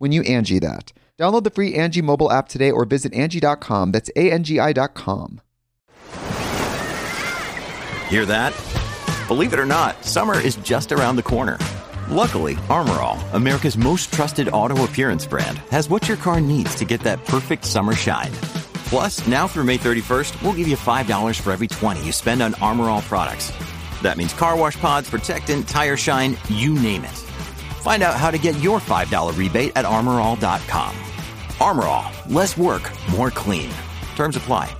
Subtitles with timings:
[0.00, 0.92] when you Angie that.
[1.18, 3.92] Download the free Angie mobile app today or visit Angie.com.
[3.92, 4.96] That's A-N-G-I dot.
[8.08, 8.54] Hear that?
[9.28, 11.58] Believe it or not, summer is just around the corner.
[12.08, 17.02] Luckily, Armorall, America's most trusted auto appearance brand, has what your car needs to get
[17.02, 18.32] that perfect summer shine.
[18.88, 22.54] Plus, now through May 31st, we'll give you $5 for every 20 you spend on
[22.54, 23.52] Armorall products.
[24.02, 27.29] That means car wash pods, protectant, tire shine, you name it.
[27.80, 30.94] Find out how to get your $5 rebate at armorall.com.
[31.58, 33.70] Armorall, less work, more clean.
[34.16, 34.79] Terms apply.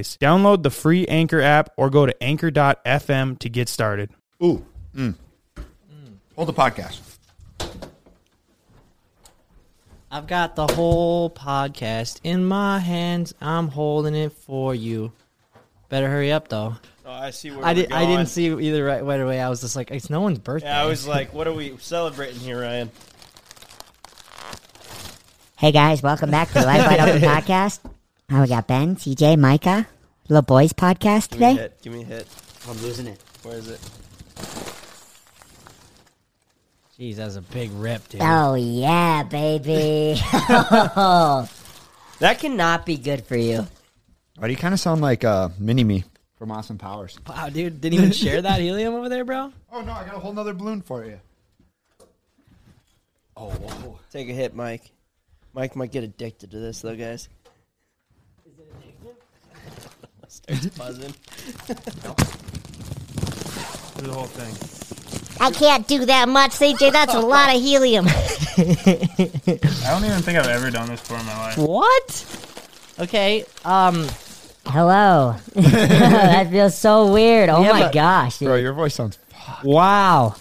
[0.19, 4.09] Download the free Anchor app or go to anchor.fm to get started.
[4.43, 4.65] Ooh.
[4.95, 5.15] Mm.
[6.35, 6.99] Hold the podcast.
[10.09, 13.33] I've got the whole podcast in my hands.
[13.39, 15.13] I'm holding it for you.
[15.87, 16.75] Better hurry up, though.
[17.05, 19.39] Oh, I see where I, we're did, I didn't see either right, right away.
[19.39, 20.67] I was just like, it's no one's birthday.
[20.67, 22.91] Yeah, I was like, what are we celebrating here, Ryan?
[25.57, 27.79] Hey guys, welcome back to the Life Wide Open podcast.
[28.31, 29.87] Uh, we got Ben, CJ, Micah,
[30.29, 31.61] little boys podcast Give me a today.
[31.61, 31.81] hit.
[31.81, 32.27] Give me a hit.
[32.67, 33.21] I'm losing it.
[33.43, 33.79] Where is it?
[36.97, 38.21] Jeez, that's a big rip, dude.
[38.23, 40.19] Oh yeah, baby.
[42.19, 43.65] That cannot be good for you.
[44.37, 46.03] Why do you kind of sound like uh, Mini Me
[46.37, 47.17] from Austin Powers?
[47.27, 49.51] Wow, dude, didn't even share that helium over there, bro.
[49.71, 51.19] Oh no, I got a whole nother balloon for you.
[53.35, 53.97] Oh, whoa.
[54.11, 54.91] Take a hit, Mike.
[55.55, 57.27] Mike might get addicted to this, though, guys.
[58.45, 59.15] Is it addictive?
[60.43, 61.13] Starts buzzing.
[63.97, 64.53] Do the whole thing.
[65.39, 66.91] I can't do that much, CJ.
[66.91, 68.05] That's a lot of helium.
[68.07, 68.13] I
[69.89, 71.57] don't even think I've ever done this before in my life.
[71.57, 72.25] What?
[72.99, 73.45] Okay.
[73.65, 74.07] Um.
[74.65, 75.35] Hello.
[75.55, 77.49] that feels so weird.
[77.49, 78.37] Oh Yeah, my but- gosh.
[78.39, 79.17] Bro, your voice sounds.
[79.63, 80.35] Wow.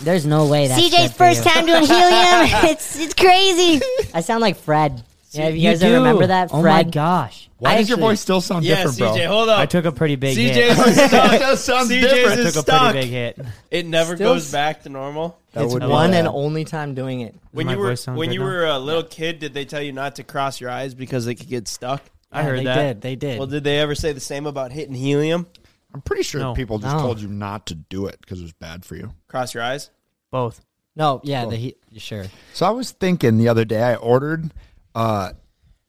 [0.00, 1.90] There's no way that's CJ's first time doing helium.
[2.70, 3.80] it's it's crazy.
[4.12, 5.02] I sound like Fred.
[5.36, 5.94] Yeah, you You guys do.
[5.94, 6.50] remember that?
[6.50, 6.60] Fred?
[6.60, 7.48] Oh my gosh.
[7.58, 9.08] Why I does your actually- voice still sound Yeah, different, bro?
[9.14, 9.58] CJ, hold up.
[9.58, 10.66] I took a pretty big CJ's hit.
[10.88, 11.10] is stuck.
[11.40, 12.26] That sounds CJ's different.
[12.40, 12.92] I is took a stuck.
[12.92, 13.40] pretty big hit.
[13.70, 15.38] It never Still goes s- back to normal.
[15.52, 16.20] That It's would be one bad.
[16.20, 17.34] and only time doing it.
[17.52, 18.46] When my you were voice sound when good you now?
[18.46, 21.34] were a little kid, did they tell you not to cross your eyes because they
[21.34, 22.02] could get stuck?
[22.32, 22.76] I Yeah, heard they that.
[22.82, 23.00] did.
[23.00, 23.38] They did.
[23.38, 25.46] Well, did they ever say the same about hitting helium?
[25.94, 26.54] I'm pretty sure No.
[26.54, 27.02] people just No.
[27.02, 29.12] told you not to do it because it was bad for you.
[29.28, 29.90] Cross your eyes.
[30.32, 30.60] Both.
[30.96, 32.24] no, yeah, the he, sure.
[32.52, 34.52] So I was thinking the other day, I ordered
[34.94, 35.32] uh,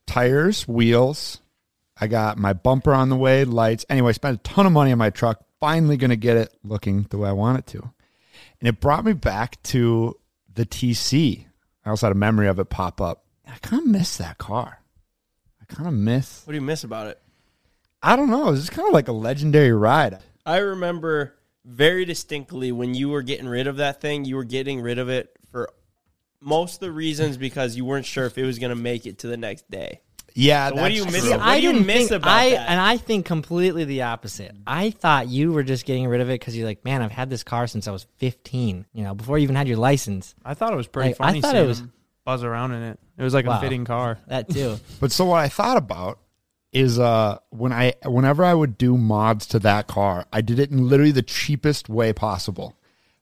[0.07, 1.41] tires, wheels.
[1.97, 3.85] I got my bumper on the way, lights.
[3.89, 5.43] Anyway, spent a ton of money on my truck.
[5.59, 7.81] Finally, going to get it looking the way I want it to.
[8.59, 10.17] And it brought me back to
[10.53, 11.45] the TC.
[11.85, 13.25] I also had a memory of it pop up.
[13.47, 14.81] I kind of miss that car.
[15.61, 16.45] I kind of miss.
[16.45, 17.21] What do you miss about it?
[18.01, 18.49] I don't know.
[18.49, 20.19] It's just kind of like a legendary ride.
[20.45, 24.81] I remember very distinctly when you were getting rid of that thing, you were getting
[24.81, 25.35] rid of it
[26.45, 29.19] most of the reasons because you weren't sure if it was going to make it
[29.19, 30.01] to the next day.
[30.37, 30.69] Yeah.
[30.69, 31.21] So what do you that's miss?
[31.23, 31.31] true.
[31.31, 32.69] What I do you didn't miss think about I that?
[32.69, 34.53] and I think completely the opposite.
[34.67, 37.29] I thought you were just getting rid of it because you're like, man, I've had
[37.29, 38.85] this car since I was 15.
[38.93, 40.35] You know, before you even had your license.
[40.43, 41.91] I thought it was pretty Like, I thought it was- him
[42.25, 42.99] buzz around in it.
[43.17, 43.57] It was like Wow.
[43.59, 44.17] a fitting car.
[44.27, 44.77] That too.
[44.99, 46.19] But so what I thought about
[46.73, 50.69] is uh when I whenever I would do mods to that car, I did it
[50.71, 52.73] in literally the cheapest way possible.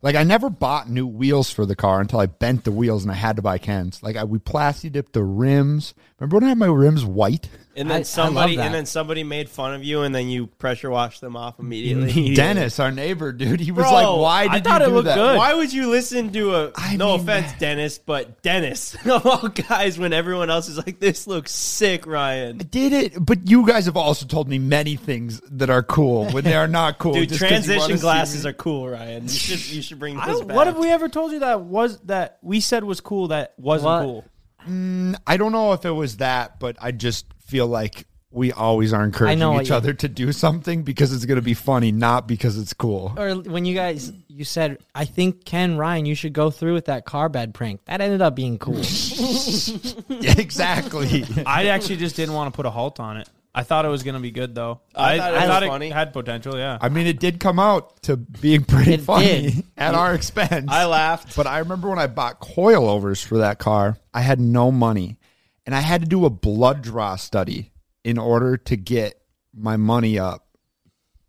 [0.03, 3.11] Like I never bought new wheels for the car until I bent the wheels and
[3.11, 4.03] I had to buy Ken's.
[4.03, 5.93] Like I we plasti dipped the rims.
[6.23, 7.49] Remember when I had my rims white?
[7.75, 8.65] and I- I then somebody that.
[8.67, 12.33] and then somebody made fun of you and then you pressure washed them off immediately.
[12.35, 15.05] Dennis, our neighbor, dude, he was Bro, like, "Why I thought you it do looked
[15.05, 15.37] that?" good.
[15.37, 19.47] Why would you listen to a I no mean, offense, Dennis, but Dennis of all
[19.49, 22.57] guys when everyone else is like, This looks sick, Ryan.
[22.61, 26.29] I did it, but you guys have also told me many things that are cool
[26.29, 27.13] when they are not cool.
[27.13, 29.23] Dude, just 'cause you wanna transition glasses are cool, Ryan.
[29.23, 30.55] You should you should bring I those back.
[30.55, 33.87] what have we ever told you that was that we said was cool that wasn't
[33.89, 34.01] What?
[34.03, 34.25] cool?
[34.67, 38.93] Mm, I don't know if it was that, but I just feel like we always
[38.93, 41.91] are encouraging know each you- other to do something because it's going to be funny,
[41.91, 43.13] not because it's cool.
[43.15, 46.85] or when you guys you said, I think Ken Ryan, you should go through with
[46.85, 47.85] that car bed prank.
[47.85, 48.77] That ended up being cool.
[50.09, 51.25] exactly.
[51.45, 53.29] I actually just didn't want to put a halt on it.
[53.55, 54.81] I thought it was going to be good though.
[54.95, 55.89] I thought it was funny.
[55.89, 56.57] had potential.
[56.57, 56.77] Yeah.
[56.81, 59.63] I mean, it did come out to being pretty It funny did.
[59.77, 60.65] at our expense.
[60.69, 61.35] I laughed.
[61.35, 65.17] But I remember when I bought coilovers for that car, I had no money.
[65.65, 67.71] And I had to do a blood draw study
[68.03, 69.21] in order to get
[69.55, 70.45] my money up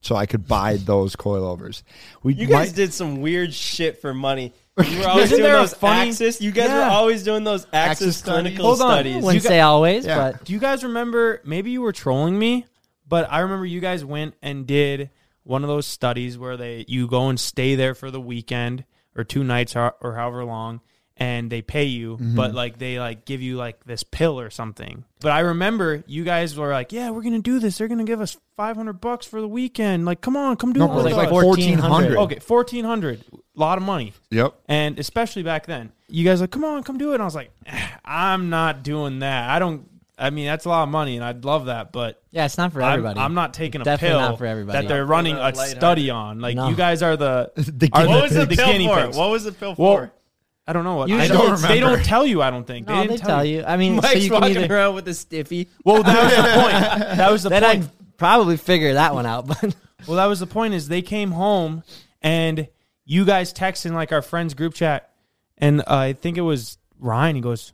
[0.01, 1.83] so I could buy those coilovers.
[2.23, 4.53] We You guys might- did some weird shit for money.
[4.83, 6.41] You were always Isn't doing there a those funny- Axis.
[6.41, 8.43] You guys were always doing those Axis, Axis studies.
[8.57, 8.91] clinical Hold on.
[8.95, 9.15] studies.
[9.23, 10.33] Wouldn't You got- say always, Yeah.
[10.33, 11.41] but Do you guys remember?
[11.45, 12.67] Maybe you were trolling me,
[13.09, 15.11] but I remember you guys went and did
[15.45, 18.85] one of those studies where they you go and stay there for the weekend
[19.17, 20.81] or two nights or, or however long,
[21.17, 22.35] and they pay you, mm-hmm.
[22.35, 25.05] but like they like give you like this pill or something.
[25.21, 27.79] But I remember you guys were like, "Yeah, we're gonna do this.
[27.79, 30.05] They're gonna give us five hundred bucks for the weekend.
[30.07, 32.17] Like, come on, come do No, it." bro, with it was us." like 1400.
[32.17, 33.23] Okay, fourteen hundred,
[33.57, 34.13] a lot of money.
[34.31, 34.55] Yep.
[34.69, 37.15] And especially back then, you guys like, come on, come do it.
[37.15, 39.51] And I was like, "Eh, I'm not doing that.
[39.51, 39.89] I don't.
[40.17, 42.73] I mean, that's a lot of money, and I'd love that, but yeah, it's not
[42.73, 43.19] for I'm, everybody.
[43.19, 44.79] I'm not taking a Definitely pill not for everybody.
[44.79, 46.39] that they're Not running a study on.
[46.41, 46.69] Like No.
[46.69, 48.57] you guys are the, The are guinea what was the, pigs.
[48.63, 48.97] pill guinea for?
[49.07, 49.17] pigs.
[49.17, 50.13] What was the pill Well, for?
[50.69, 51.11] I don't know what.
[51.11, 51.97] I don't, it's- they remember.
[51.97, 52.43] don't tell you.
[52.43, 52.87] I don't think.
[52.87, 53.65] no, they they didn't tell you.
[53.67, 54.75] I mean, so Mike's you can walking either.
[54.77, 55.69] around with a stiffy.
[55.85, 57.17] Well, that was the point.
[57.17, 57.83] That was the Then point.
[57.85, 59.47] I'd probably figure that one out.
[59.49, 59.75] But
[60.07, 60.75] Well, that was the point.
[60.75, 61.83] Is they came home
[62.23, 62.69] and
[63.05, 65.11] you guys texted in like our friends group chat,
[65.59, 67.37] and uh, I think it was Ryan.
[67.37, 67.73] He goes,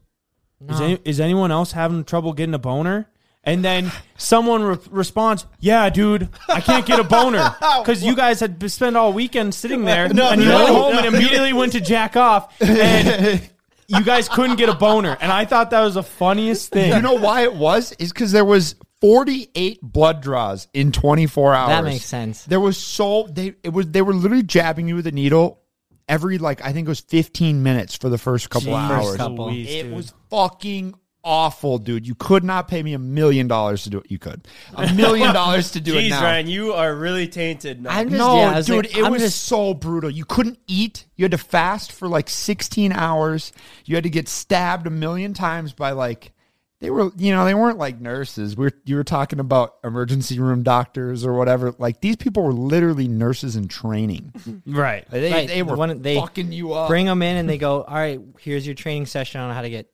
[0.69, 3.07] "Is, any, is anyone else having trouble getting a boner?"
[3.43, 8.41] And then someone re- responds, "Yeah, dude, I can't get a boner because you guys
[8.41, 10.99] had spent all weekend sitting there, No, and you no, went home no.
[10.99, 13.41] and immediately went to jack off, and
[13.87, 16.93] you guys couldn't get a boner." And I thought that was the funniest thing.
[16.93, 17.93] You know why it was?
[17.93, 21.69] Is because there was 48 blood draws in 24 hours.
[21.69, 22.45] That makes sense.
[22.45, 25.61] There was so they it was they were literally jabbing you with a needle
[26.09, 28.91] every like I think it was 15 minutes for the first couple of Jeez.
[28.91, 29.07] hours.
[29.07, 29.47] First couple.
[29.47, 29.95] Louise, It dude.
[29.95, 32.07] was fucking awful, dude.
[32.07, 34.11] You could not pay me a million dollars to do it.
[34.11, 36.21] You could a million dollars to do it Jeez.
[36.21, 37.91] Ryan, you are really tainted now.
[37.91, 40.11] I'm just No, yeah, I was dude, like, it I'm was just so brutal.
[40.11, 41.07] You couldn't eat.
[41.17, 43.53] You had to fast for like 16 hours.
[43.85, 46.33] You had to get stabbed a million times by like
[46.81, 48.57] they were, you know, they weren't like nurses.
[48.57, 51.75] We're you were talking about emergency room doctors or whatever.
[51.79, 54.33] Like these people were literally nurses in training.
[54.67, 55.05] right.
[55.11, 56.89] They, Right, they the were they fucking you up.
[56.89, 59.71] bring them in and they go, all right, here's your training session on how to
[59.71, 59.91] get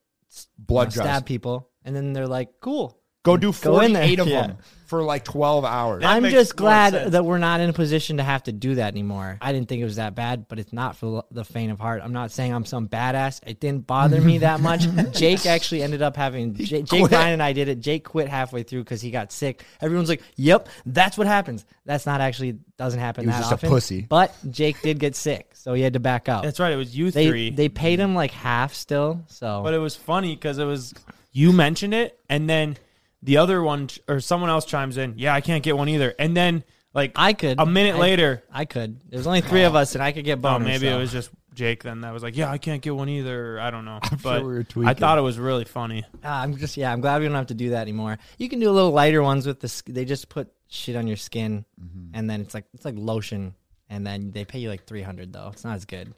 [0.59, 3.00] blood you know, stab people, and then they're like, cool.
[3.25, 4.02] Go do Go in there.
[4.02, 4.47] 48 of Yeah.
[4.47, 6.02] them for like 12 hours.
[6.02, 7.12] That I'm makes just more glad sense.
[7.12, 9.38] that we're not in a position to have to do that anymore.
[9.40, 12.00] I didn't think it was that bad, but it's not for the faint of heart.
[12.05, 13.40] I'm not saying I'm some badass.
[13.47, 14.87] It didn't bother me that much.
[15.12, 17.12] Jake actually ended up having J- Jake quit.
[17.12, 17.81] Ryan and I did it.
[17.81, 19.64] Jake quit halfway through because he got sick.
[19.81, 23.64] Everyone's like, "Yep, that's what happens." That's not actually doesn't happen He was that just
[23.64, 24.07] a pussy.
[24.09, 26.43] But Jake did get sick, so he had to back out.
[26.43, 26.73] That's right.
[26.73, 27.50] It was you they three.
[27.50, 29.23] they paid him like half still.
[29.28, 30.95] So But it was funny because it was
[31.33, 32.76] you mentioned it, and then
[33.23, 35.14] the other one or someone else chimes in.
[35.18, 36.14] Yeah, I can't get one either.
[36.18, 38.42] And then like I could a minute I- later.
[38.52, 39.00] I could.
[39.11, 40.96] There's only three of us, and I could get Oh, maybe so.
[40.96, 43.58] it was just Jake then that was like, yeah, I can't get one either.
[43.58, 46.04] I don't know, I'm but sure we were I thought it was really funny.
[46.23, 46.92] Ah, I'm just yeah.
[46.92, 48.18] I'm glad we don't have to do that anymore.
[48.38, 49.68] You can do a little lighter ones with the.
[49.68, 52.11] sk- They just put shit on your skin, Mm-hmm.
[52.14, 53.54] and then it's like it's like lotion,
[53.88, 55.49] and then they pay you like three hundred though.
[55.52, 56.12] It's not as good.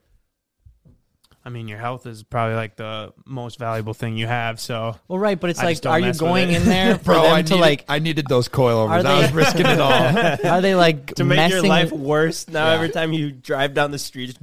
[1.49, 4.61] I mean, your health is probably like the most valuable thing you have.
[4.61, 7.33] So Well, right, but it's I like, are you going in there for Bro, them
[7.33, 7.85] I to needed, like?
[7.89, 9.03] I needed those coilovers.
[9.03, 9.91] Are I was risking it all.
[10.53, 12.49] Are they like to make messing your life with- worse.
[12.49, 12.75] Now Yeah.
[12.75, 14.37] every time you drive down the street,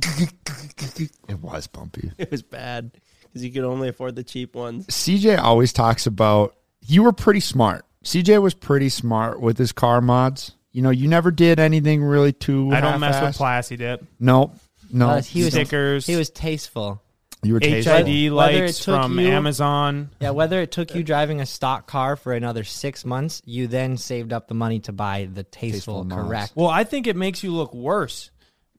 [1.29, 2.11] it was bumpy.
[2.17, 4.87] it was bad because you could only afford the cheap ones.
[4.87, 7.85] CJ always talks about you were pretty smart.
[8.03, 10.53] CJ was pretty smart with his car mods.
[10.71, 12.71] You know, you never did anything really too.
[12.73, 13.77] I don't mess with half-assed.
[13.77, 14.03] Dip.
[14.19, 14.53] No,
[14.91, 15.09] no.
[15.09, 16.05] Uh, he was Stickers.
[16.07, 17.01] He was tasteful.
[17.43, 17.89] you were tasty.
[17.89, 20.09] HID Whether it lights took from you- Amazon.
[20.19, 23.97] Yeah, whether it took you driving a stock car for another six months, you then
[23.97, 26.27] saved up the money to buy the tasteful, Tasteful mods.
[26.27, 26.51] correct.
[26.55, 28.31] Well, I think it makes you look worse.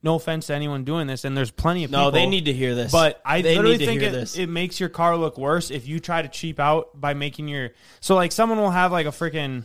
[0.03, 2.01] No offense to anyone doing this, and there's plenty of people.
[2.05, 2.21] No, people.
[2.21, 2.93] they need to hear this.
[2.93, 4.37] But I they literally need to think hear it, this.
[4.39, 7.71] it makes your car look worse if you try to cheap out by making your.
[8.01, 9.65] So, like, someone will have like a freaking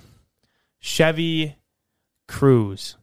[0.80, 1.56] Chevy
[2.28, 2.96] Cruze,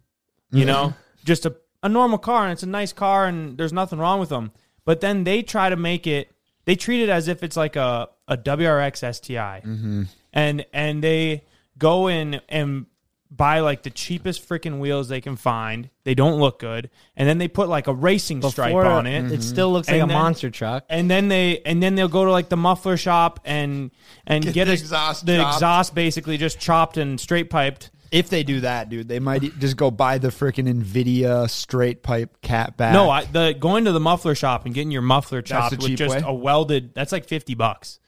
[0.51, 3.99] you know, just a, a normal car, and it's a nice car, and there's nothing
[3.99, 4.53] wrong with them.
[4.85, 6.31] But then they try to make it,
[6.65, 9.63] they treat it as if it's like a, a WRX STI.
[9.65, 10.03] Mm-hmm.
[10.33, 11.45] And, and they
[11.79, 12.87] go in and
[13.31, 15.91] buy like the cheapest freaking wheels they can find.
[16.05, 16.91] They don't look good.
[17.17, 19.41] And then they put like a racing stripe on it It mm-hmm.
[19.41, 20.85] still looks like And a monster truck.
[20.89, 23.91] and then they and then they'll go to like the muffler shop and
[24.27, 27.91] and get, the a- exhaust the exhaust basically just chopped and straight piped.
[28.11, 32.41] If they do that, dude, they might just go buy the freaking Invidia straight pipe
[32.41, 32.93] cat back.
[32.95, 36.15] No, I, the going to the muffler shop and getting your muffler chopped with just
[36.17, 36.23] way?
[36.25, 37.99] a welded that's like fifty bucks.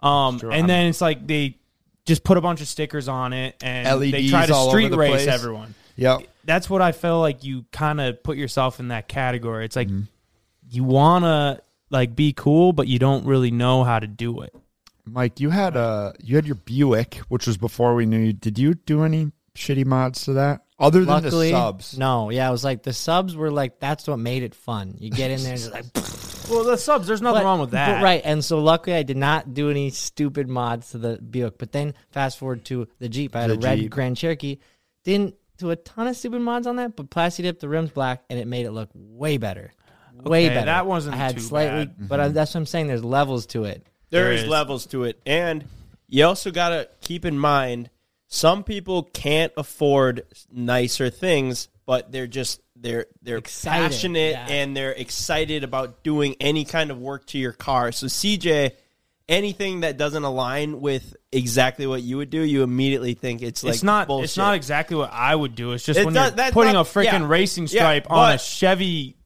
[0.00, 1.58] Um, and then it's like they
[2.06, 5.26] just put a bunch of stickers on it and they try to street race place.
[5.26, 5.74] everyone.
[5.96, 6.22] Yep.
[6.44, 9.64] That's what I feel like you kind of put yourself in that category.
[9.64, 9.96] It's Mm-hmm.
[9.98, 10.06] like
[10.70, 11.60] you wanna
[11.90, 14.54] like be cool, but you don't really know how to do it.
[15.04, 18.32] Mike, you had uh you had your Buick, which was before we knew you.
[18.32, 21.98] Did you do any shitty mods to that other than Luckily, the subs?
[21.98, 22.30] no.
[22.30, 24.94] Yeah, it was like the subs were like that's what made it fun.
[24.98, 25.84] You get in there and just like
[26.50, 27.96] Well, the subs, there's nothing But- wrong with that.
[27.98, 31.58] but right, and so luckily I did not do any stupid mods to the Buick.
[31.58, 33.36] But then fast forward to the Jeep.
[33.36, 33.90] I had The a red Jeep.
[33.90, 34.56] Grand Cherokee.
[35.04, 38.22] Didn't do a ton of stupid mods on that, but plastic dipped the rims black,
[38.30, 39.72] and it made it look way better.
[40.14, 40.66] Way Okay, better.
[40.66, 42.08] that wasn't I had too slightly, bad.
[42.08, 42.34] but I, mm-hmm.
[42.34, 42.86] that's what I'm saying.
[42.86, 43.86] There's levels to it.
[44.10, 44.48] There There is is.
[44.48, 45.64] levels to it, and
[46.08, 47.90] you also got to keep in mind
[48.28, 54.46] some people can't afford nicer things, but they're just they're they're Excited, passionate yeah.
[54.48, 57.90] and they're excited about doing any kind of work to your car.
[57.90, 58.72] So CJ,
[59.28, 63.74] anything that doesn't align with exactly what you would do, you immediately think it's like
[63.74, 64.06] it's not.
[64.08, 64.24] bullshit.
[64.26, 65.72] It's not exactly what I would do.
[65.72, 67.26] It's just It when does- you're putting not- a freaking yeah.
[67.28, 69.16] racing Yeah, stripe on a Chevy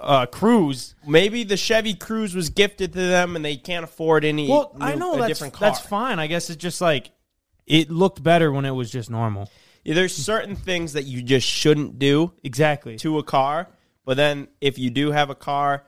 [0.00, 0.94] uh, Cruze.
[1.06, 4.48] Maybe the Chevy Cruze was gifted to them and they can't afford any.
[4.48, 5.68] Well, new- I know that's different car.
[5.68, 6.20] that's fine.
[6.20, 7.10] I guess it's just like
[7.68, 9.50] it looked better when it was just normal.
[9.84, 12.96] Yeah, There's certain things that you just shouldn't do Exactly.
[12.98, 13.68] to a car.
[14.04, 15.84] But then if you do have a car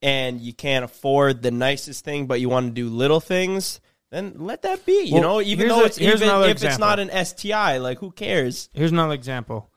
[0.00, 4.34] and you can't afford the nicest thing, but you want to do little things, then
[4.38, 5.02] let that be.
[5.06, 7.98] You Well, know, even though a- it's here's even if it's not an STI, like
[7.98, 8.70] who cares?
[8.72, 9.70] Here's another example.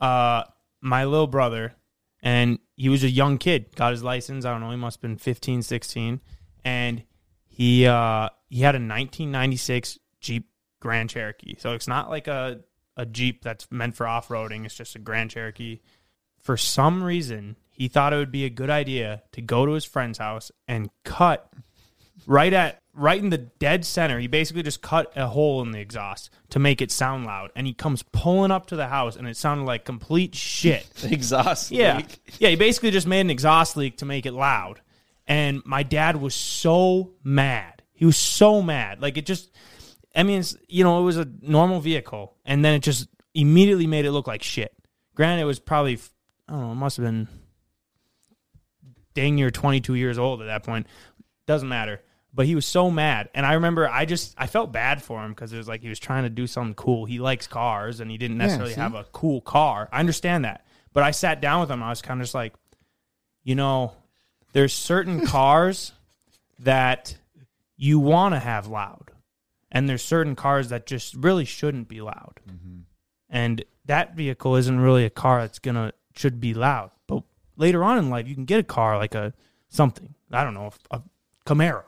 [0.00, 0.44] Uh,
[0.80, 1.74] my little brother,
[2.22, 4.44] and he was a young kid, got his license.
[4.44, 6.20] I don't know, he must have been 15, 16.
[6.64, 7.04] And
[7.46, 10.48] he uh, he had a 1996 Jeep
[10.80, 11.56] Grand Cherokee.
[11.58, 12.60] So it's not like a,
[12.96, 15.80] a Jeep that's meant for off roading, it's just a Grand Cherokee.
[16.38, 19.84] For some reason, he thought it would be a good idea to go to his
[19.84, 21.52] friend's house and cut
[22.26, 24.18] right at right in the dead center.
[24.18, 27.50] He basically just cut a hole in the exhaust to make it sound loud.
[27.54, 30.88] And he comes pulling up to the house, and it sounded like complete shit.
[31.04, 31.70] Exhaust.
[31.70, 32.18] Yeah, leak.
[32.38, 32.48] yeah.
[32.48, 34.80] He basically just made an exhaust leak to make it loud.
[35.28, 37.82] And my dad was so mad.
[37.92, 39.00] He was so mad.
[39.00, 39.50] Like it just.
[40.16, 43.86] I mean, it's, you know, it was a normal vehicle, and then it just immediately
[43.86, 44.74] made it look like shit.
[45.14, 45.98] Granted, it was probably
[46.48, 46.72] I don't know.
[46.72, 47.28] It must have been
[49.14, 50.86] dang near 22 years old at that point.
[51.46, 52.02] Doesn't matter.
[52.32, 55.30] But he was so mad, and I remember I just I felt bad for him
[55.30, 57.06] because it was like he was trying to do something cool.
[57.06, 58.80] He likes cars, and he didn't necessarily see?
[58.80, 59.88] have a cool car.
[59.90, 61.82] I understand that, but I sat down with him.
[61.82, 62.52] I was kind of just like,
[63.42, 63.94] you know,
[64.52, 65.92] there's certain cars
[66.58, 67.16] that
[67.78, 69.12] you want to have loud,
[69.76, 72.40] and there's certain cars that just really shouldn't be loud.
[72.48, 72.78] Mm-hmm.
[73.28, 76.92] And that vehicle isn't really a car that's gonna should be loud.
[77.06, 77.24] But
[77.56, 79.34] later on in life, you can get a car like a
[79.68, 81.02] something I don't know a, a
[81.44, 81.84] Camaro,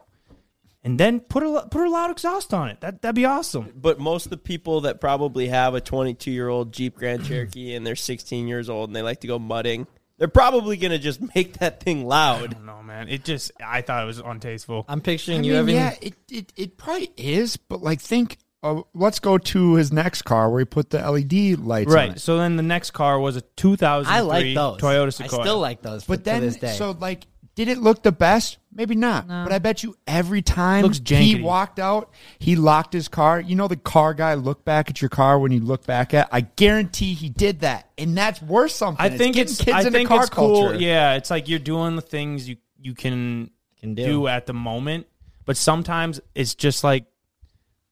[0.84, 2.82] and then put a put a loud exhaust on it.
[2.82, 3.72] That that'd be awesome.
[3.74, 7.74] But most of the people that probably have a 22 year old Jeep Grand Cherokee
[7.74, 9.86] and they're 16 years old and they like to go mudding,
[10.18, 12.56] They're probably gonna just make that thing loud.
[12.64, 14.84] No man, it just I thought it was untasteful.
[14.88, 15.74] I'm picturing I you mean, having.
[15.76, 18.38] yeah, it, it it probably is, but like think.
[18.60, 22.10] Uh, let's go to his next car where he put the LED lights on Right.
[22.16, 22.20] it.
[22.20, 24.80] So then the next car was a 2003 I like those.
[24.80, 25.40] Toyota Sequoia.
[25.40, 26.04] I still like those.
[26.04, 26.74] But to then, this day.
[26.74, 27.24] so like,
[27.58, 28.58] did it look the best?
[28.72, 29.26] Maybe not.
[29.26, 31.02] But I bet you every time Looks he
[31.34, 31.42] jankety.
[31.42, 33.40] walked out, he locked his car.
[33.40, 36.28] You know, the car guy look back at your car when you look back at.
[36.30, 39.04] I guarantee he did that, and that's worth something.
[39.04, 40.68] I think getting it's kids I into think car it's cool.
[40.68, 40.76] culture.
[40.80, 43.50] Yeah, it's like you're doing the things you you can
[43.80, 44.04] Can do.
[44.04, 44.28] do.
[44.28, 45.08] at the moment,
[45.44, 47.06] but sometimes it's just like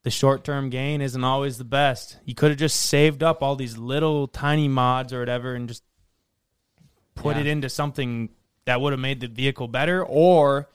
[0.05, 2.19] the short term gain isn't always the best.
[2.25, 5.83] You could have just saved up all these little tiny mods or whatever and just
[7.17, 7.41] put Yeah.
[7.41, 8.29] it into something
[8.67, 10.69] that would have made the vehicle better or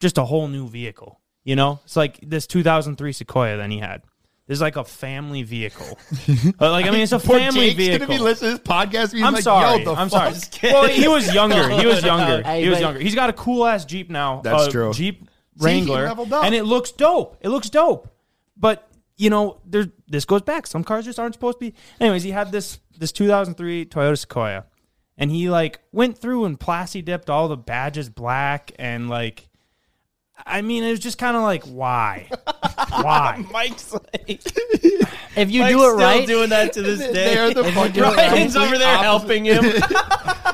[0.00, 1.20] just a whole new vehicle.
[1.44, 4.02] You know, it's like this 2003 Sequoia that he had.
[4.46, 5.98] This is like a family vehicle.
[6.60, 8.06] Like I mean, it's a Poor family Jake's vehicle.
[8.06, 9.12] gonna be listening to this podcast.
[9.12, 9.78] Being I'm like, sorry.
[9.82, 10.34] Yo, the I'm fuck?
[10.34, 10.72] sorry.
[10.72, 11.68] Well, he was younger.
[11.70, 12.42] He was younger.
[12.42, 12.98] Hey, he was younger.
[13.00, 14.40] He's got a cool ass Jeep now.
[14.42, 14.92] That's a true.
[14.92, 15.28] Jeep
[15.58, 16.44] Wrangler, leveled up.
[16.44, 17.36] and it looks dope.
[17.40, 18.08] It looks dope.
[18.56, 20.66] But you know, there's this goes back.
[20.66, 21.74] Some cars just aren't supposed to be.
[22.00, 24.64] Anyways, he had this this 2003 Toyota Sequoia,
[25.18, 29.48] and he like went through and plasti dipped all the badges black and like.
[30.46, 32.30] I mean, it was just kind of like, why,
[32.90, 33.44] why?
[33.50, 34.02] Mike's like,
[35.36, 37.34] if you Mike's do it still right, doing that to this day.
[37.34, 39.02] They're the fucking Ryan's complete over there opposite.
[39.02, 39.64] helping him.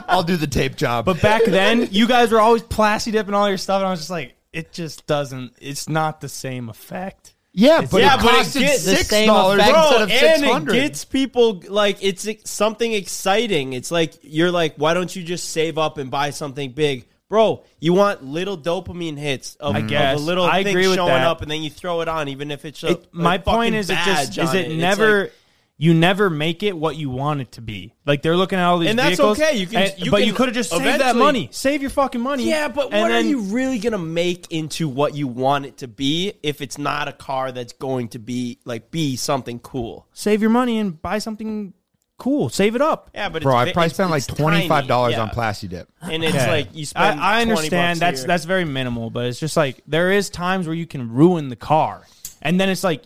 [0.09, 1.05] I'll do the tape job.
[1.05, 4.01] But back then, you guys were always plasti dipping all your stuff, and I was
[4.01, 5.53] just like, it just doesn't.
[5.61, 7.34] It's not the same effect.
[7.57, 9.77] Yeah, but yeah, it but it costed gets the six same dollars effect.
[9.77, 13.73] instead Bro, of and it gets people like it's something exciting.
[13.73, 17.65] It's like you're like, why don't you just save up and buy something big, bro?
[17.79, 20.17] You want little dopamine hits of, I guess.
[20.17, 21.27] of a little I thing agree with showing that.
[21.27, 23.75] up, and then you throw it on, even if it's a, It, my a point
[23.75, 25.23] fucking is, it just is on it never.
[25.25, 25.33] like-
[25.77, 27.95] you never make it what you want it to be.
[28.07, 29.57] Like they're looking at all these And that's vehicles, okay.
[29.57, 31.49] You can- and- you but can you could have just saved that money.
[31.51, 32.45] Save your fucking money.
[32.49, 35.89] yeah, but what then, are you really gonna make into what you want it to
[35.89, 40.07] be if it's not a car that's going to be like be something cool?
[40.13, 41.75] Save your money and buy something
[42.19, 42.49] cool.
[42.49, 43.11] Save it up.
[43.13, 45.35] Yeah, but Bro, it's, I probably it's- spent like twenty five dollars tiny, on yeah.
[45.35, 45.89] Plasti Dip.
[46.03, 46.49] and it's Okay.
[46.49, 47.19] like you spend.
[47.21, 48.29] I, I 20 understand bucks that's here.
[48.29, 51.57] that's very minimal, but it's just like there is times where you can ruin the
[51.57, 52.03] car,
[52.43, 53.03] and then it's like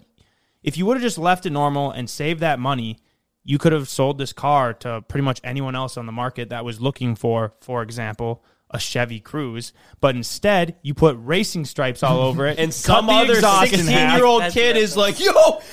[0.69, 2.99] if you would have just left it normal and saved that money,
[3.43, 6.65] you could have sold this car to pretty much anyone else on the market that
[6.65, 9.73] was looking for, for example, a Chevy Cruze.
[10.01, 13.87] But instead, you put racing stripes all over it, and some other exhaust in half.
[13.89, 15.33] sixteen-year-old That's kid what- is like, "Yo,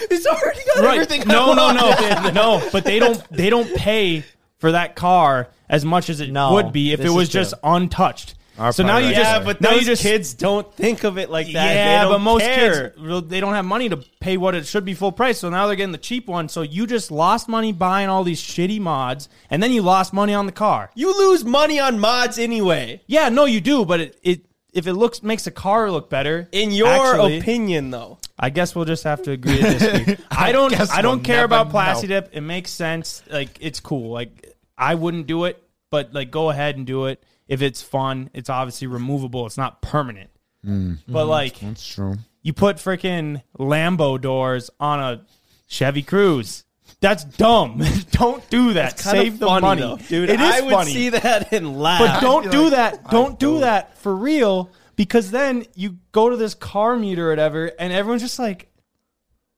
[0.10, 0.94] it's already got Right.
[1.02, 2.30] everything." I No, no, no,
[2.62, 2.70] no.
[2.72, 3.22] But they don't.
[3.30, 4.24] They don't pay
[4.60, 8.36] for that car as much as it No, would be if it was just untouched.
[8.58, 11.18] Are so now you just yeah, but now those you just kids don't think of
[11.18, 11.76] it like that.
[11.76, 12.92] yeah, but most care.
[12.92, 15.40] kids they don't have money to pay what it should be full price.
[15.40, 16.48] So now they're getting the cheap one.
[16.48, 20.34] So you just lost money buying all these shitty mods, and then you lost money
[20.34, 20.90] on the car.
[20.96, 23.02] You lose money on mods anyway.
[23.08, 26.48] Yeah, no, you do, but it, it if it looks makes the car look better.
[26.54, 30.18] In your actually, opinion, though, I guess we'll just have to agree to disagree.
[30.32, 30.70] I don't.
[30.70, 32.22] guess I don't we'll care about Plasti know.
[32.22, 32.30] Dip.
[32.32, 33.22] It makes sense.
[33.30, 34.12] Like it's cool.
[34.12, 38.30] Like I wouldn't do it, but like go ahead and do it if it's fun.
[38.34, 39.46] It's obviously removable.
[39.46, 40.30] It's not permanent.
[40.66, 41.00] Mm.
[41.08, 42.16] But like That's true.
[42.42, 45.26] you put freaking Lambo doors on a
[45.68, 46.64] Chevy Cruze.
[47.02, 47.82] That's dumb.
[48.12, 48.98] don't do that.
[48.98, 50.30] Kinda Save the funny, money, though, dude.
[50.30, 50.94] It is I would funny.
[50.94, 52.00] see that and laugh.
[52.00, 53.10] But don't do like, that.
[53.12, 53.62] Don't do don't.
[53.62, 58.22] that for real because then you go to this car meet or whatever, and everyone's
[58.22, 58.72] just like,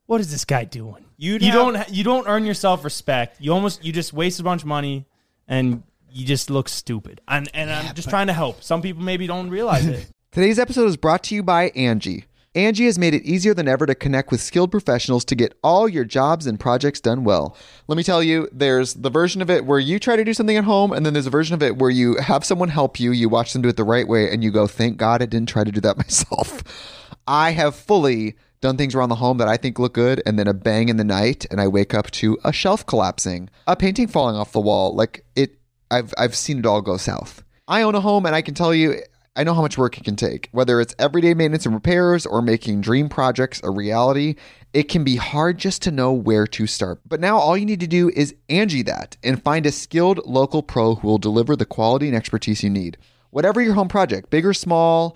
[0.07, 3.39] "What is this guy doing?" You'd you have- don't you don't earn yourself respect.
[3.39, 5.05] You almost you just waste a bunch of money
[5.47, 5.83] and
[6.17, 7.21] you just look stupid.
[7.27, 8.63] And and I'm just trying to help.
[8.63, 10.09] Some people maybe don't realize it.
[10.31, 12.25] Today's episode is brought to you by Angie.
[12.55, 15.87] Angie has made it easier than ever to connect with skilled professionals to get all
[15.87, 17.55] your jobs and projects done well.
[17.87, 20.57] Let me tell you, there's the version of it where you try to do something
[20.57, 23.11] at home, and then there's a version of it where you have someone help you,
[23.11, 25.49] you watch them do it the right way, and you go, thank God I didn't
[25.49, 26.63] try to do that myself.
[27.27, 30.47] I have fully done things around the home that I think look good, and then
[30.47, 34.07] a bang in the night, and I wake up to a shelf collapsing, a painting
[34.07, 34.95] falling off the wall.
[34.95, 35.57] Like it,
[35.89, 37.43] I've I've seen it all go south.
[37.67, 39.01] I own a home, and I can tell you,
[39.35, 40.49] I know how much work it can take.
[40.51, 44.35] Whether it's everyday maintenance and repairs or making dream projects a reality,
[44.73, 47.01] it can be hard just to know where to start.
[47.05, 50.63] But now all you need to do is Angie that and find a skilled local
[50.63, 52.97] pro who will deliver the quality and expertise you need.
[53.29, 55.15] Whatever your home project, big or small,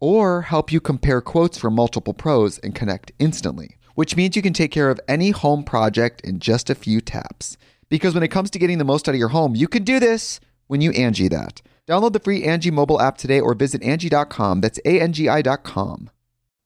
[0.00, 4.52] or help you compare quotes from multiple pros and connect instantly, which means you can
[4.52, 7.56] take care of any home project in just a few taps.
[7.88, 10.00] Because when it comes to getting the most out of your home, you can do
[10.00, 11.62] this when you Angie that.
[11.86, 14.60] Download the free Angie mobile app today or visit Angie.com.
[14.60, 16.10] That's A-N-G-I dot com.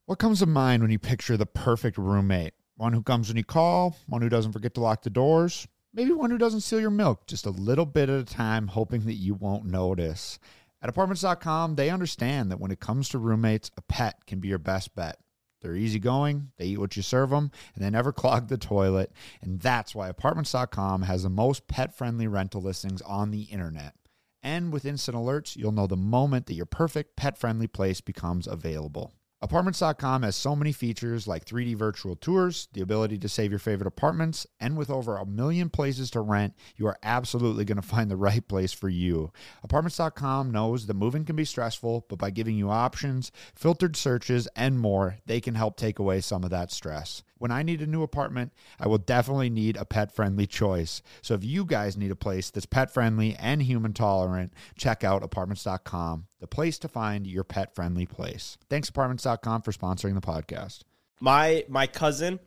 [0.06, 2.54] What comes to mind when you picture the perfect roommate?
[2.76, 6.12] One who comes when you call, one who doesn't forget to lock the doors, maybe
[6.12, 9.14] one who doesn't steal your milk just a little bit at a time, hoping that
[9.14, 10.38] you won't notice.
[10.80, 14.58] At apartments.com, they understand that when it comes to roommates, a pet can be your
[14.58, 15.18] best bet.
[15.60, 19.12] They're easygoing, they eat what you serve them, and they never clog the toilet.
[19.42, 23.94] And that's why apartments.com has the most pet friendly rental listings on the internet.
[24.40, 28.46] And with instant alerts, you'll know the moment that your perfect pet friendly place becomes
[28.46, 29.12] available.
[29.40, 33.86] Apartments.com has so many features like 3D virtual tours, the ability to save your favorite
[33.86, 38.10] apartments, and with over a million places to rent, you are absolutely going to find
[38.10, 39.30] the right place for you.
[39.62, 44.80] Apartments.com knows that moving can be stressful, but by giving you options, filtered searches, and
[44.80, 47.22] more, they can help take away some of that stress.
[47.38, 51.00] When I need a new apartment, I will definitely need a pet friendly choice.
[51.22, 55.22] So if you guys need a place that's pet friendly and human tolerant, check out
[55.22, 58.58] apartments.com, the place to find your pet friendly place.
[58.68, 60.80] Thanks, apartments.com, for sponsoring the podcast.
[61.20, 62.38] my my cousin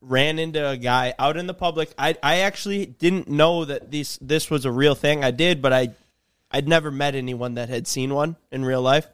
[0.00, 1.92] ran into a guy out in the public.
[1.98, 5.24] I I actually didn't know that this this was a real thing.
[5.24, 5.90] I did, but I
[6.50, 9.06] I'd never met anyone that had seen one in real life.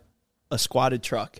[0.51, 1.39] A squatted truck,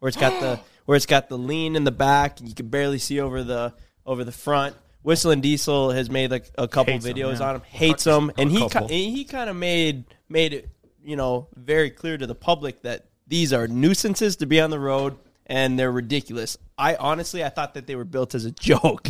[0.00, 2.68] where it's got the where it's got the lean in the back, and you can
[2.68, 3.72] barely see over the
[4.04, 4.74] over the front.
[5.02, 7.48] Whistling Diesel has made like a couple Hates 'em, videos yeah.
[7.48, 8.88] on him, hates him, and he couple.
[8.88, 10.68] ki- he kind of made made it
[11.08, 14.78] you know very clear to the public that these are nuisances to be on the
[14.78, 15.16] road
[15.46, 16.58] and they're ridiculous.
[16.76, 19.08] I honestly I thought that they were built as a joke.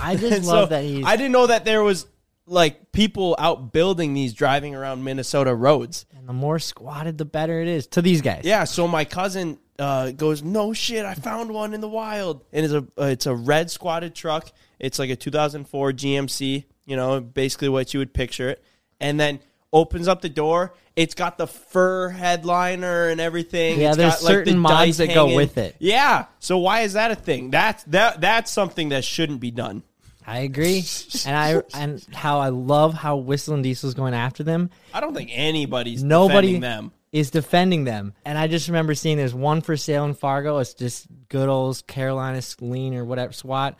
[0.00, 1.04] I just love so that he's.
[1.04, 2.06] I didn't know that there was
[2.46, 6.06] like people out building these driving around Minnesota roads.
[6.16, 8.42] and the more squatted, the better it is to these guys.
[8.44, 12.64] Yeah, so my cousin uh, goes, "No shit, I found one in the wild." And
[12.64, 14.52] it's a uh, it's a red squatted truck.
[14.78, 18.62] It's like a 2004 GMC, you know, basically what you would picture it.
[19.00, 19.40] And then
[19.72, 20.74] opens up the door.
[20.94, 23.80] It's got the fur headliner and everything.
[23.80, 25.76] Yeah, It's there's got, like, the certain mods that go with it.
[25.78, 26.26] Yeah.
[26.38, 27.50] So why is that a thing?
[27.50, 29.82] That's that that's something that shouldn't be done.
[30.26, 30.84] I agree,
[31.26, 34.70] and I and how I love how Whistling Diesel's going after them.
[34.94, 36.92] I don't think anybody's Nobody defending them.
[37.10, 40.58] is defending them, and I just remember seeing there's one for sale in Fargo.
[40.58, 43.76] It's just good old Carolina lean or whatever SWAT,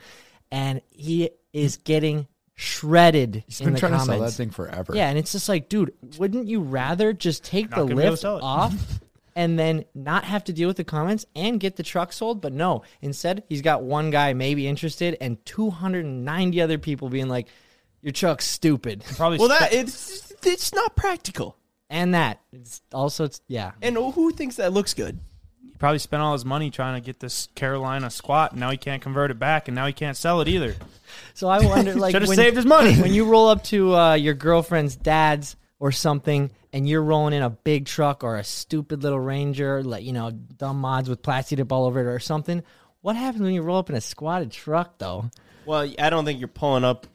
[0.51, 4.95] and he is getting shredded He's in been the trying to sell that thing forever.
[4.95, 8.01] Yeah, and it's just like, dude, wouldn't you rather just take Not the gonna be
[8.01, 8.43] able to lift sell it.
[8.43, 8.99] off
[9.35, 12.41] and then not have to deal with the comments and get the truck sold?
[12.41, 17.47] But no, instead, he's got one guy maybe interested and 290 other people being like,
[18.01, 19.03] your truck's stupid.
[19.15, 21.57] Probably Well, that it's it's not practical.
[21.89, 22.41] And that.
[22.51, 23.73] It's also, it's, yeah.
[23.81, 25.19] And who thinks that looks good?
[25.61, 28.77] he probably spent all his money trying to get this Carolina squat, and now he
[28.77, 30.75] can't convert it back, and now he can't sell it either.
[31.33, 32.95] So I wonder, like, Should have saved his money.
[33.01, 37.43] when you roll up to uh, your girlfriend's dad's or something and you're rolling in
[37.43, 41.57] a big truck or a stupid little ranger like you know dumb mods with plastic
[41.57, 42.63] dip all over it or something
[43.01, 45.29] what happens when you roll up in a squatted truck though
[45.65, 47.05] Well, I don't think you're pulling up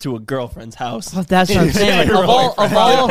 [0.00, 1.14] to a girlfriend's house.
[1.14, 3.10] well, that's what i'm saying like, of all, of, all,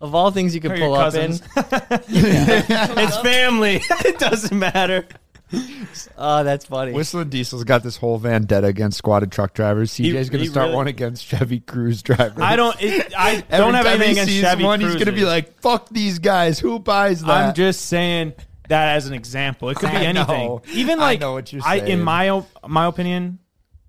[0.00, 1.32] of all things you could pull up in.
[1.32, 3.80] It's family.
[4.04, 5.06] it doesn't matter.
[6.18, 9.92] oh that's funny Whistling Diesel's got this whole vendetta against squatted truck drivers.
[9.92, 12.38] CJ's going to start really- one against Chevy Cruze drivers.
[12.42, 12.76] I don't.
[12.80, 15.12] It, I Every don't have time anything he against sees Chevy one, he's going to
[15.12, 16.58] be like, "Fuck these guys!
[16.58, 18.34] Who buys that?" I'm just saying
[18.68, 19.70] that as an example.
[19.70, 20.48] It could be I anything.
[20.48, 20.62] know.
[20.72, 23.38] Even I like know what you're I, in my o- my opinion,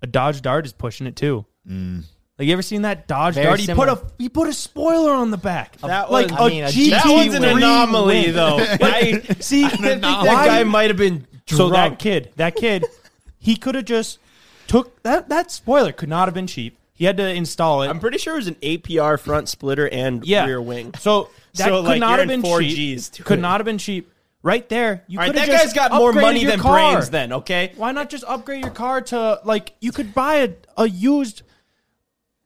[0.02, 1.44] a Dodge Dart is pushing it too.
[1.68, 2.04] Mm.
[2.38, 3.60] Like you ever seen that Dodge Very Dart?
[3.60, 5.76] He put a he put a spoiler on the back.
[5.82, 7.56] That like was- I a mean, a GT That was an wing.
[7.58, 8.56] anomaly, though.
[8.58, 12.84] I See, I think that guy might have been So that kid, that kid,
[13.38, 14.18] he could have just
[14.66, 15.28] took that.
[15.28, 16.76] That spoiler could not have been cheap.
[16.94, 17.88] He had to install it.
[17.88, 20.44] I'm pretty sure it was an APR front splitter and yeah.
[20.44, 20.92] rear wing.
[20.98, 22.98] So that So, could like, not have been four cheap.
[22.98, 23.42] Gs could it.
[23.42, 24.12] not have been cheap.
[24.42, 26.92] Right there, you All right, could have that just guy's got more money than car.
[26.92, 27.10] brains.
[27.10, 27.72] Then okay.
[27.76, 31.42] Why not just upgrade your car to like you could buy a, a used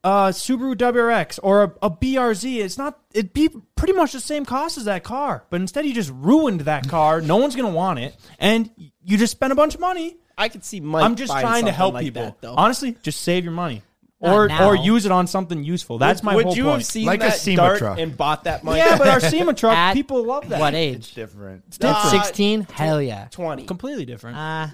[0.05, 2.57] uh Subaru WRX or a, a BRZ.
[2.63, 5.93] It's not it'd be pretty much the same cost as that car, but instead you
[5.95, 7.21] just ruined that car.
[7.21, 8.71] No one's gonna want it, and
[9.03, 10.17] you just spent a bunch of money.
[10.37, 11.05] I could see Mike.
[11.05, 12.23] I'm just buying trying to something help like people.
[12.23, 12.55] that, though.
[12.55, 13.83] Honestly, just save your money.
[14.21, 14.69] Not Or, now.
[14.69, 15.99] or use it on something useful.
[15.99, 16.75] That's would, my would whole you point.
[16.79, 17.99] have seen Like a that SEMA dart truck.
[17.99, 18.79] and bought that Mike?
[18.79, 20.59] yeah, but our SEMA truck, At people love that.
[20.61, 21.63] what age different.
[21.83, 23.65] Uh, 16 hell yeah twenty.
[23.65, 24.37] Completely different.
[24.37, 24.69] uh,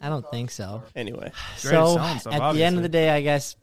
[0.00, 2.76] i don't think so Anyway, so selling at stuff, the end obviously.
[2.76, 3.56] of the day i guess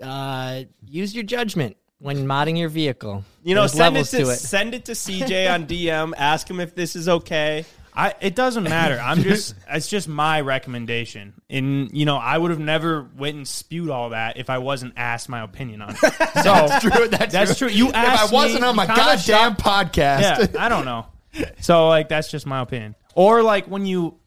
[0.00, 3.24] uh, use your judgment when modding your vehicle.
[3.42, 4.36] You know, there's send it levels to, to it.
[4.36, 6.12] send it to CJ on DM.
[6.16, 7.64] Ask him if this is okay.
[7.94, 9.00] I it doesn't matter.
[9.02, 11.34] I'm just it's just my recommendation.
[11.50, 14.94] And you know, I would have never went and spewed all that if I wasn't
[14.96, 15.98] asked my opinion on it.
[16.38, 17.08] So That's true.
[17.08, 17.68] That's, That's true.
[17.68, 21.06] You if I wasn't me, on my you kinda goddamn podcast, yeah, I don't know.
[21.60, 22.94] So like that's just my opinion.
[23.14, 24.18] Or like when you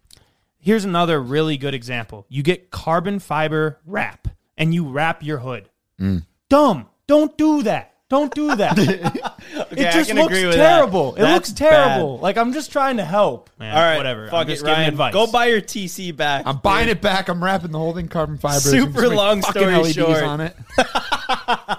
[0.60, 2.26] here's another really good example.
[2.28, 4.28] You get carbon fiber wrap
[4.62, 5.68] and you wrap your hood.
[6.00, 6.24] Mm.
[6.48, 6.88] Dumb.
[7.08, 7.96] Don't do that.
[8.10, 8.78] Don't do that.
[9.52, 10.56] Okay, it just looks agree that.
[10.56, 11.16] terrible.
[11.16, 12.20] It That's looks terrible.
[12.20, 13.50] Like I'm just trying to help.
[13.58, 14.30] Man, All right, whatever.
[14.30, 14.90] Fuck I'm just it, giving Ryan.
[14.90, 15.14] advice.
[15.14, 16.44] Go buy your TC back.
[16.46, 17.28] I'm buying it back.
[17.30, 18.60] I'm wrapping the whole thing carbon fiber.
[18.60, 20.24] Super long fucking story LEDs short.
[20.24, 20.56] on it.
[20.78, 21.78] All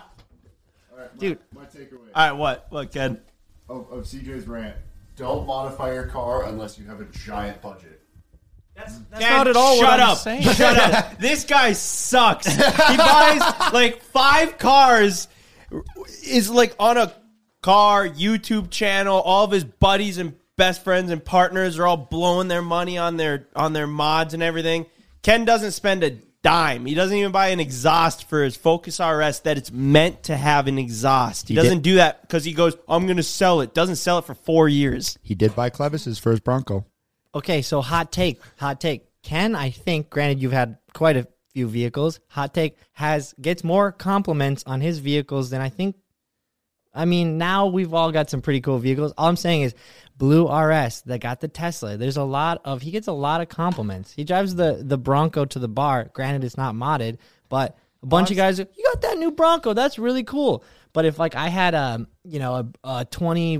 [0.99, 1.39] right, dude.
[1.55, 2.67] My takeaway All right, what?
[2.71, 3.21] What, Ken?
[3.69, 4.77] of, of CJ's rant:
[5.17, 8.02] Don't modify your car unless you have a giant budget.
[9.11, 10.19] That's Ken, not at all Shut what I'm up.
[10.19, 10.43] saying.
[10.43, 11.19] Shut up.
[11.21, 12.47] This guy sucks.
[12.47, 13.41] He buys
[13.73, 15.29] like five cars,
[16.25, 17.13] is like on a
[17.63, 19.21] car YouTube channel.
[19.21, 23.17] All of his buddies and best friends and partners are all blowing their money on
[23.17, 24.87] their on their mods and everything.
[25.23, 26.11] Ken doesn't spend a
[26.43, 26.85] dime.
[26.87, 30.67] He doesn't even buy an exhaust for his Focus RS that it's meant to have
[30.67, 31.47] an exhaust.
[31.47, 33.73] He, He doesn't did- do that because he goes, I'm going to sell it.
[33.75, 35.17] Doesn't sell it for four years.
[35.23, 36.85] He did buy Clevis's for his Bronco.
[37.35, 39.07] Okay, so hot take, hot take.
[39.23, 43.93] Ken, I think, granted you've had quite a few vehicles, hot take has gets more
[43.93, 45.97] compliments on his vehicles than I think.
[46.95, 49.15] I mean, now we've all got some pretty cool vehicles.
[49.17, 49.75] All I'm saying is,
[50.19, 51.97] Blue RS that got the Tesla.
[51.97, 54.13] There's a lot of he gets a lot of compliments.
[54.13, 56.11] He drives the the Bronco to the bar.
[56.13, 57.17] Granted, it's not modded,
[57.49, 59.73] but a bunch of guys, are, you got that new Bronco.
[59.73, 60.65] That's really cool.
[60.93, 63.59] But if like I had a you know a, a 20,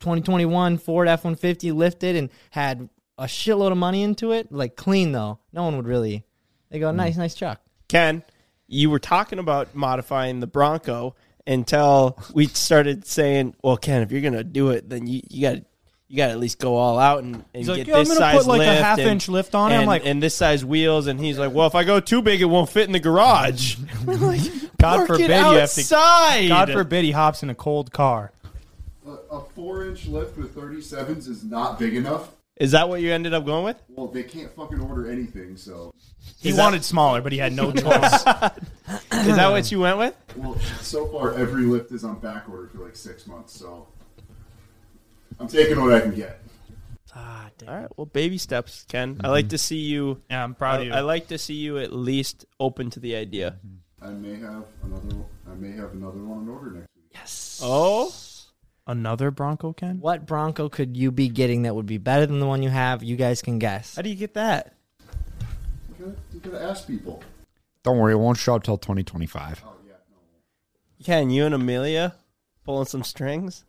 [0.00, 4.76] 2021 Ford F one fifty lifted and had a shitload of money into it, like
[4.76, 6.24] clean though, no one would really.
[6.70, 7.60] They go nice, nice truck.
[7.88, 8.22] Ken,
[8.66, 11.14] you were talking about modifying the Bronco
[11.46, 15.62] until we started saying, "Well, Ken, if you're gonna do it, then you you got
[16.08, 18.00] you got to at least go all out and, and He's like, get "Yeah, I'm
[18.00, 19.88] this gonna size put, like, a lift half and- inch lift on it." I'm and-
[19.88, 22.46] like- and this size wheels." And he's like, "Well, if I go too big, it
[22.46, 24.40] won't fit in the garage." Like,
[24.78, 28.32] God forbid it you have to- God forbid he hops in a cold car.
[29.06, 32.30] A, a four-inch lift with 37s is not big enough.
[32.56, 33.76] Is that what you ended up going with?
[33.88, 35.92] Well, they can't fucking order anything, so.
[36.40, 37.82] He wanted smaller, but he had no choice.
[39.12, 40.14] Is that what you went with?
[40.36, 43.88] Well, so far every lift is on back order for like six months, so
[45.40, 46.40] I'm taking what I can get.
[47.14, 47.68] Ah, damn.
[47.68, 47.88] All right.
[47.96, 49.20] Well, baby steps, Ken.
[49.22, 50.20] I like to see you.
[50.30, 50.92] yeah, I'm proud of you.
[50.92, 53.56] I like to see you at least open to the idea.
[54.02, 55.24] I may have another.
[55.50, 57.10] I may have another one on order next week.
[57.12, 57.60] Yes.
[57.62, 58.12] Oh,
[58.86, 59.98] Another Bronco, Ken?
[60.00, 63.02] What Bronco could you be getting that would be better than the one you have?
[63.02, 63.96] You guys can guess.
[63.96, 64.74] how do you get that?
[65.98, 67.22] You gotta, you gotta ask people.
[67.82, 69.62] Don't worry, it won't show up till 2025.
[69.66, 71.04] Oh yeah, no.
[71.04, 72.14] Ken, you and Amelia
[72.64, 73.64] pulling some strings.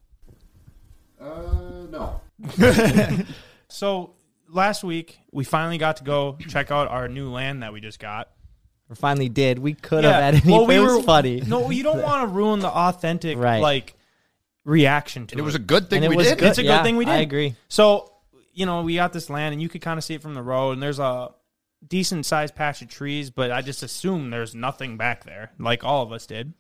[1.19, 2.21] Uh, no.
[3.67, 4.13] So
[4.47, 7.99] last week we finally got to go check out our new land that we just
[7.99, 8.29] got.
[8.89, 9.57] We finally did.
[9.59, 10.27] We could have Yeah.
[10.27, 11.41] at any Well, we were funny.
[11.41, 13.61] No, you don't want to ruin the authentic Right.
[13.61, 13.95] like
[14.65, 15.43] reaction to And it.
[15.43, 16.39] it was a good thing and it we was did.
[16.39, 16.49] good.
[16.49, 17.11] It's a good thing we did.
[17.13, 17.55] I agree.
[17.69, 18.11] So,
[18.53, 20.41] you know, we got this land and you could kind of see it from the
[20.43, 21.29] road and there's a
[21.87, 26.01] decent sized patch of trees, but I just assume there's nothing back there, like all
[26.03, 26.53] of us did.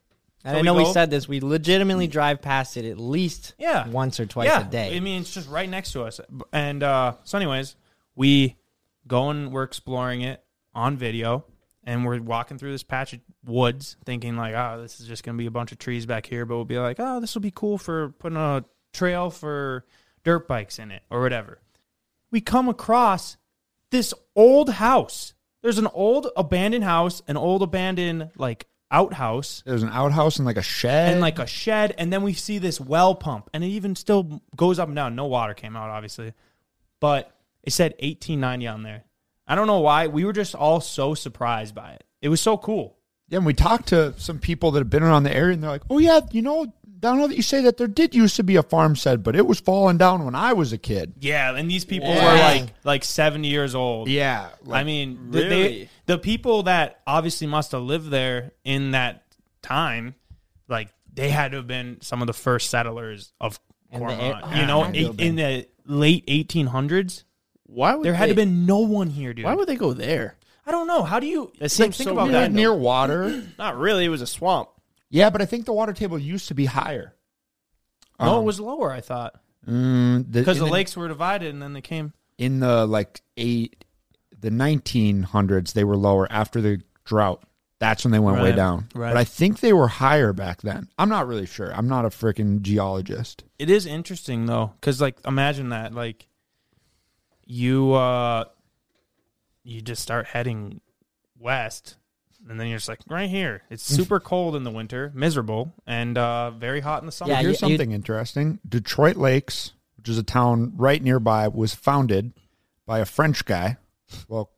[0.43, 1.27] And So I we know we go- said this.
[1.27, 3.87] We legitimately drive past it at least Yeah.
[3.87, 4.61] once or twice yeah.
[4.67, 4.95] a day.
[4.95, 6.19] I mean, it's just right next to us.
[6.53, 7.75] And uh, so, anyways,
[8.15, 8.55] we
[9.07, 10.43] go and we're exploring it
[10.75, 11.45] on video,
[11.83, 15.37] and we're walking through this patch of woods, thinking like, oh, this is just gonna
[15.37, 17.51] be a bunch of trees back here, but we'll be like, oh, this will be
[17.53, 19.85] cool for putting a trail for
[20.23, 21.59] dirt bikes in it or whatever.
[22.31, 23.37] We come across
[23.91, 25.33] this old house.
[25.61, 30.57] There's an old abandoned house, an old abandoned like outhouse There's an outhouse and like
[30.57, 31.11] a shed.
[31.11, 34.41] and like a shed, and then we see this well pump, and it even still
[34.55, 35.15] goes up and down.
[35.15, 36.33] No water came out, obviously,
[36.99, 37.31] but
[37.63, 39.03] it said 1890 on there.
[39.47, 40.07] I don't know why.
[40.07, 42.03] We were just all so surprised by it.
[42.21, 42.94] It was so cool.
[43.29, 45.69] Yeah, and we talked to some people that have been around the area, and they're
[45.71, 46.71] like, "Oh yeah, you know,
[47.03, 49.35] I know that you say that there did used to be a farm shed, but
[49.35, 52.31] it was falling down when I was a kid." Yeah, and these people Yeah.
[52.31, 54.09] were like like 70 years old.
[54.09, 55.89] Yeah, I mean, the, they, Really?
[56.05, 59.23] the people that obviously must have lived there in that
[59.63, 60.13] time,
[60.67, 63.59] like they had to have been some of the first settlers of
[63.91, 64.41] And the- Cormorant.
[64.45, 67.23] oh, you know, had to have eight, in the late 1800s.
[67.67, 69.45] Why would There had to have been no one here, dude.
[69.45, 70.35] Why would they go there?
[70.65, 71.03] I don't know.
[71.03, 72.51] How do you It like, seems think so about We're that?
[72.51, 73.43] near water.
[73.59, 74.05] Not really.
[74.05, 74.69] It was a swamp.
[75.09, 77.13] yeah, but I think the water table used to be higher.
[78.19, 78.91] No, Um, it was lower.
[78.91, 79.35] I thought
[79.67, 82.13] Mm, because in the lakes were divided, and then they came.
[82.37, 83.83] in the like eight,
[84.39, 87.43] the 1900s, they were lower after the drought.
[87.79, 88.87] That's when they went way down.
[88.95, 89.09] right.
[89.09, 90.87] But I think they were higher back then.
[90.97, 91.73] I'm not really sure.
[91.75, 93.43] I'm not a freaking geologist.
[93.59, 96.27] It is interesting though, because like imagine that, like
[97.45, 98.45] you uh
[99.65, 100.79] you just start heading
[101.37, 101.97] west,
[102.47, 103.63] and then you're just like right here.
[103.69, 107.31] It's super cold in the winter, miserable, and uh very hot in the summer.
[107.33, 108.59] Yeah, Here's you- you- something interesting.
[108.67, 112.31] Detroit Lakes, which is a town right nearby, was founded
[112.85, 113.77] by a French guy.
[114.27, 114.51] Well,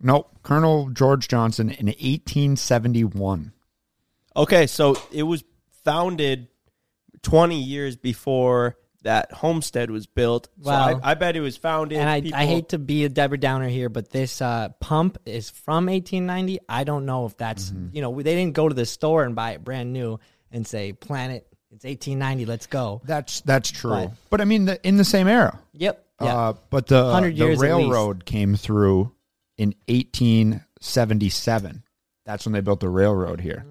[0.00, 3.52] no, Colonel George Johnson in 1871.
[4.36, 5.42] Okay, so it was
[5.84, 6.48] founded
[7.22, 10.48] 20 years before that homestead was built.
[10.62, 11.00] So Wow.
[11.02, 11.98] I, I bet it was founded.
[11.98, 15.18] And I, people- I hate to be a Deborah Downer here, but this uh, pump
[15.24, 16.58] is from 1890.
[16.68, 17.96] I don't know if that's, Mm-hmm.
[17.96, 20.18] you know, they didn't go to the store and buy it brand new
[20.52, 23.00] and say, Planet, it's 1890, let's go.
[23.04, 23.90] That's that's true.
[23.90, 25.58] But- But, I mean, the, in the same era.
[25.74, 26.04] Yep.
[26.20, 26.36] Yeah.
[26.36, 29.12] Uh, but the, 100 the years at railroad came through
[29.56, 31.82] in 1877.
[32.26, 33.64] That's when they built the railroad here.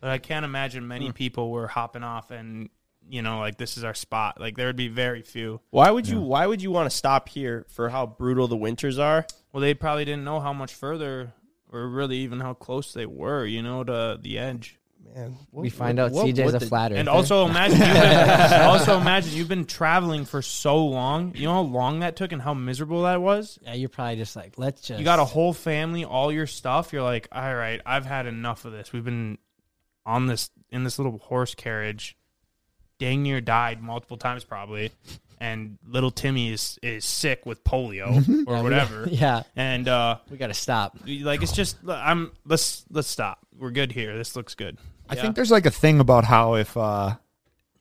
[0.00, 2.68] But I can't imagine many people were hopping off and
[3.12, 4.40] you know like this is our spot.
[4.40, 5.60] Like there would be very few.
[5.70, 6.20] Why would you?
[6.20, 9.26] Why would you want to stop here for how brutal the winters are?
[9.52, 11.34] Well, they probably didn't know how much further
[11.70, 14.78] or really even how close they were, you know, to the edge.
[15.14, 17.00] Man, we find out CJ's a flat earther.
[17.00, 21.34] And also imagine you've been, also imagine you've been traveling for so long.
[21.34, 23.58] You know how long that took and how miserable that was.
[23.62, 24.98] yeah, you're probably just like, let's just.
[24.98, 26.92] You got a whole family, all your stuff.
[26.94, 28.92] You're like, all right, I've had enough of this.
[28.92, 29.36] We've been
[30.06, 32.16] on this in this little horse carriage,
[33.02, 34.92] dang near died multiple times probably,
[35.40, 39.08] and little Timmy is is sick with polio or Yeah, whatever.
[39.10, 39.42] yeah.
[39.56, 40.96] and uh, We got to stop.
[41.06, 43.38] like it's just I'm let's let's stop.
[43.58, 44.16] We're good here.
[44.16, 44.78] This looks good.
[45.08, 45.22] I Yeah.
[45.22, 47.16] think there's like a thing about how if uh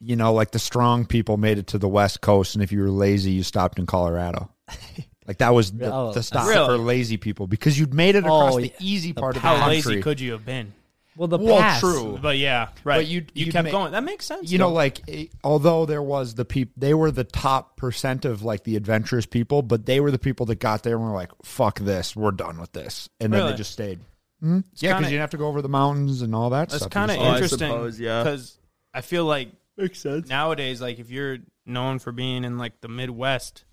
[0.04, 2.80] you know, like the strong people made it to the West Coast, and if you
[2.82, 4.50] were lazy, you stopped in Colorado.
[5.28, 6.66] Like that was the, Oh, the stop Really?
[6.66, 8.74] for lazy people because you'd made it across Oh, the yeah.
[8.80, 9.82] easy part of the how country.
[9.82, 10.74] How lazy could you have been?
[11.17, 11.82] Well, the Well, pass.
[11.82, 12.17] true.
[12.21, 12.97] But yeah, right.
[13.00, 13.91] But you'd- you kept ma- going.
[13.91, 14.50] That makes sense.
[14.50, 18.43] you know, like eh, although there was the people, they were the top percent of
[18.43, 21.32] like the adventurous people, but they were the people that got there and were like,
[21.43, 24.00] "Fuck this, we're done with this," and then they just stayed.
[24.41, 24.63] Mhm.
[24.78, 26.91] Yeah, because you didn't have to go over the mountains and all that That's stuff.
[26.91, 27.67] kind of You just- I interesting.
[27.67, 28.24] suppose, yeah.
[28.24, 28.58] Because
[28.93, 30.28] I feel like makes sense.
[30.30, 33.65] nowadays, like if you're known for being in like the Midwest,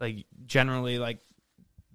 [0.00, 1.20] like generally, like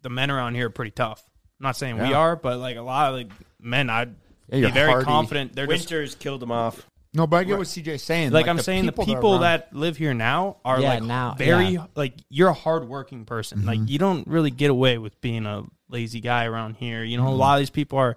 [0.01, 1.23] the men around here are pretty tough.
[1.59, 4.15] I'm not saying we are, but like a lot of like men, I'd
[4.51, 5.05] Yeah, you're very hardy.
[5.05, 5.53] confident.
[5.55, 6.85] They're just Winters killed them off.
[7.13, 8.31] No, but I get what CJ's saying.
[8.31, 10.89] like, I'm the saying, the that are people around- that live here now are Yeah,
[10.93, 11.87] like now, very yeah.
[11.95, 13.59] like you're a hardworking person.
[13.59, 13.67] Mm-hmm.
[13.67, 17.03] Like you don't really get away with being a lazy guy around here.
[17.03, 17.33] You know, Mm-hmm.
[17.33, 18.15] a lot of these people are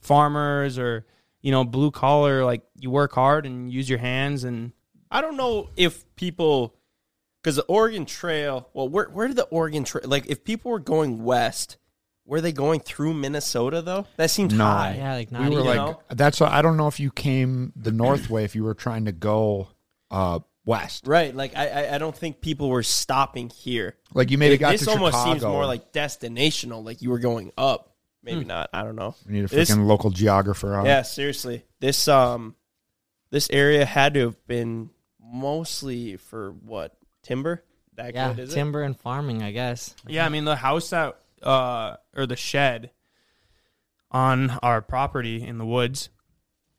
[0.00, 1.04] farmers or
[1.42, 2.44] you know blue collar.
[2.44, 4.72] Like you work hard and use your hands and
[5.10, 6.74] I don't know if people,
[7.42, 8.68] because the Oregon Trail.
[8.74, 10.02] Well, where where did the Oregon Trail?
[10.08, 11.76] Like, if people were going west,
[12.26, 14.06] were they going through Minnesota though?
[14.16, 14.64] That seemed No.
[14.64, 14.96] high.
[14.98, 16.00] Yeah, like not we were like know?
[16.10, 19.04] that's what I don't know if you came the north way if you were trying
[19.06, 19.68] to go
[20.10, 21.06] uh west.
[21.06, 21.34] Right.
[21.34, 23.94] Like, I, I I don't think people were stopping here.
[24.12, 25.30] Like you maybe got this to almost Chicago.
[25.32, 26.84] seems more like destinational.
[26.84, 27.92] Like you were going up.
[28.22, 28.70] Maybe not.
[28.72, 29.14] I don't know.
[29.24, 30.84] we need a This- freaking local geographer on.
[30.84, 31.64] Yeah, seriously.
[31.78, 32.56] This um
[33.30, 36.96] this area had to have been mostly for what?
[37.22, 37.62] Timber?
[37.94, 39.94] That yeah, good, is timber and farming, I guess.
[40.06, 42.90] Yeah, I mean the house that uh or the shed
[44.10, 46.10] on our property in the woods.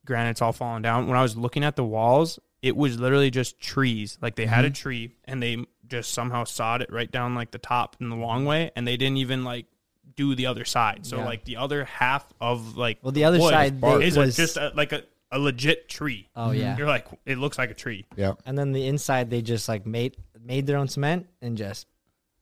[0.05, 1.07] Granted, it's all fallen down.
[1.07, 4.17] When I was looking at the walls, it was literally just trees.
[4.21, 4.71] Like they had Mm-hmm.
[4.73, 8.15] a tree and they just somehow sawed it right down like the top in the
[8.15, 9.65] long way, and they didn't even like
[10.15, 11.05] do the other side.
[11.05, 11.25] So Yeah.
[11.25, 14.57] like the other half of like Well, the other wood side they- is was- just
[14.57, 16.29] a, like a, a legit tree.
[16.35, 16.77] Oh, yeah.
[16.77, 18.05] you're like it looks like a tree.
[18.15, 18.33] Yeah.
[18.45, 21.85] And then the inside, they just like made made their own cement and just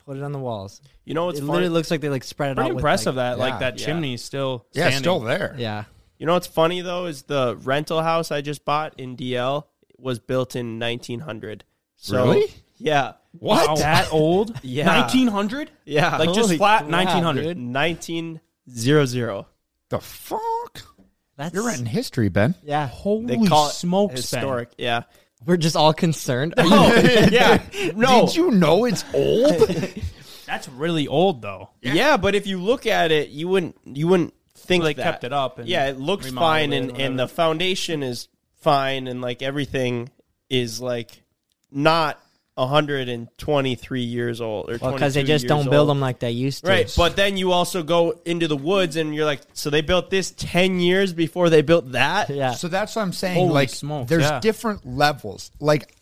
[0.06, 0.82] put it on the walls.
[1.04, 1.52] You know what's it funny?
[1.54, 2.76] literally looks like they like spread it Pretty out.
[2.76, 3.60] with, impressive like- that like Yeah.
[3.60, 3.86] that Yeah.
[3.86, 5.00] chimney is still Yeah, standing.
[5.00, 5.56] still there.
[5.58, 5.84] Yeah.
[6.18, 10.20] You know what's funny though is the rental house I just bought in DL was
[10.20, 11.64] built in 1900.
[11.96, 12.54] So, Really?
[12.78, 13.14] Yeah.
[13.40, 13.80] What?
[13.80, 14.58] That old?
[14.64, 14.86] Yeah.
[14.86, 15.72] 1900?
[15.86, 16.18] Yeah.
[16.18, 17.44] Like just Holy flat crap, 1900.
[17.44, 17.58] dude.
[17.58, 19.46] 1900.
[19.90, 20.82] The fuck?
[21.38, 22.56] That's You're writing history, Ben.
[22.64, 22.88] Yeah.
[22.88, 24.72] Holy They call it smokes, historic.
[24.78, 25.04] Yeah.
[25.46, 26.54] We're just all concerned.
[26.58, 27.62] yeah.
[27.96, 28.26] No.
[28.26, 29.70] Did you know it's old?
[30.46, 31.70] That's really old though.
[31.82, 35.04] Yeah, but if you look at it, you wouldn't you wouldn't think They that.
[35.04, 38.04] kept it up and yeah, it looks remodeled fine, it and or and the foundation
[38.04, 38.28] is
[38.62, 40.10] fine, and like everything
[40.50, 41.24] is like
[41.72, 42.20] not
[42.56, 45.90] 123 years old or Well, because they just years don't build old.
[45.90, 46.72] them like they used to.
[46.72, 50.10] Right, but then you also go into the woods, and you're like, so they built
[50.10, 52.30] this 10 years before they built that.
[52.30, 52.52] yeah.
[52.52, 53.36] So that's what I'm saying.
[53.36, 54.40] Holy like, smokes, there's yeah.
[54.40, 55.52] different levels.
[55.60, 55.94] Like,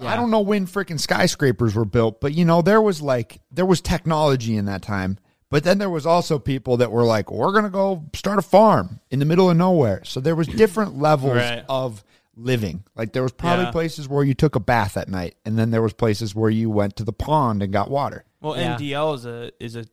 [0.00, 0.12] Yeah.
[0.12, 3.66] I don't know when freaking skyscrapers were built, but you know, there was like there
[3.66, 5.18] was technology in that time.
[5.50, 9.00] But then there was also people that were like, "We're gonna go start a farm
[9.10, 11.64] in the middle of nowhere." So there was different levels Right.
[11.70, 12.04] of
[12.38, 12.84] living.
[12.94, 13.70] Like there was probably Yeah.
[13.72, 16.70] places where you took a bath at night, and then there was places where you
[16.70, 18.24] went to the pond and got water.
[18.40, 18.76] Well, Yeah.
[18.76, 19.84] NDL is a is a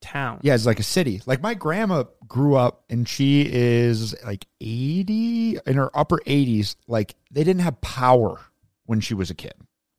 [0.00, 0.38] town.
[0.42, 1.20] Yeah, it's like a city.
[1.26, 6.76] Like my grandma grew up and she is like 80 in her upper 80s.
[6.86, 8.38] Like they didn't have power
[8.86, 9.54] when she was a kid.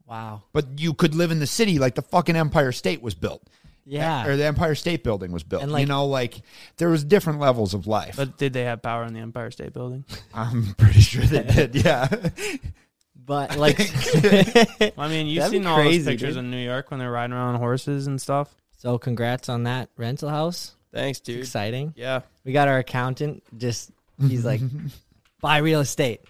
[0.06, 0.44] Wow.
[0.54, 3.44] But you could live in the city like the fucking Empire State was built.
[3.90, 4.28] Yeah.
[4.28, 5.64] Or the Empire State Building was built.
[5.64, 6.42] And, you know, like
[6.78, 8.16] there was different levels of life.
[8.18, 10.06] But did they have power in the Empire State Building?
[10.34, 11.76] I'm pretty sure they did.
[11.76, 12.08] Yeah.
[13.16, 13.80] But like,
[14.98, 16.46] I mean, you've That'd be seen all those pictures dude.
[16.46, 18.54] in New York when they're riding around on horses and stuff.
[18.78, 20.76] so congrats on that rental house.
[20.94, 21.40] Thanks, It's dude.
[21.40, 21.94] exciting.
[21.96, 22.22] Yeah.
[22.44, 23.44] We got our accountant.
[23.58, 24.62] Just he's like,
[25.42, 26.22] buy real estate,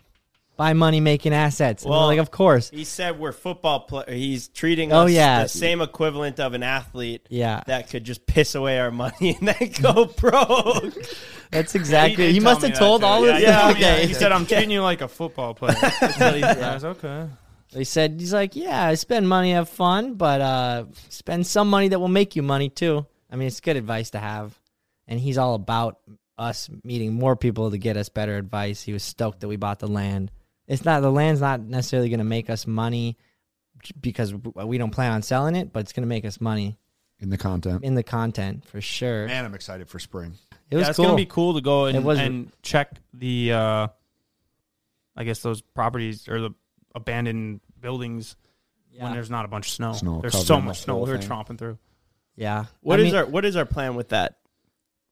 [0.59, 1.85] buy money making assets.
[1.85, 2.69] Well, like, of course.
[2.69, 4.09] He said we're football players.
[4.09, 5.43] He's treating Oh, us yeah.
[5.43, 9.47] the same equivalent of an athlete Yeah, that could just piss away our money and
[9.47, 10.93] then go broke.
[11.49, 12.25] that's exactly.
[12.25, 13.07] did He, must have told too.
[13.07, 13.41] all yeah, this.
[13.43, 13.79] Yeah, okay.
[13.79, 13.97] yeah.
[14.05, 16.61] He said, "I'm treating you like a football player." That's what he said.
[16.61, 17.27] I was okay.
[17.71, 21.87] They said he's like, yeah, I spend money, have fun, but uh, spend some money
[21.87, 23.05] that will make you money too.
[23.31, 24.59] I mean, it's good advice to have,
[25.07, 25.99] and he's all about
[26.37, 28.81] us meeting more people to get us better advice.
[28.81, 30.31] He was stoked that we bought the land.
[30.69, 33.17] It's not the land's not necessarily going to make us money
[33.99, 36.77] because we don't plan on selling it, but it's going to make us money
[37.19, 37.83] In the content.
[37.83, 39.27] in the content for sure.
[39.27, 40.33] Man, I'm excited for spring.
[40.69, 41.05] it was yeah, it's cool.
[41.05, 43.87] gonna be cool to go and, It was- and check the, uh,
[45.15, 46.51] I guess those properties or the
[46.95, 48.35] abandoned buildings
[48.97, 49.93] when there's not a bunch of snow.
[49.93, 51.29] Snow there's covering so the much snow whole we were thing.
[51.29, 51.77] tromping through.
[52.35, 52.65] yeah.
[52.81, 54.37] What I is mean, our What is our plan with that?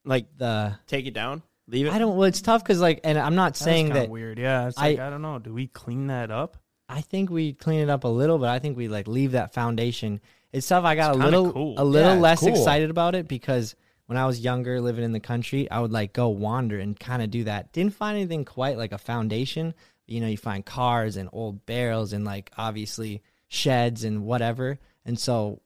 [0.05, 0.77] Like, the?
[0.87, 1.93] take it down, leave it.
[1.93, 2.15] I don't.
[2.17, 4.39] Well, it's tough because like, and I'm not That's saying kinda that weird.
[4.39, 5.39] Yeah, it's I- like I don't know.
[5.39, 6.57] Do we clean that up?
[6.89, 9.53] I think we clean it up a little, but I think we like leave that
[9.53, 10.21] foundation.
[10.53, 10.85] It's tough.
[10.85, 11.75] I got It's a little cool.
[11.77, 12.49] a little Yeah, less cool.
[12.49, 16.13] excited about it because when I was younger, living in the country, I would like
[16.13, 17.73] go wander and kind of do that.
[17.73, 19.73] Didn't find anything quite like a foundation.
[20.05, 24.79] You know, you find cars and old barrels and like obviously sheds and whatever.
[25.05, 25.61] And so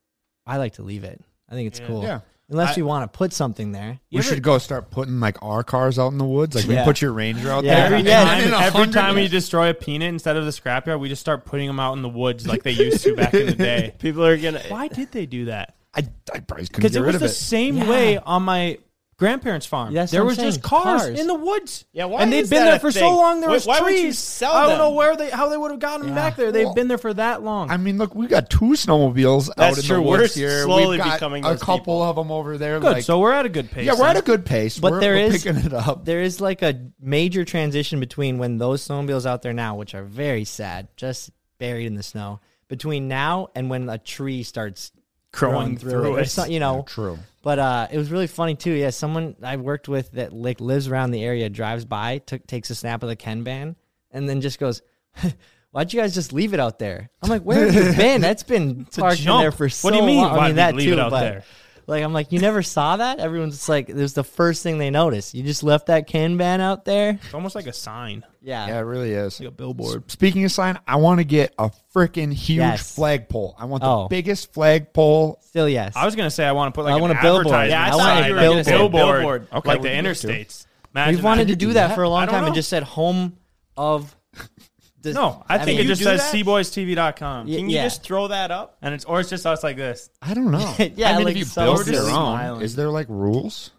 [0.48, 1.22] I like to leave it.
[1.48, 1.86] I think it's Yeah.
[1.88, 2.02] cool.
[2.04, 2.20] Yeah.
[2.52, 4.00] Unless I- you want to put something there.
[4.12, 6.56] we should go start putting like our cars out in the woods.
[6.56, 6.84] Like we Yeah.
[6.86, 7.76] put your Ranger out Yeah.
[7.76, 7.86] there.
[7.86, 10.46] Every and time- in a Every hundred time we years- destroy a peanut instead of
[10.46, 13.16] the scrapyard, we just start putting them out in the woods like they used to
[13.16, 13.94] back in the day.
[14.00, 14.62] People are gonna.
[14.68, 15.76] Why did they do that?
[15.96, 17.30] I, I probably couldn't Because get it rid was of the it.
[17.30, 17.90] same Yeah.
[17.90, 18.78] way on my
[19.22, 19.94] grandparents' farm.
[19.94, 20.84] That's there what I'm was just saying.
[20.84, 21.20] cars, Cars.
[21.20, 21.86] in the woods.
[21.94, 23.02] Yeah, why and they'd is been that there a for thing?
[23.04, 23.40] so long.
[23.40, 24.02] There Why- was why would trees.
[24.04, 26.16] you sell I don't know where they how they would have gotten them Yeah.
[26.30, 26.52] back there.
[26.52, 27.70] They've Well, been there for that long.
[27.70, 29.96] I mean, look, we got two snowmobiles out That's in true.
[29.98, 30.64] the We're woods here.
[30.64, 32.04] slowly We've got becoming a those couple people.
[32.04, 32.80] of them over there.
[32.80, 32.92] good.
[32.94, 33.86] Like, so we're at a good pace.
[33.86, 34.80] yeah, we're at a good pace.
[34.80, 36.04] But we're, there we're is- picking it up.
[36.04, 40.04] There is like a major transition between when those snowmobiles out there now, which are
[40.04, 44.92] very sad, just buried in the snow, between now and when a tree starts
[45.32, 46.22] Growing growing through, through it.
[46.24, 46.30] It.
[46.30, 47.18] some- you know, True.
[47.44, 48.72] But uh, it was really funny too.
[48.72, 52.70] Yeah, someone I worked with that like lives around the area drives by, took takes
[52.70, 53.76] a snap of the Ken ban,
[54.12, 54.82] and then just goes,
[55.72, 58.22] "Why'd you guys just leave it out there?" I'm like, "Where have you been?
[58.22, 60.48] That's been a parked in there for so What do you mean, long." I why'd
[60.48, 61.44] mean we that leave too, it out but there?
[61.92, 63.20] Like I'm like, you never saw that?
[63.20, 65.34] Everyone's just like, it was the first thing they noticed.
[65.36, 67.20] You just left that Ken ban out there.
[67.24, 69.40] It's almost like a sign, Yeah, Yeah, it really is.
[69.40, 70.10] like a billboard.
[70.10, 72.96] Speaking of sign, I want to get a freaking huge Yes.
[72.96, 73.56] flagpole.
[73.60, 74.08] I want the Oh.
[74.10, 75.38] biggest flagpole.
[75.42, 75.94] still yes.
[75.96, 77.48] I was gonna say I want to put like I an want a billboard.
[77.48, 79.48] advertisement Yeah, I sign, thought like a gonna billboard, billboard.
[79.54, 80.28] Okay, like we the can do it, too.
[80.30, 80.66] interstates.
[80.96, 82.56] Imagine We've wanted to do that for a long don't time and know.
[82.56, 83.38] just said home
[83.76, 84.16] of.
[85.02, 86.34] the- No, I, think mean, it just says that?
[86.34, 87.48] cboystv.com.
[87.48, 87.58] Yeah.
[87.58, 88.78] Can you just throw that up?
[88.82, 90.10] And it's or it's just us like this.
[90.22, 90.76] I don't know.
[90.96, 91.98] Yeah, I mean, like if you so build silly.
[91.98, 93.72] your own, is there like rules?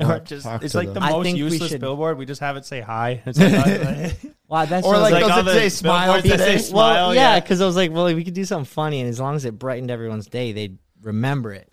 [0.00, 2.16] Or Or just, it's like the, the- most think we useless should- billboard.
[2.16, 3.22] We just have it say hi.
[3.26, 5.52] It's like, uh, Wow, that's Or what I was like, like does all it the
[5.52, 6.58] say smile billboards that today?
[6.58, 7.40] say smile, yeah, yeah.
[7.40, 9.58] because I was like, well, we could do something funny, and as long as it
[9.58, 11.72] brightened everyone's day, they'd remember it.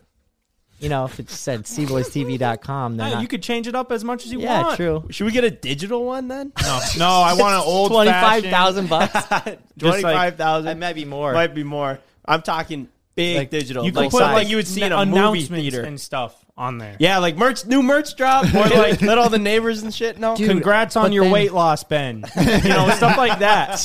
[0.79, 4.25] You know, if it said cboystv.com, then yeah, you could change it up as much
[4.25, 4.49] as you want.
[4.49, 4.75] yeah, want.
[4.75, 5.03] true.
[5.09, 6.51] Should we get a digital one then?
[6.61, 9.13] No, no, I want an old Twenty five thousand bucks.
[9.79, 10.79] Twenty five that thousand.
[10.79, 11.33] might be more.
[11.33, 11.99] Might be more.
[12.25, 13.85] I'm talking big Like, digital.
[13.85, 15.81] You could like put something like you would see in a movie announcements theater.
[15.81, 16.95] and stuff on there.
[16.99, 20.35] Yeah, like merch, new merch drop, or like let all the neighbors and shit know.
[20.35, 22.23] Dude, Congrats on but your then- weight loss, Ben.
[22.35, 23.79] you know, stuff like that.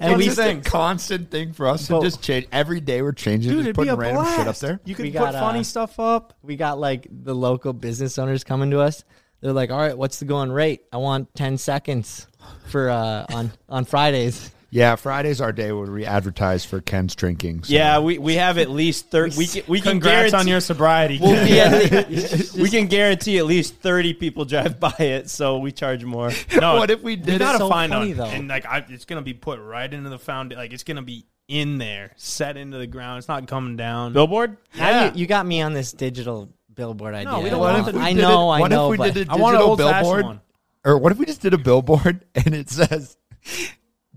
[0.00, 3.02] and we it's just a constant thing for us to But- just change every day.
[3.02, 4.38] We're changing, Dude, just it'd be putting a random blast.
[4.38, 4.80] shit up there.
[4.84, 6.34] You could We put got, funny uh, stuff up.
[6.42, 9.02] we got like the local business owners coming to us.
[9.40, 10.82] They're like, "All right, what's the going rate?
[10.92, 12.28] I want ten seconds
[12.68, 17.64] for uh on on Fridays." Yeah, Friday's our day where we advertise for Ken's drinking.
[17.64, 19.36] so- Yeah, we, we have at least thirty.
[19.36, 21.18] We can, we can Congrats guarantee on your sobriety.
[21.20, 25.58] We'll be at the- we can guarantee at least thirty people drive by it, so
[25.58, 26.30] we charge more.
[26.58, 28.24] no, What if we You did gotta so find funny, out, though.
[28.24, 30.54] and like I, it's gonna be put right into the found.
[30.54, 33.18] Like it's gonna be in there, set into the ground.
[33.18, 34.14] It's not coming down.
[34.14, 34.56] Billboard?
[34.74, 37.30] Now you, you got me on this digital billboard idea.
[37.30, 38.60] No, we don't What want if we I know, it- I know.
[38.60, 40.24] what know, if we but did a I want an digital old-fashioned billboard?
[40.24, 40.40] one.
[40.86, 43.18] Or what if we just did a billboard and it says,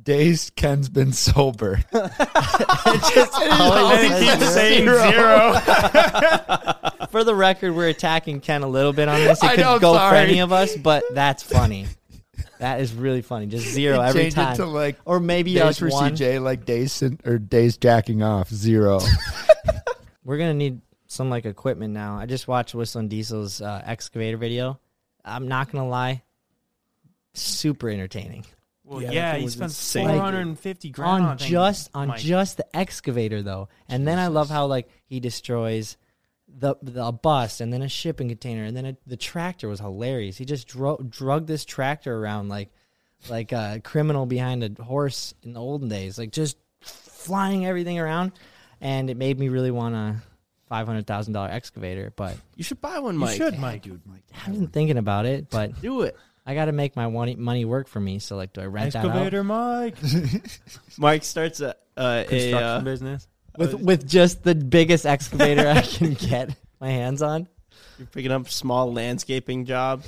[0.05, 2.11] "Days Ken's been sober." always
[4.11, 5.11] says saying Zero.
[5.11, 5.59] zero.
[7.09, 9.43] For the record, we're attacking Ken a little bit on this.
[9.43, 11.87] It I could know, go for any of us, but that's funny.
[12.59, 13.47] That is really funny.
[13.47, 14.53] Just zero every Change time.
[14.53, 16.15] it to like or maybe days us for one.
[16.15, 18.99] CJ, like days sin- or days jacking off zero.
[20.23, 22.17] We're gonna need some like equipment now.
[22.17, 24.79] I just watched Whistling Diesel's uh, excavator video.
[25.23, 26.23] I'm not gonna lie,
[27.33, 28.45] super entertaining.
[28.85, 30.07] Well, Yeah, yeah, he was spent insane.
[30.07, 32.19] four hundred and fifty grand on on just on Mike.
[32.19, 33.67] just the excavator though.
[33.89, 35.97] And then I love how like he destroys
[36.47, 40.37] the the bus and then a shipping container and then a, the tractor was hilarious.
[40.37, 42.69] He just dro- drug this tractor around like
[43.29, 48.33] like a criminal behind a horse in the olden days, like just flying everything around.
[48.81, 50.17] And it made me really want a
[50.67, 53.39] five hundred thousand dollar excavator, but You should buy one, Mike.
[53.39, 53.83] You should, Mike.
[53.83, 54.23] should, Mike.
[54.45, 55.49] I've been thinking about it.
[55.49, 56.15] But Do it.
[56.45, 58.19] I got to make my money money work for me.
[58.19, 59.05] So like, do I rent that out?
[59.07, 59.95] Excavator, Mike.
[60.97, 63.27] Mike starts a, uh, a Construction uh, business.
[63.57, 67.47] with with just the biggest excavator I can get my hands on.
[67.97, 70.03] you're picking up small landscaping job.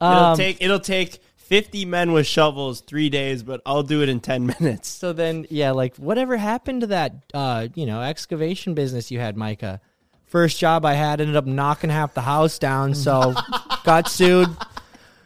[0.00, 4.08] It'll Um, take it'll take fifty men with shovels three days, but I'll do it
[4.08, 4.88] in ten minutes.
[4.88, 9.36] so then, yeah, like whatever happened to that, uh, you know, excavation business you had,
[9.36, 9.80] Micah?
[10.26, 13.34] First job I had ended up knocking half the house down, so
[13.82, 14.48] got sued.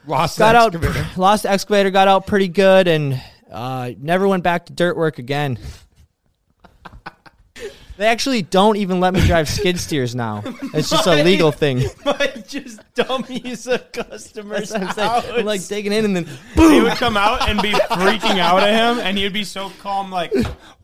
[0.07, 1.07] Lost Got out, excavator.
[1.20, 5.59] lost excavator, got out pretty good, and uh, never went back to dirt work again.
[7.98, 10.42] They actually don't even let me drive skid steers now.
[10.74, 11.84] It's just a legal thing.
[12.05, 15.09] Mike just dummies a customer's That's what I'm saying.
[15.09, 15.38] house.
[15.38, 16.24] I'm like digging in and then
[16.55, 20.11] He would come out and be freaking out at him, and he'd be so calm,
[20.11, 20.32] like,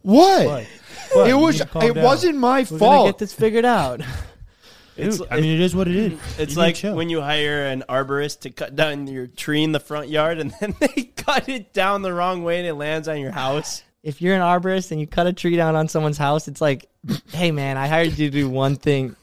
[0.02, 0.46] What?
[0.46, 0.66] What?
[1.14, 1.28] What?
[1.30, 1.54] It was.
[1.56, 2.04] need to calm It down.
[2.04, 3.08] wasn't my we're gonna fault.
[3.08, 4.02] get this figured out.
[4.98, 6.38] It's, I mean, it is what it is.
[6.38, 9.80] it's You like when you hire an arborist to cut down your tree in the
[9.80, 13.18] front yard, and then they cut it down the wrong way and it lands on
[13.20, 13.82] your house.
[14.02, 16.88] if you're an arborist and you cut a tree down on someone's house, it's like,
[17.32, 19.16] hey man, I hired you to do one thing,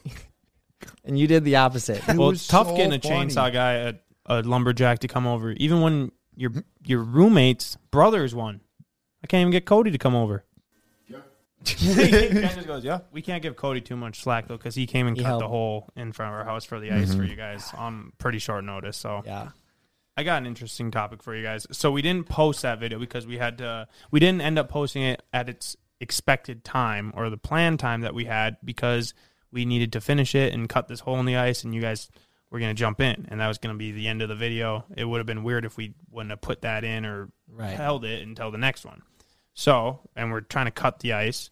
[1.04, 1.98] and you did the opposite.
[2.08, 3.26] It well, was it's tough so getting a funny.
[3.26, 3.94] chainsaw guy, a,
[4.26, 5.52] a lumberjack to come over.
[5.52, 6.52] Even when your
[6.84, 8.60] your roommate's brother is one,
[9.22, 10.44] I can't even get Cody to come over.
[11.66, 13.00] Ken just goes, yeah.
[13.12, 15.48] We can't give Cody too much slack though, because he came and He cut the
[15.48, 17.30] hole in front of our house for the ice for mm-hmm.
[17.30, 18.96] you guys on pretty short notice.
[18.96, 19.50] So Yeah,
[20.16, 21.66] I got an interesting topic for you guys.
[21.72, 23.88] So we didn't post that video because we had to.
[24.10, 28.14] We didn't end up posting it at its expected time or the planned time that
[28.14, 29.14] we had because
[29.50, 32.10] we needed to finish it and cut this hole in the ice, and you guys
[32.50, 34.84] were gonna jump in, and that was gonna be the end of the video.
[34.96, 37.70] It would have been weird if we wouldn't have put that in or Right.
[37.74, 39.02] held it until the next one.
[39.54, 41.50] So, and we're trying to cut the ice.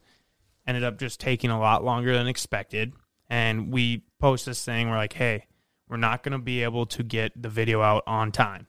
[0.67, 2.93] Ended up just taking a lot longer than expected.
[3.29, 4.89] And we post this thing.
[4.89, 5.47] We're like, hey,
[5.89, 8.67] we're not going to be able to get the video out on time.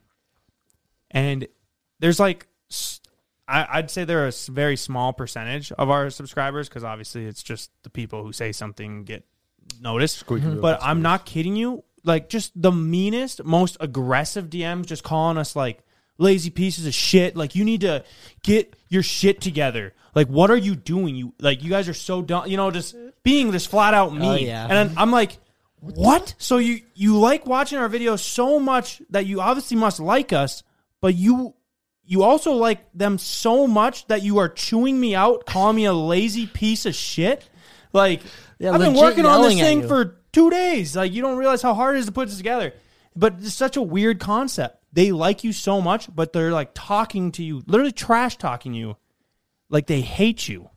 [1.10, 1.48] And
[1.98, 2.46] there's like,
[3.48, 7.70] I'd say there are a very small percentage of our subscribers because obviously it's just
[7.84, 9.24] the people who say something get
[9.80, 10.24] noticed.
[10.26, 11.84] But I'm not kidding you.
[12.04, 15.85] Like, just the meanest, most aggressive DMs just calling us like
[16.18, 17.36] lazy pieces of shit.
[17.36, 18.04] Like, you need to
[18.42, 19.92] get your shit together.
[20.14, 21.14] Like, what are you doing?
[21.14, 22.46] You like, you guys are so dumb.
[22.46, 24.46] You know, just being this flat out mean.
[24.46, 24.64] yeah.
[24.64, 25.36] And I'm, I'm like,
[25.80, 26.34] what?
[26.38, 30.62] So you you like watching our videos so much that you obviously must like us,
[31.00, 31.54] but you
[32.04, 35.92] you also like them so much that you are chewing me out, calling me a
[35.92, 37.48] lazy piece of shit.
[37.92, 38.22] Like
[38.58, 40.96] Yeah, I've been working on this thing for two days.
[40.96, 42.72] Like you don't realize how hard it is to put this together.
[43.14, 44.82] But it's such a weird concept.
[44.92, 48.96] They like you so much, but they're like talking to you, literally trash talking you,
[49.68, 50.70] like they hate you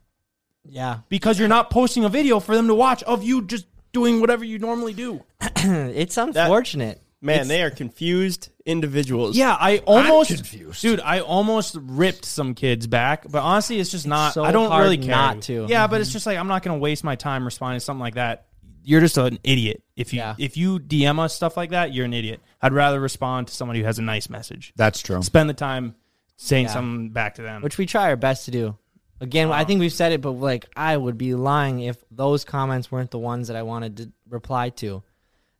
[0.64, 0.98] yeah.
[1.08, 4.44] because you're not posting a video for them to watch of you just doing whatever
[4.44, 5.22] you normally do.
[5.40, 7.02] it's unfortunate.
[7.22, 9.36] Man, It's- they are confused individuals.
[9.36, 10.80] Yeah, I almost, confused.
[10.80, 11.00] dude.
[11.00, 14.32] I almost ripped some kids back, but honestly, it's just not.
[14.32, 15.08] so I don't hard really care.
[15.08, 15.66] not to.
[15.68, 16.14] Yeah, but it's mm-hmm.
[16.14, 18.46] just like I'm not gonna waste my time responding to something like that.
[18.90, 20.34] You're just an idiot if you Yeah.
[20.36, 21.94] if you DM us stuff like that.
[21.94, 22.40] You're an idiot.
[22.60, 24.72] I'd rather respond to somebody who has a nice message.
[24.74, 25.22] That's true.
[25.22, 25.94] Spend the time
[26.36, 26.72] saying Yeah.
[26.72, 27.62] something back to them.
[27.62, 28.76] which we try our best to do.
[29.20, 32.90] Again, I think we've said it, but like I would be lying if those comments
[32.90, 35.04] weren't the ones that I wanted to reply to.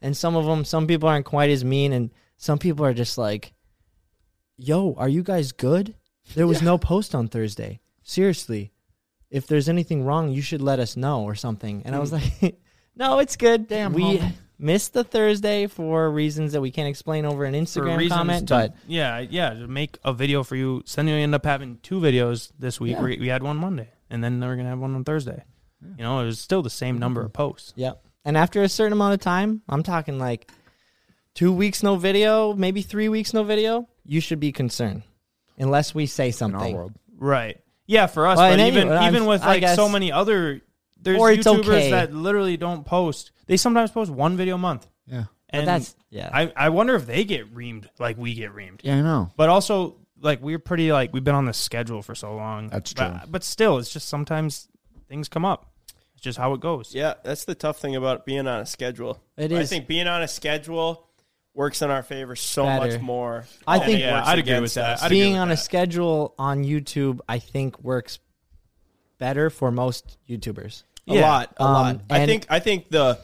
[0.02, 3.16] And some of them, some people aren't quite as mean, and some people are just
[3.16, 3.52] like,
[4.56, 5.94] "Yo, are you guys good?
[6.34, 7.78] There was no post on Thursday.
[8.02, 8.72] Seriously,
[9.30, 12.42] if there's anything wrong, you should let us know or something." And I was mm.
[12.42, 12.60] like,
[13.00, 13.66] "No, it's good.
[13.66, 14.32] Damn, we homie.
[14.58, 18.54] missed the Thursday for reasons that we can't explain over an Instagram reasons comment, to-
[18.54, 20.82] but." yeah, yeah, to make a video for you.
[20.84, 22.92] So then you end up having two videos this week.
[22.92, 23.02] Yeah.
[23.02, 25.42] We, we had one Monday, and then we're gonna have one on Thursday.
[25.96, 27.72] You know, it was still the same number of posts.
[27.74, 28.04] Yep.
[28.26, 30.50] And after a certain amount of time, I'm talking like
[31.34, 35.04] two weeks no video, maybe three weeks no video, you should be concerned.
[35.58, 36.76] Unless we say in our something.
[36.76, 36.92] world.
[37.16, 37.58] Right.
[37.86, 40.12] Yeah, for us, Well, but in even any- I'm- even with I like so many
[40.12, 40.60] other
[41.02, 41.90] there's Or it's YouTubers okay.
[41.92, 43.32] that literally don't post.
[43.46, 44.86] They sometimes post one video a month.
[45.06, 45.24] Yeah.
[45.48, 46.30] And that's- yeah.
[46.32, 48.80] I, I wonder if they get reamed like we get reamed.
[48.82, 49.30] Yeah, I know.
[49.36, 52.68] But also like we're pretty like we've been on the schedule for so long.
[52.68, 53.12] That's true.
[53.28, 54.68] But, still it's just sometimes
[55.08, 55.72] things come up.
[56.14, 56.94] It's just how it goes.
[56.94, 59.22] Yeah, that's the tough thing about being on a schedule.
[59.36, 59.70] It I is.
[59.70, 61.06] think being on a schedule
[61.54, 62.92] works in our favor so Better.
[62.92, 63.44] much more.
[63.66, 65.02] I than think- Yeah, I'd agree with that.
[65.02, 68.18] I'd Being with on a schedule on YouTube, I think works
[69.18, 70.82] better for most YouTubers.
[71.10, 71.20] A Yeah.
[71.30, 72.00] lot, a Um, lot.
[72.10, 73.18] I think I think the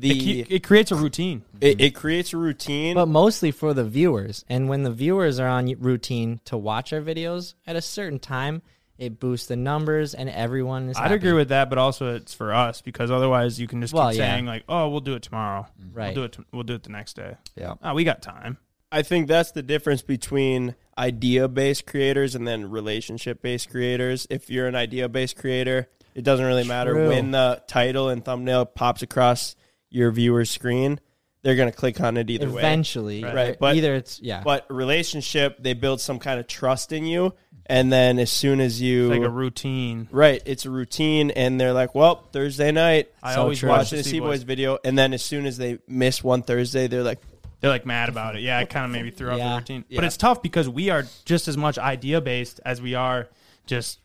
[0.00, 1.42] the ke- it creates a routine.
[1.60, 2.94] it, it creates a routine.
[2.94, 4.44] But mostly for the viewers.
[4.48, 8.62] And when the viewers are on routine to watch our videos at a certain time,
[8.98, 11.14] it boosts the numbers and everyone is I'd happy.
[11.16, 14.18] agree with that, but also it's for us because otherwise you can just Well, keep
[14.20, 14.32] yeah.
[14.34, 15.66] saying like, "Oh, we'll do it tomorrow.
[15.92, 16.06] Right.
[16.14, 16.32] We'll do it.
[16.32, 17.36] T- we'll do it the next day.
[17.56, 17.74] Yeah.
[17.82, 18.58] Oh, we got time.
[18.92, 24.26] I think that's the difference between idea based creators and then relationship based creators.
[24.30, 27.08] If you're an idea based creator, it doesn't really matter True.
[27.08, 29.56] when the title and thumbnail pops across
[29.90, 31.00] your viewer's screen.
[31.42, 32.60] They're going to click on it either way.
[32.60, 33.24] Eventually.
[33.24, 33.34] Right.
[33.34, 33.58] Right.
[33.58, 34.42] But- Either it's, yeah.
[34.44, 37.34] But relationship, they build some kind of trust in you.
[37.66, 39.10] And then as soon as you.
[39.10, 40.08] It's like a routine.
[40.10, 43.68] Right, it's a routine, and they're like, "Well, Thursday night, I So always true.
[43.68, 44.28] watch watching the the C C Boys.
[44.40, 47.20] Boys video." And then as soon as they miss one Thursday, they're like,
[47.60, 48.42] They're like mad about it.
[48.42, 49.50] Yeah, it kind of maybe threw off Yeah.
[49.50, 49.84] the routine.
[49.88, 50.06] But Yeah.
[50.06, 53.28] it's tough because we are just as much idea based as we are
[53.66, 54.00] just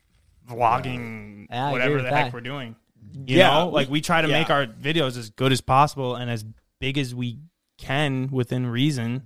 [0.50, 2.14] vlogging Yeah, I whatever the that.
[2.14, 2.76] heck we're doing.
[3.14, 4.40] You Yeah, know, like we try to yeah.
[4.40, 6.46] make our videos as good as possible and as
[6.80, 7.40] big as we
[7.78, 9.24] can within reason.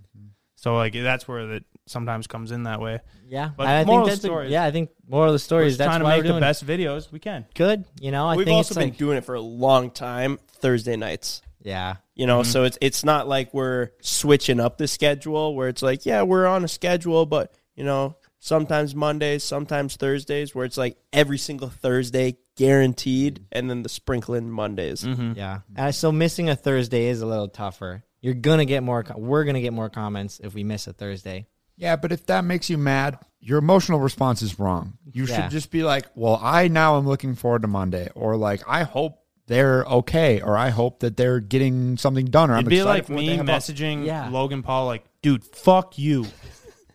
[0.55, 2.99] So like that's where that sometimes comes in that way.
[3.27, 3.49] yeah.
[3.57, 4.51] but I moral think that's a, stories.
[4.51, 6.33] yeah, I think more of the We're stories just that's trying to why make we're
[6.33, 7.45] the best videos we can.
[7.55, 7.85] good.
[7.99, 10.39] You know, I "We've think also it's been like, doing it for a long time,
[10.47, 11.95] Thursday nights." yeah.
[12.15, 12.51] You know, mm-hmm.
[12.51, 16.45] so it's it's not like we're switching up the schedule where it's like, yeah, we're
[16.45, 21.69] on a schedule, but you know, sometimes Mondays, sometimes Thursdays, where it's like every single
[21.69, 25.05] Thursday guaranteed, and then the sprinkling Mondays.
[25.05, 25.59] Yeah.
[25.77, 28.03] Uh, so missing a Thursday is a little tougher.
[28.19, 29.03] You're gonna get more.
[29.03, 31.47] Co- we're gonna get more comments if we miss a Thursday.
[31.77, 34.97] Yeah, but if that makes you mad, your emotional response is wrong.
[35.11, 35.43] You Yeah.
[35.43, 38.83] should just be like, "Well, I now am looking forward to Monday," or like, "I
[38.83, 39.17] hope
[39.47, 42.89] they're okay," or "I hope that they're getting something done," or "I'm It'd be excited
[42.99, 44.29] like for me they have up." messaging Yeah.
[44.29, 46.27] Logan Paul like, dude, fuck you.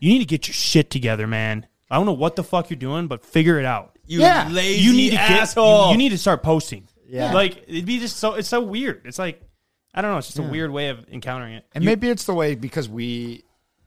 [0.00, 1.66] You need to get your shit together, man.
[1.90, 3.98] I don't know what the fuck you're doing, but figure it out.
[4.06, 4.48] You Yeah.
[4.50, 6.86] lazy you need to get you, you need to start posting.
[7.08, 7.32] Yeah.
[7.32, 9.02] Like it'd be just so it's so weird.
[9.04, 9.40] It's like
[9.94, 11.64] I don't know, it's just a weird way of encountering it.
[11.74, 13.44] And You- maybe it's the way because we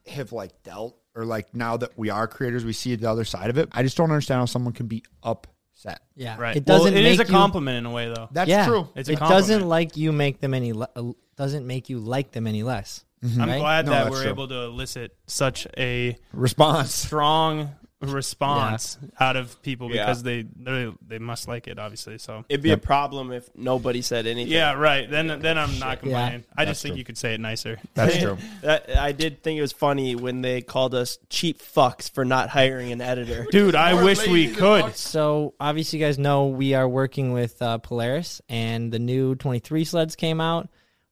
[0.07, 3.49] have like dealt, or like now that we are creators, we see the other side
[3.49, 3.70] of it.
[3.74, 6.01] I just don't understand how someone can be upset.
[6.16, 6.38] Yeah.
[6.39, 6.55] right.
[6.57, 6.93] It doesn't.
[6.93, 8.28] well, it is make a you- compliment in a way though.
[8.32, 8.66] That's yeah.
[8.66, 8.89] true.
[8.95, 9.47] It's a it compliment.
[9.47, 10.74] doesn't like you make them any.
[10.74, 13.05] Le- uh, doesn't make you like them any less.
[13.24, 13.59] I'm right?
[13.59, 14.30] glad No, that we're true.
[14.32, 16.93] able to elicit such a Response.
[16.93, 20.05] strong response out of people Yeah.
[20.05, 22.17] because they they they must like it obviously.
[22.17, 24.51] So It'd be a problem if nobody said anything.
[24.53, 25.09] yeah, right.
[25.09, 26.45] Then then I'm not complaining.
[26.55, 26.99] I That's just think true.
[26.99, 27.78] you could say it nicer.
[27.95, 28.38] That's true.
[28.61, 32.47] That, I did think it was funny when they called us cheap fucks for not
[32.49, 33.45] hiring an editor.
[33.51, 34.95] Dude, I wish we could.
[34.95, 39.84] So obviously, you guys know we are working with uh, Polaris, and the new 23
[39.84, 40.70] sleds came out.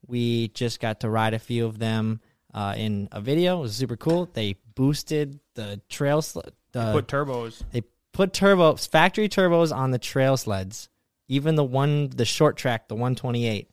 [0.07, 2.21] We just got to ride a few of them
[2.53, 3.59] uh, in a video.
[3.59, 4.29] It was super cool.
[4.33, 6.51] They boosted the trail sled.
[6.71, 7.63] The, Put turbos.
[7.71, 7.83] they
[8.13, 10.89] put turbos, factory turbos on the trail sleds.
[11.27, 13.69] Even the one, the short track, the 128.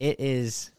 [0.00, 0.70] It is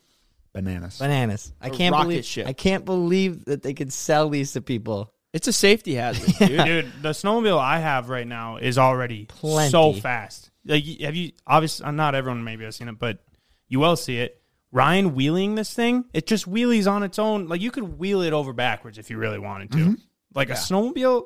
[0.53, 0.99] Bananas.
[0.99, 1.53] bananas.
[1.61, 2.25] I A can't believe.
[2.25, 2.47] ship.
[2.47, 5.11] I can't believe that they could sell these to people.
[5.33, 6.65] It's a safety hazard, dude.
[6.65, 9.69] Dude, the snowmobile I have right now is already Plenty.
[9.71, 10.49] so fast.
[10.65, 11.31] Like, have you?
[11.45, 13.19] Obviously, uh, not everyone maybe has seen it, but
[13.67, 14.38] you will see it.
[14.71, 17.47] Ryan wheeling this thing, it just wheelies on its own.
[17.47, 19.77] Like you could wheel it over backwards if you really wanted to.
[19.77, 19.93] Mm-hmm.
[20.35, 21.23] Like a snowmobile,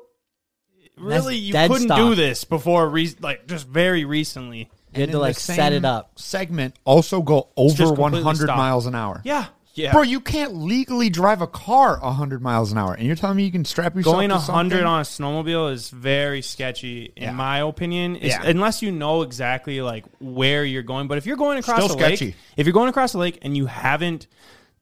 [0.96, 1.98] really, you dead couldn't stock.
[1.98, 2.88] do this before.
[2.88, 4.70] Re- like just very recently.
[4.94, 6.18] You had to like set it up.
[6.18, 8.56] Segment also go over 100 stopped.
[8.56, 9.20] miles an hour.
[9.24, 9.92] Yeah, Yeah.
[9.92, 13.44] Bro, you can't legally drive a car 100 miles an hour, and you're telling me
[13.44, 14.86] you can strap yourself going to 100 something?
[14.86, 17.32] on a snowmobile is very sketchy in Yeah.
[17.32, 18.48] my opinion It's- Yeah.
[18.48, 22.02] unless you know exactly like where you're going but if you're going across Still the
[22.02, 24.28] lake if you're going across the lake and you haven't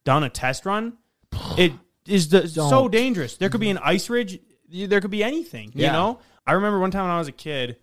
[0.04, 0.94] done a test run
[1.56, 1.72] it
[2.06, 5.86] is the, so dangerous there could be an ice ridge there could be anything you
[5.86, 7.76] know i remember one time when i was a kid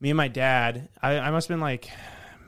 [0.00, 1.90] me and my dad i, I must have been like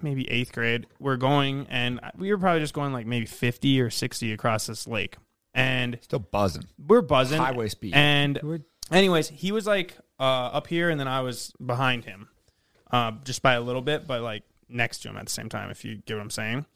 [0.02, 3.90] maybe eighth grade we're going and we were probably just going like maybe 50 or
[3.90, 5.16] 60 across this lake
[5.54, 6.64] and Still buzzing.
[6.86, 7.92] we're buzzing Highway speed.
[7.94, 12.28] And anyways, he was like uh, up here, and then I was behind him,
[12.92, 15.70] uh, just by a little bit, but like next to him at the same time.
[15.70, 16.66] If you get what I'm saying.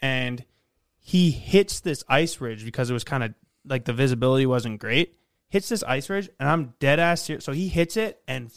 [0.00, 0.44] and
[0.98, 3.34] he hits this ice ridge because it was kind of
[3.66, 5.16] like the visibility wasn't great.
[5.50, 7.44] Hits this ice ridge, and I'm dead ass serious.
[7.44, 8.50] So he hits it and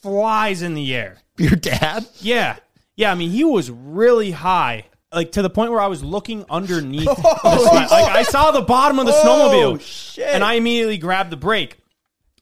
[0.00, 1.18] flies in the air.
[1.36, 2.06] Your dad?
[2.20, 2.56] Yeah.
[2.96, 4.84] Yeah, I mean, he was really high.
[5.12, 7.04] Like to the point where I was looking underneath.
[7.04, 7.90] the oh, sled.
[7.90, 10.28] like I saw the bottom of the oh, snowmobile, shit.
[10.28, 11.78] and I immediately grabbed the brake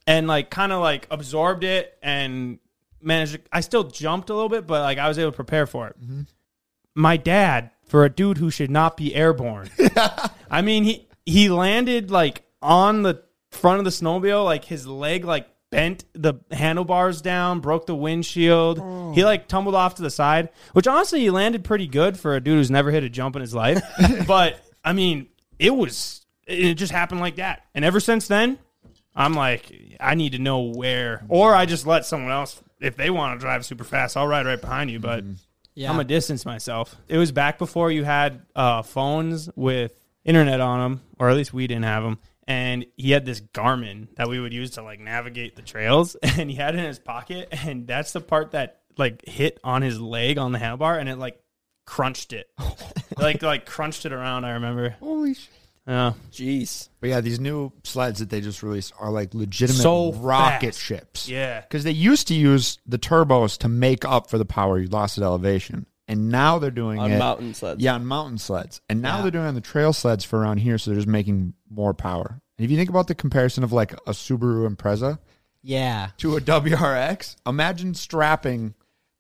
[0.07, 2.59] and like kind of like absorbed it and
[3.01, 3.35] managed.
[3.35, 5.89] To, I still jumped a little bit, but like I was able to prepare for
[5.89, 6.01] it.
[6.01, 6.23] Mm-hmm.
[6.95, 9.71] My dad, for a dude who should not be airborne,
[10.51, 15.25] I mean he he landed like on the front of the snowmobile, like his leg
[15.25, 19.15] like bent the handlebars down, broke the windshield.
[19.15, 22.41] He like tumbled off to the side, which honestly he landed pretty good for a
[22.41, 23.83] dude who's never hit a jump in his life.
[24.27, 27.65] but I mean, it was it just happened like that.
[27.75, 28.59] And ever since then,
[29.15, 33.11] I'm like, I need to know where, or I just let someone else if they
[33.11, 35.01] want to drive super fast, I'll ride right behind you.
[35.01, 35.25] But
[35.75, 35.91] Yeah.
[35.91, 36.97] I'm a distance myself.
[37.09, 39.93] It was back before you had uh, phones with
[40.25, 42.19] internet on them, or at least we didn't have them.
[42.49, 46.51] And he had this Garmin that we would use to like navigate the trails, and
[46.51, 50.01] he had it in his pocket, and that's the part that like hit on his
[50.01, 51.39] leg on the handlebar, and it like
[51.87, 52.51] crunched it,
[53.19, 54.45] like like crunched it around.
[54.47, 54.97] I remember.
[54.99, 55.51] Holy shit.
[55.87, 56.91] Yeah, Jeez.
[57.01, 60.81] But yeah, these new sleds that they just released are like legitimate So rocket fast.
[60.81, 61.29] ships.
[61.31, 61.63] yeah.
[61.63, 65.17] Because they used to use the turbos to make up for the power you lost
[65.17, 65.87] at elevation.
[66.09, 67.19] And now they're doing On it.
[67.19, 67.83] mountain sleds.
[67.83, 68.81] Yeah, on mountain sleds.
[68.89, 69.23] And now Yeah.
[69.23, 71.93] they're doing it on the trail sleds for around here, so they're just making more
[71.93, 72.41] power.
[72.57, 75.19] And if you think about the comparison of like a Subaru Impreza
[75.63, 76.09] yeah.
[76.19, 78.75] to a WRX, imagine strapping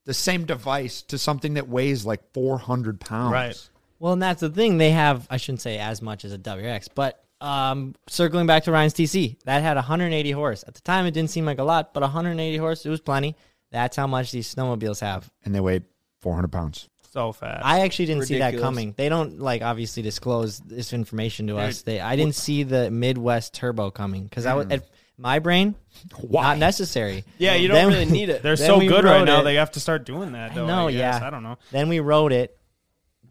[0.06, 3.32] the same device to something that weighs like 400 pounds.
[3.32, 3.68] Right.
[3.98, 4.78] Well, and that's the thing.
[4.78, 8.72] They have, I shouldn't say as much as a WX, but um, circling back to
[8.72, 10.64] Ryan's TC, that had 180 horse.
[10.66, 13.36] At the time, it didn't seem like a lot, but 180 horse, it was plenty.
[13.70, 15.30] That's how much these snowmobiles have.
[15.44, 15.82] And they weigh
[16.20, 16.88] 400 pounds.
[17.12, 17.64] So fast.
[17.64, 18.94] I actually didn't see that coming.
[18.96, 21.82] They don't like obviously disclose this information to us.
[21.82, 25.74] They, I didn't see the Midwest turbo coming because I was at my brain
[26.22, 27.24] not necessary.
[27.38, 28.42] Yeah, you don't Then- really need it.
[28.44, 29.40] They're Then so we good right rode now.
[29.40, 29.44] it.
[29.44, 30.52] They have to start doing that.
[30.52, 31.20] I Though, know, guess.
[31.20, 31.26] yeah.
[31.26, 31.56] I don't know.
[31.72, 32.56] Then we rode it,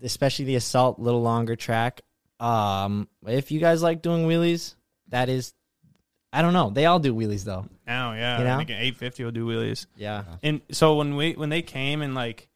[0.01, 2.01] especially the assault, little longer track.
[2.39, 4.75] Um, if you guys like doing wheelies,
[5.09, 5.53] that is,
[6.33, 6.71] I don't know.
[6.71, 7.67] They all do wheelies though.
[7.85, 8.53] Now, yeah, You know?
[8.55, 9.85] I think an 850 will do wheelies.
[9.95, 10.23] Yeah.
[10.43, 12.49] And so when we when they came and like,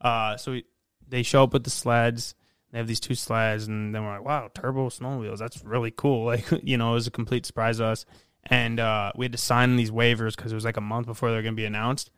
[0.00, 0.64] uh, so we,
[1.08, 2.34] they show up with the sleds.
[2.70, 5.38] They have these two sleds, and then we're like, "Wow, turbo snowmobiles!
[5.38, 8.04] That's really cool!" Like, you know, it was a complete surprise to us.
[8.44, 11.30] And uh, we had to sign these waivers because it was like a month before
[11.30, 12.10] they were going to be announced.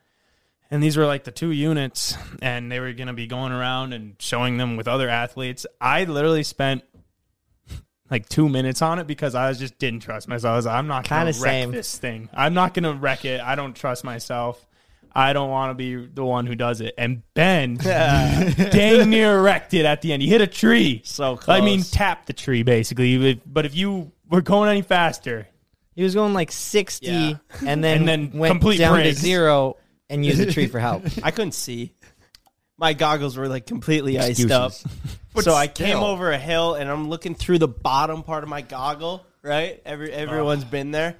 [0.70, 3.92] And these were like the two units, and they were going to be going around
[3.92, 5.66] and showing them with other athletes.
[5.80, 6.84] I literally spent
[8.10, 10.52] like two minutes on it because I just didn't trust myself.
[10.52, 11.70] I was like, I'm not going to wreck same.
[11.72, 12.28] this thing.
[12.32, 13.40] I'm not going to wreck it.
[13.40, 14.64] I don't trust myself.
[15.12, 16.94] I don't want to be the one who does it.
[16.98, 20.22] And Ben dang near wrecked it at the end.
[20.22, 21.02] He hit a tree.
[21.04, 21.90] So I mean, close.
[21.90, 23.40] tapped the tree basically.
[23.46, 25.48] But if you were going any faster,
[25.94, 27.34] He was going like 60 Yeah.
[27.66, 29.16] and then, And then went complete down brakes.
[29.18, 29.76] to zero
[30.08, 31.04] and used the tree for help.
[31.22, 31.92] I couldn't see.
[32.78, 34.84] My goggles were like completely iced Excuses.
[35.36, 35.42] up.
[35.42, 36.04] so I came still.
[36.04, 39.82] over a hill and I'm looking through the bottom part of my goggle, right?
[39.84, 41.16] Every everyone's been there.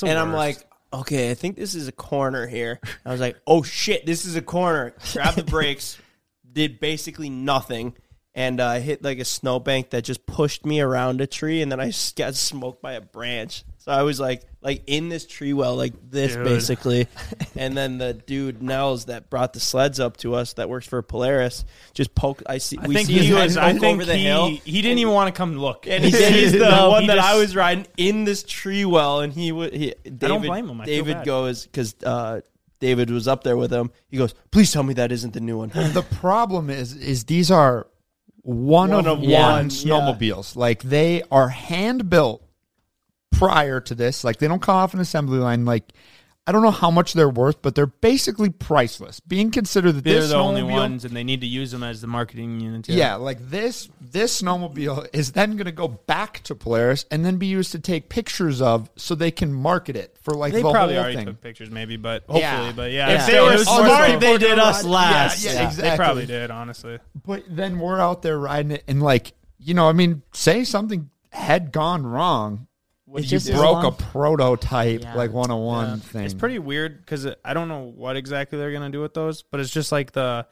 [0.00, 0.58] the and I'm like,
[0.92, 2.80] okay, I think this is a corner here.
[3.04, 4.94] I was like, oh shit, this is a corner.
[5.12, 5.98] Grab the brakes,
[6.50, 7.94] did basically nothing.
[8.34, 11.72] And uh, I hit like a snowbank that just pushed me around a tree, and
[11.72, 13.64] then I got smoked by a branch.
[13.78, 16.44] So I was like, like in this tree well, like this Dude.
[16.44, 17.06] basically.
[17.56, 21.00] and then the dude Nels that brought the sleds up to us, that works for
[21.02, 21.64] Polaris,
[21.94, 22.42] just poked.
[22.48, 22.76] I see.
[22.76, 23.56] I we think see he his was.
[23.56, 24.48] I think over the he, hill.
[24.48, 25.86] he didn't even want to come look.
[25.86, 29.20] And he he's the No, one he that I was riding in this tree well,
[29.20, 29.72] and he would.
[29.72, 30.80] He, David, don't blame him.
[30.80, 31.26] I feel David bad.
[31.26, 32.40] goes because uh,
[32.80, 33.92] David was up there with him.
[34.08, 37.52] He goes, "Please tell me that isn't the new one." the problem is is these
[37.52, 37.86] are
[38.42, 39.70] one, One of of one one, yeah.
[39.70, 40.56] snowmobiles.
[40.56, 42.42] Like they are hand built
[43.38, 44.24] prior to this.
[44.24, 45.64] Like they don't come off an assembly line.
[45.64, 45.84] Like
[46.48, 49.18] I don't know how much they're worth, but they're basically priceless.
[49.18, 52.00] Being considered that They're this the only ones, and they need to use them as
[52.00, 52.88] the marketing unit.
[52.88, 53.16] Yeah.
[53.16, 57.46] like this this snowmobile is then going to go back to Polaris and then be
[57.46, 60.94] used to take pictures of so they can market it for like They the probably
[60.94, 61.26] whole already thing.
[61.26, 62.72] took pictures, maybe, but hopefully, Yeah.
[62.76, 65.44] but yeah, If it's they were it smart, more they did us ride- last.
[65.44, 65.66] Yeah, yeah, Yeah.
[65.66, 65.90] exactly.
[65.90, 66.98] They probably did, honestly.
[67.26, 71.10] But then we're out there riding it and like, you know, I mean, say something
[71.32, 72.65] had gone wrong.
[73.16, 75.14] It's you just broke a prototype Yeah.
[75.14, 75.96] like 101 Yeah.
[75.96, 76.24] thing.
[76.24, 79.60] It's pretty weird because I don't know what exactly they're gonna do with those, but
[79.60, 80.46] it's just like the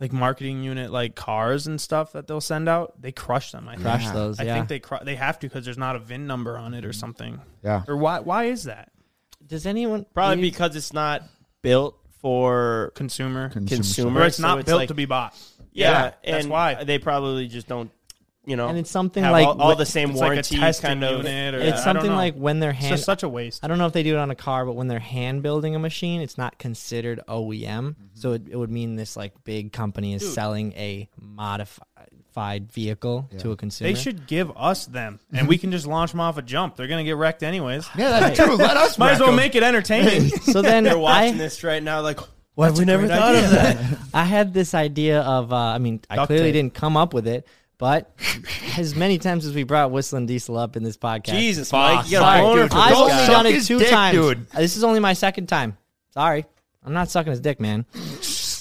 [0.00, 3.00] like marketing unit, like cars and stuff that they'll send out.
[3.02, 3.68] They crush them.
[3.68, 3.82] I think.
[3.82, 4.12] Crush Yeah.
[4.12, 4.54] those, I yeah.
[4.54, 6.90] think they cru- they have to because there's not a VIN number on it or
[6.90, 6.98] mm-hmm.
[7.00, 7.40] something.
[7.64, 7.82] yeah.
[7.88, 8.20] Or why?
[8.20, 8.92] Why is that?
[9.44, 11.22] Does anyone Probably you- because it's not
[11.62, 14.20] built for Consumer, Consumer consumer.
[14.20, 15.34] or it's so not it's built like- to be bought.
[15.72, 16.82] Yeah, Yeah, that's and why.
[16.84, 17.90] they probably just don't.
[18.48, 20.88] You know, And it's something have like all, all the same It's like warranty testing
[20.88, 21.18] kind of.
[21.18, 22.92] unit or- it's I something like when they're It's hand.
[22.94, 23.62] just such a waste.
[23.62, 25.74] I don't know if they do it on a car, but when they're hand building
[25.74, 27.94] a machine, it's not considered OEM.
[28.14, 30.32] So it, it would mean this like big company is Dude.
[30.32, 33.92] selling a modified vehicle to a consumer.
[33.92, 36.76] They should give us them, and we can just launch them off a jump.
[36.76, 37.86] They're gonna get wrecked anyways.
[37.96, 38.56] Yeah, that's true.
[38.56, 39.36] Let us Might as well well 'em.
[39.36, 40.30] make it entertaining.
[40.48, 42.20] So then They're watching I, this right now, like,
[42.54, 43.98] why we never thought of that?
[44.14, 46.54] I had this idea of, uh, I mean, I Duct clearly tape.
[46.54, 47.46] didn't come up with it,
[47.78, 48.10] but
[48.76, 52.18] as many times as we brought Whistling Diesel up in this podcast, Jesus, Mike, you
[52.18, 54.16] got Sorry, a boner dude, for I've only done it two dick, times.
[54.16, 54.50] dude.
[54.50, 55.76] This is only my second time.
[56.12, 56.44] Sorry,
[56.84, 57.86] I'm not sucking his dick, man.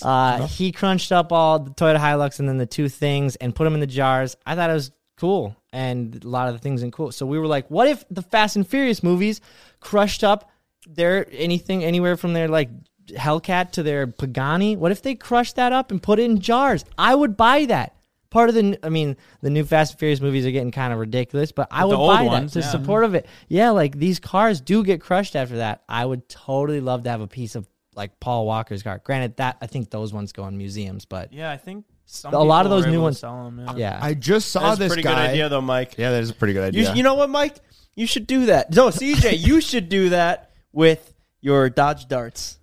[0.02, 3.64] Uh, he crunched up all the Toyota Hilux and then the two things and put
[3.64, 4.38] them in the jars.
[4.46, 7.12] I thought it was cool, and a lot of the things in cool.
[7.12, 9.42] So we were like, what if the Fast and Furious movies
[9.80, 10.52] crushed up
[10.88, 12.70] their anything anywhere from their like
[13.08, 14.76] Hellcat to their Pagani?
[14.78, 16.86] What if they crushed that up and put it in jars?
[16.98, 17.96] I would buy that.
[18.30, 21.00] Part of the, I mean, the new Fast and Furious movies are getting kind of
[21.00, 22.72] ridiculous, but I The would old buy ones, that to yeah.
[22.72, 23.26] support of it.
[23.48, 25.84] Yeah, like these cars do get crushed after that.
[25.88, 29.02] I would totally love to have a piece of like Paul Walker's car.
[29.04, 32.40] Granted, that I think those ones go in museums, but yeah, I think some A
[32.44, 33.74] lot of those new able to ones- Sell 'em, yeah.
[33.76, 35.16] yeah, I just saw That's a this pretty guy.
[35.16, 35.96] good idea, though, Mike.
[35.98, 36.90] Yeah, that is a pretty good idea.
[36.92, 37.56] You, you know what, Mike?
[37.96, 38.74] You should do that.
[38.76, 42.57] No, CJ, you should do that with your Dodge Darts.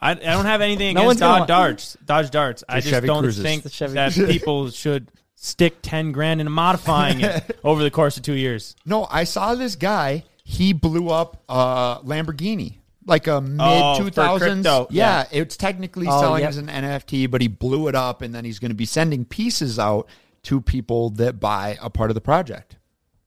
[0.00, 1.96] I, I don't have anything No one's against gonna Dodge wa- Darts.
[2.04, 2.64] Dodge Darts.
[2.68, 3.42] I just Chevy don't Cruzes.
[3.42, 8.16] think The Chevy that people should stick ten grand into modifying it over the course
[8.16, 8.76] of two years.
[8.84, 10.24] No, I saw this guy.
[10.44, 14.66] He blew up a Lamborghini, like a oh, mid Oh, two thousands.
[14.66, 14.86] crypto.
[14.90, 16.50] Yeah, it's technically Oh, selling yep.
[16.50, 19.24] as an NFT, but he blew it up, and then he's going to be sending
[19.24, 20.08] pieces out
[20.44, 22.76] to people that buy a part of the project.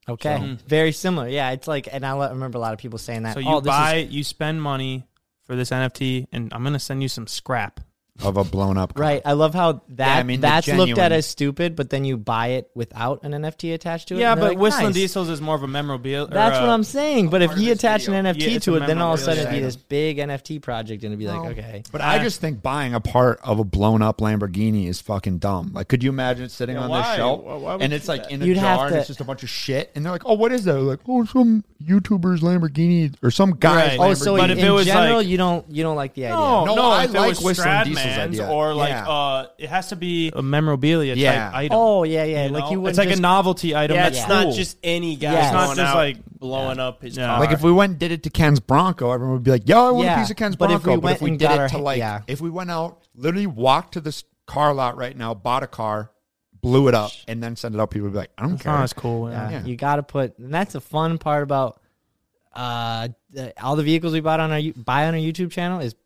[0.07, 0.53] okay, hmm.
[0.67, 1.27] very similar.
[1.27, 3.33] Yeah, it's like, and I le- remember a lot of people saying that.
[3.33, 5.05] So oh, you oh, this is- buy, you spend money
[5.49, 7.79] for this NFT, and I'm gonna send you some scrap.
[8.21, 9.01] Of a blown up car.
[9.01, 12.03] Right, I love how that I mean, the that's looked at as stupid, but then
[12.05, 14.19] you buy it without an NFT attached to it.
[14.19, 14.93] Yeah, but like, Whistling nice.
[14.95, 16.27] Diesels is more of a memorabilia.
[16.27, 17.29] That's what I'm saying.
[17.29, 18.25] But if part of he this attached an.
[18.25, 21.03] NFT Yeah, to it, then all of a sudden it'd be this big NFT project,
[21.03, 24.01] and it'd be like, okay, But I just think buying a part of a blown
[24.01, 25.71] up Lamborghini is fucking dumb.
[25.73, 27.01] Like, could you imagine it sitting Yeah, on why?
[27.07, 28.31] this shelf Why- why and it's like that?
[28.31, 29.91] in a You'd have jar and it's just a bunch of shit?
[29.95, 33.51] And they're like, "Oh, what is that?" They're like, "Oh, some YouTuber's Lamborghini or some
[33.51, 34.09] guy's Right.
[34.09, 36.13] oh, so But in, if it in was general, like- you don't you don't like
[36.15, 36.35] the idea.
[36.35, 38.49] No, No, no, I like Whistling Diesel's Stradman's idea.
[38.49, 39.09] or like Yeah.
[39.09, 41.49] uh, it has to be a memorabilia Yeah.
[41.49, 41.77] type item.
[41.77, 42.45] Oh yeah, yeah.
[42.45, 42.71] you like know?
[42.71, 43.95] you would it's like a novelty item.
[43.95, 44.45] Yeah, that's it's cool.
[44.45, 45.39] not just any guy Yeah.
[45.43, 47.27] It's going not just out like- blowing up his Yeah.
[47.27, 47.39] car.
[47.39, 49.79] Like if we went and did it to Ken's Bronco, everyone would be like, "Yeah,
[49.79, 51.29] I want Yeah, a piece of Ken's but if Bronco." we but went if we
[51.31, 52.21] and did got it our to like, yeah.
[52.27, 56.11] if we went out, literally walked to this car lot right now, bought a car,
[56.61, 58.63] blew it up, and then sent it out, people would be like, "I don't It's
[58.63, 59.29] care." not as cool.
[59.29, 59.59] Yeah, Yeah.
[59.59, 59.65] Yeah.
[59.65, 61.79] you got to put, and that's the fun part about
[62.55, 65.79] uh, the, all the vehicles we bought on our You- buy on our YouTube channel
[65.81, 65.98] is br-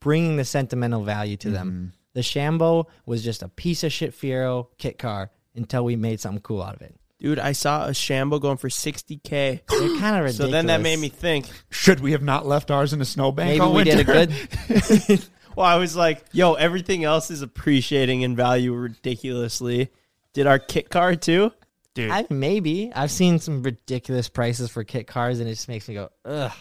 [0.00, 1.54] bringing the sentimental value to Mm-hmm.
[1.54, 1.92] them.
[2.14, 6.40] The Shambo was just a piece of shit Fiero kit car until we made something
[6.40, 6.94] cool out of it.
[7.20, 9.22] Dude, I saw a Shambo going for 60K.
[9.30, 9.60] They're
[9.98, 10.36] kind of ridiculous.
[10.38, 11.46] So then that made me think.
[11.70, 13.48] Should we have not left ours in a snowbank?
[13.50, 15.28] maybe all we did a good.
[15.56, 19.90] Well, I was like, yo, everything else is appreciating in value ridiculously.
[20.34, 21.50] Did our kit car too?
[21.94, 25.88] Dude, I, maybe I've seen some ridiculous prices for kit cars, and it just makes
[25.88, 26.52] me go, ugh.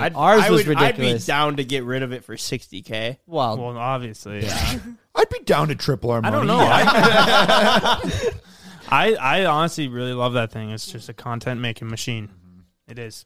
[0.00, 1.26] I mean, I'd, ours I was would, I'd be ridiculous.
[1.26, 3.18] down to get rid of it for 60K.
[3.26, 4.78] well, well, obviously, yeah.
[5.14, 6.36] I'd be down to triple our I money.
[6.36, 6.62] don't know.
[6.62, 6.76] Yeah.
[6.88, 8.30] I,
[8.88, 10.70] I I honestly really love that thing.
[10.70, 12.28] It's just a content making machine.
[12.28, 12.60] Mm-hmm.
[12.92, 13.24] It is.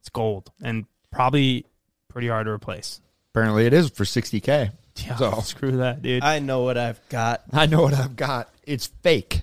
[0.00, 1.66] It's gold and probably
[2.08, 3.00] pretty hard to replace.
[3.32, 4.72] Apparently, it is for 60k.
[4.96, 6.22] Yeah, So- screw that, dude.
[6.22, 7.42] I know what I've got.
[7.52, 8.48] I know what I've got.
[8.64, 9.42] It's fake.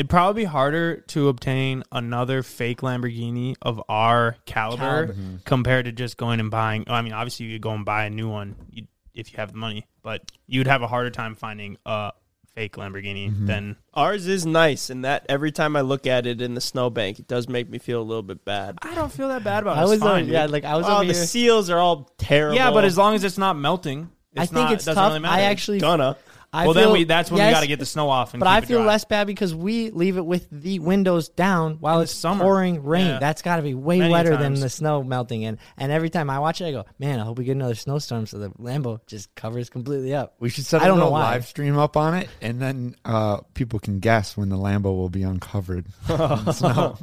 [0.00, 5.12] It'd probably be harder to obtain another fake Lamborghini of our caliber, Caliber.
[5.12, 5.44] Mhm.
[5.44, 6.84] compared to just going and buying.
[6.88, 9.52] I mean, obviously you could go and buy a new one you- if you have
[9.52, 12.12] the money, but you'd have a harder time finding a
[12.54, 13.46] fake Lamborghini mhm.
[13.46, 17.18] than Ours is nice, and that every time I look at it in the snowbank,
[17.18, 18.78] it does make me feel a little bit bad.
[18.80, 19.80] I don't feel that bad about it.
[19.80, 21.26] I was fine, on, yeah, like I was Oh, over the here.
[21.26, 22.56] seals are all terrible.
[22.56, 25.10] yeah, but as long as it's not melting, I think not- it's it doesn't tough.
[25.10, 25.34] Really matter.
[25.34, 26.16] I actually gonna.
[26.52, 28.34] I well, feel, then we that's when we got to get the snow off.
[28.34, 28.86] And But keep I it feel dry.
[28.88, 32.42] less bad because we leave it with the windows down while In it's summer.
[32.42, 33.06] pouring rain.
[33.06, 33.18] Yeah.
[33.20, 34.42] That's got to be way Many wetter times.
[34.42, 35.44] than the snow melting.
[35.44, 37.76] And and every time I watch it, I go, man, I hope we get another
[37.76, 40.34] snowstorm so the Lambo just covers completely up.
[40.40, 41.20] We should set a I don't know why.
[41.34, 45.08] live stream up on it, and then uh, people can guess when the Lambo will
[45.10, 45.86] be uncovered.
[46.52, 46.98] snow.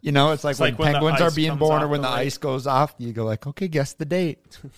[0.00, 2.08] You know, it's like It's when like when penguins are being born or when the
[2.08, 2.26] the lake.
[2.26, 2.94] ice goes off.
[2.98, 4.38] You go like, okay, guess the date.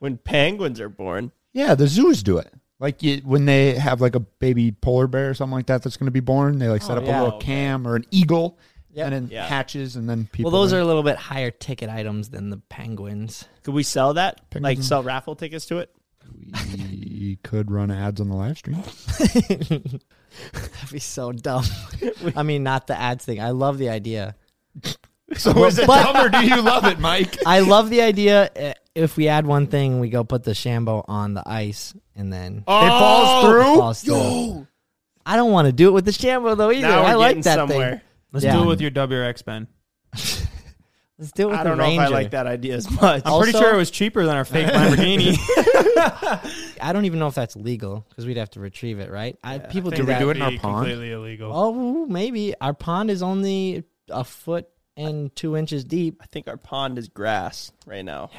[0.00, 2.50] When penguins are born, Yeah, the zoos do it.
[2.80, 5.96] Like you, when they have like a baby polar bear or something like that that's
[5.98, 7.20] going to be born, they like set Oh, up yeah.
[7.20, 8.58] a little cam or an eagle,
[8.94, 9.04] Yep.
[9.06, 9.46] and then Yeah.
[9.46, 10.50] hatches, and then people.
[10.50, 10.80] well, those win.
[10.80, 13.44] are a little bit higher ticket items than the penguins.
[13.64, 14.40] could we sell that?
[14.54, 14.88] Like Penguins.
[14.88, 15.90] sell raffle tickets to it?
[17.18, 18.82] we could run ads on the live stream.
[20.52, 21.64] That'd be so dumb.
[22.36, 23.40] I mean, not the ads thing.
[23.40, 24.36] I love the idea.
[25.36, 27.36] So is it But- dumb or do you love it, Mike?
[27.46, 28.50] I love the idea.
[28.56, 32.32] uh, If we add one thing, we go put the Shambo on the ice, and
[32.32, 33.50] then it falls oh!
[33.50, 33.76] through.
[33.76, 34.66] falls through.
[35.26, 36.88] I don't want to do it with the Shambo though either.
[36.88, 37.90] Now I like that somewhere.
[37.90, 38.00] thing.
[38.32, 38.56] Let's Yeah.
[38.56, 39.66] do it with your WRX, Ben.
[41.18, 42.02] Let's do it with I don't know Ranger.
[42.02, 43.22] if I like that idea as much.
[43.26, 45.36] I'm pretty sure it was cheaper than our fake Lamborghini.
[46.80, 49.36] I don't even know if that's legal because we'd have to retrieve it, right?
[49.44, 50.20] I, people do Think we that.
[50.20, 50.86] do it in our pond?
[50.86, 51.50] Completely illegal.
[51.54, 56.18] Oh, maybe our pond is only a foot and two inches deep.
[56.22, 58.30] I think our pond is grass right now.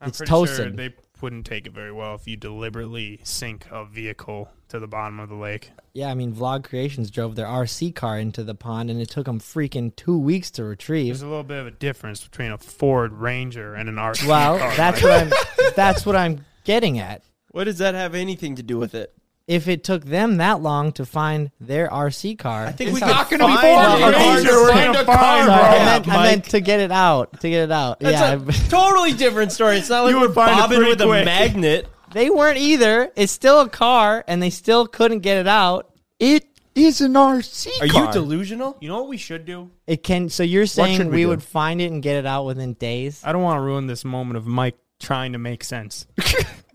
[0.00, 0.76] I'm it's pretty sure toasted.
[0.76, 5.20] they wouldn't take it very well if you deliberately sink a vehicle to the bottom
[5.20, 5.70] of the lake.
[5.92, 9.26] Yeah, I mean, Vlog Creations drove their RC car into the pond, and it took
[9.26, 11.14] them freaking two weeks to retrieve.
[11.14, 14.28] There's a little bit of a difference between a Ford Ranger and an RC car.
[14.28, 14.76] Well, car.
[14.76, 15.32] that's what I'm.
[15.74, 17.22] That's what I'm getting at.
[17.50, 19.12] What does that have anything to do with it?
[19.46, 23.06] If it took them that long to find their RC car, I think It's we
[23.06, 24.16] not gonna be find Ford it.
[24.18, 24.50] Ranger.
[24.52, 25.54] We're gonna find, Sorry, bro.
[25.54, 27.40] I, meant, I meant to get it out.
[27.42, 28.00] To get it out.
[28.00, 29.76] That's yeah, a totally different story.
[29.78, 31.22] It's not like You we're would it bobbing with quick.
[31.22, 31.88] a magnet.
[32.12, 33.12] they weren't either.
[33.14, 35.92] It's still a car, and they still couldn't get it out.
[36.18, 36.44] It
[36.74, 38.06] is an RC Are car.
[38.06, 38.76] you delusional?
[38.80, 39.70] You know what we should do?
[39.86, 40.28] It can.
[40.28, 43.22] So you're saying we, we would find it and get it out within days?
[43.24, 46.06] I don't want to ruin this moment of Mike trying to make sense.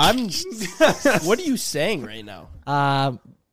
[0.00, 0.28] I'm.
[1.24, 2.48] what are you saying right now?
[2.66, 3.12] Uh,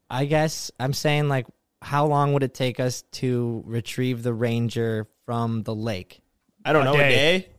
[0.09, 1.45] I guess I'm saying like,
[1.81, 6.21] how long would it take us to retrieve the ranger from the lake?
[6.65, 6.93] I don't A know.
[6.97, 7.07] day.
[7.07, 7.49] A day.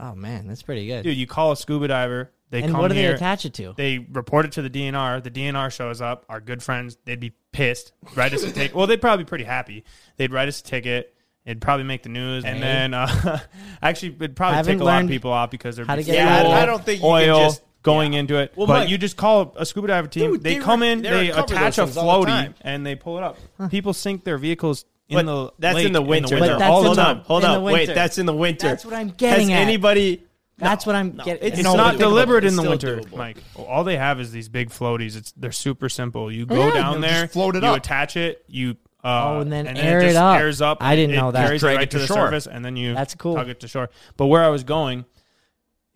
[0.00, 1.02] Oh man, that's pretty good.
[1.02, 2.30] Dude, you call a scuba diver.
[2.50, 3.08] They and come what do here.
[3.10, 3.74] they attach it to?
[3.76, 5.20] They report it to the DNR.
[5.22, 6.24] The DNR shows up.
[6.28, 7.92] Our good friends, they'd be pissed.
[8.14, 8.74] Write us a ticket.
[8.74, 9.84] Well, they'd probably be pretty happy.
[10.16, 11.12] They'd write us a ticket.
[11.44, 12.60] It'd probably make the news, and Okay.
[12.64, 13.38] then uh,
[13.82, 16.02] actually, it'd probably Haven't take a lot of learned people off because they're how be
[16.02, 18.18] to get Yeah, I, I don't think you oil can just going yeah.
[18.20, 18.52] into it.
[18.56, 20.32] Well, but Mike- you just call a scuba diver team.
[20.32, 22.96] Dude, they, they come re- in, they they attach a those the floaty, and they
[22.96, 23.38] pull it up.
[23.70, 26.38] People sink their vehicles in But the that's lake in the winter.
[26.38, 26.58] But though.
[26.58, 27.62] that's hold on, hold on.
[27.62, 28.66] Wait, that's in the winter.
[28.68, 29.62] That's what I'm getting Has at.
[29.62, 30.22] anybody?
[30.58, 31.46] That's what I'm no, getting.
[31.46, 31.98] it's It's not think about it.
[31.98, 33.16] deliberate in the winter, doable.
[33.16, 33.36] Mike.
[33.56, 35.14] All they have is these big floaties.
[35.16, 36.32] It's they're super simple.
[36.32, 37.76] You go Yeah, down there, just float it you up.
[37.76, 40.40] attach it, you uh, Oh, and then and air it it just up.
[40.40, 40.78] airs up.
[40.80, 41.44] I didn't it know that.
[41.46, 42.16] Carries it right it to to the shore.
[42.16, 43.34] surface, and then you That's cool.
[43.36, 43.90] tug it to shore.
[44.16, 45.04] But where I was going,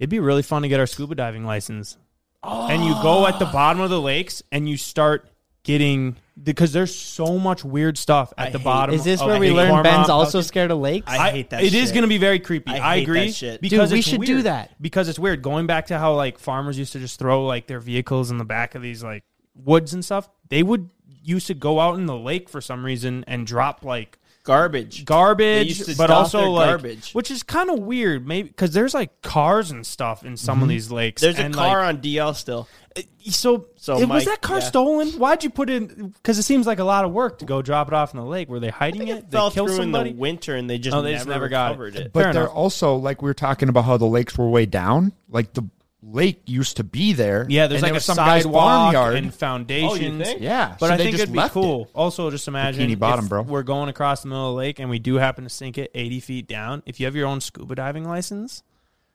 [0.01, 1.97] it'd be really fun to get our scuba diving license.
[2.43, 3.53] And you go at the oh.
[3.53, 5.29] bottom of the lakes, and you start
[5.63, 8.95] getting because there's so much weird stuff at I the hate- bottom.
[8.95, 10.49] Is this of where we learn Ben's also Falcon.
[10.49, 11.07] scared of lakes?
[11.07, 11.95] I hate that It is shit.
[11.95, 12.73] going to be very creepy.
[12.73, 13.27] I I, agree.
[13.27, 13.61] that shit.
[13.61, 14.71] Because Dude, we it's should do that.
[14.81, 15.43] Because it's weird.
[15.43, 18.45] Going back to how like farmers used to just throw like their vehicles in the
[18.47, 19.23] back of these like
[19.55, 20.31] woods and stuff.
[20.49, 20.89] They would
[21.23, 25.05] used to go out in the lake for some reason and drop like Garbage.
[25.05, 27.13] Garbage, but also like garbage.
[27.13, 28.27] which is kind of weird.
[28.27, 30.71] Maybe because there's like cars and stuff in some of mm-hmm.
[30.71, 31.21] these lakes.
[31.21, 32.67] There's a car like, on DL still.
[32.97, 34.65] Uh, so, So, it- was that car yeah.
[34.65, 35.09] stolen?
[35.11, 36.15] Why'd you put it?
[36.15, 38.27] Because it seems like a lot of work to go drop it off in the
[38.27, 38.49] lake.
[38.49, 39.19] Were they hiding it?
[39.19, 40.11] It they kill through somebody?
[40.11, 41.97] in the winter and they just, Oh, they never, just never got it.
[41.97, 42.13] it.
[42.13, 42.57] But Fair they're enough.
[42.57, 45.13] also like we were talking about how the lakes were way down.
[45.29, 45.69] Like the
[46.03, 47.45] lake used to be there.
[47.49, 49.17] Yeah, there's like there a was some guy's sidewalk farmyard.
[49.17, 50.23] and foundations.
[50.23, 50.41] Oh, think?
[50.41, 51.83] yeah, But so I they think just it'd be cool.
[51.85, 51.91] it.
[51.95, 53.43] Also, just imagine Bikini Bottom, if bro.
[53.43, 55.91] we're going across the middle of the lake and we do happen to sink it
[55.95, 56.83] 80 feet down.
[56.87, 58.63] If you have your own scuba diving license,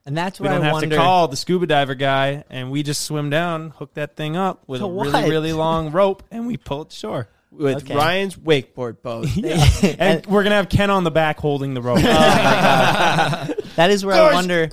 [0.06, 0.90] and that's what we what don't I have wonder.
[0.96, 4.64] to call the scuba diver guy, and we just swim down, hook that thing up
[4.68, 5.28] with To a really, what?
[5.30, 7.30] really long rope, and we pull it to shore.
[7.52, 7.96] With Okay.
[7.96, 9.28] Ryan's wakeboard boat.
[9.98, 12.00] And we're gonna have Ken on the back holding the rope.
[12.04, 14.70] Oh That is where I wonder.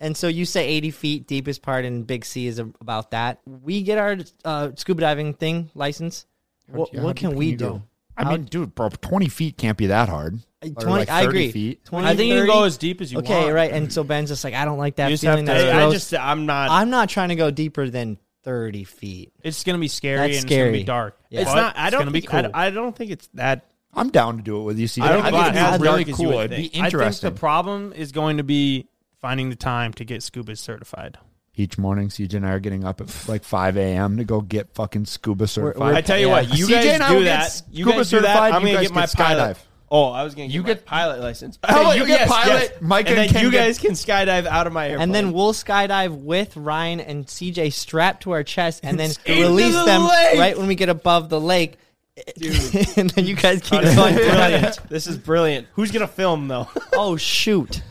[0.00, 3.40] And so you say 80 feet deepest part in Big C is about that.
[3.46, 6.26] We get our uh, scuba diving thing license.
[6.66, 7.64] What, Yeah, what how can we do?
[7.64, 7.82] go?
[8.16, 10.38] I mean, dude, bro, twenty feet can't be that hard.
[10.62, 11.50] 20, like I 30 agree.
[11.50, 11.84] Feet.
[11.84, 13.44] 20, I think you can go as deep as you okay, want.
[13.46, 13.72] Okay, right.
[13.72, 15.46] And so Ben's just like, I don't like that You feeling.
[15.46, 15.92] have That's to- I, I gross.
[15.94, 16.70] just, I'm not.
[16.70, 19.32] I'm not trying to go deeper than 30 feet.
[19.42, 20.68] It's gonna be scary That's and it's scary.
[20.70, 21.18] gonna be dark.
[21.28, 21.40] Yeah.
[21.42, 21.76] it's not.
[21.76, 22.30] I don't gonna be think.
[22.30, 22.50] cool.
[22.54, 23.66] I, I don't think it's that.
[23.96, 24.86] I'm down to do it with you.
[24.86, 25.02] CJ.
[25.02, 26.32] I don't think think it'd it's be as really dark cool.
[26.40, 26.84] It'd be think.
[26.84, 28.86] I think the problem is going to be
[29.20, 31.18] finding the time to get scuba certified.
[31.56, 34.16] Each morning, CJ and I are getting up at like 5 a.m.
[34.16, 35.94] to go get fucking scuba certified.
[35.94, 36.32] I tell you Yeah.
[36.32, 37.62] what, you CJ guys and I do will get that.
[37.70, 38.26] You scuba guys do that.
[38.26, 39.56] certified, I'm gonna get my get pilot.
[39.56, 39.60] skydive.
[39.90, 41.56] Oh, I was gonna get You get- pilot license.
[41.62, 42.82] Oh, How about you get pilot?
[42.82, 45.02] Mike and and then Ken you get- guys can skydive out of my airplane.
[45.04, 49.72] And then we'll skydive with Ryan and CJ strapped to our chest and then release
[49.74, 50.38] the them lake.
[50.40, 51.78] right when we get above the lake.
[52.16, 54.14] And then you guys keep Oh, this is going.
[54.14, 54.88] brilliant.
[54.88, 55.66] This is brilliant.
[55.74, 56.68] Who's gonna film though?
[56.92, 57.82] Oh, shoot.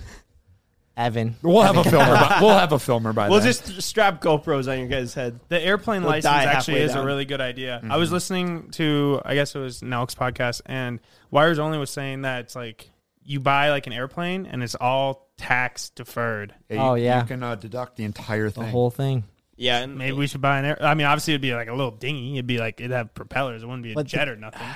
[0.95, 1.35] Evan.
[1.41, 2.13] We'll have a filmer.
[2.13, 3.47] By, we'll have a filmer by we'll then.
[3.51, 5.39] just strap GoPros on your guys' head.
[5.49, 7.81] The airplane We'll license die actually halfway is a really good idea.
[7.89, 10.99] I was listening to, I guess it was Nelk's podcast, and
[11.31, 12.91] Wires Only was saying that it's like
[13.23, 16.53] you buy like an airplane and it's all tax deferred.
[16.69, 17.21] you- Oh, yeah.
[17.21, 18.61] you can uh, deduct the entire thing.
[18.61, 18.71] The thing.
[18.71, 19.23] whole thing.
[19.63, 20.77] Yeah, and Maybe we should buy an air.
[20.81, 22.33] I mean, obviously it'd be like a little dinghy.
[22.33, 23.63] It'd be like it'd have propellers.
[23.63, 24.61] It wouldn't be a But the- jet or nothing.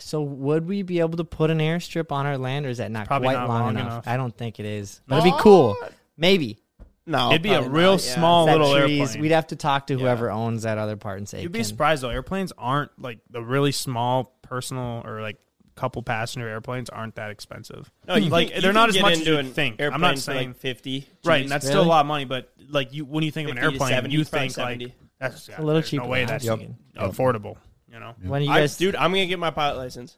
[0.00, 2.90] So would we be able to put an airstrip on our land, or is that
[2.90, 3.86] not Probably quite not long, long enough?
[3.86, 4.08] enough.
[4.08, 5.02] I don't think it is.
[5.06, 5.76] But it'd be cool.
[6.16, 6.58] Maybe.
[7.06, 8.14] no, It'd be a real not, yeah.
[8.14, 9.20] small That little trees- airplane.
[9.20, 11.64] We'd have to talk to whoever owns that other part and say, You'd be "Can-
[11.66, 12.08] surprised though.
[12.08, 15.36] Airplanes aren't like the really small personal or like
[15.74, 17.90] couple passenger airplanes aren't that expensive.
[18.06, 19.80] No, you like can- they're can not as much as you an think.
[19.80, 21.06] I'm not saying like fifty.
[21.24, 21.42] right, G's.
[21.44, 21.72] and that's Really?
[21.74, 22.24] still a lot of money.
[22.24, 25.48] But like you, when you think of an airplane, 70, you probably think like that's
[25.48, 26.76] yeah, a little cheaper No way that's was thinking.
[26.96, 27.56] affordable.
[27.92, 30.16] You know, When you I, guys, dude, I'm gonna get my pilot license.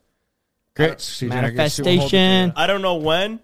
[0.76, 0.90] Great.
[0.90, 2.52] I guess we'll hold you to manifestation.
[2.56, 3.40] I don't know when.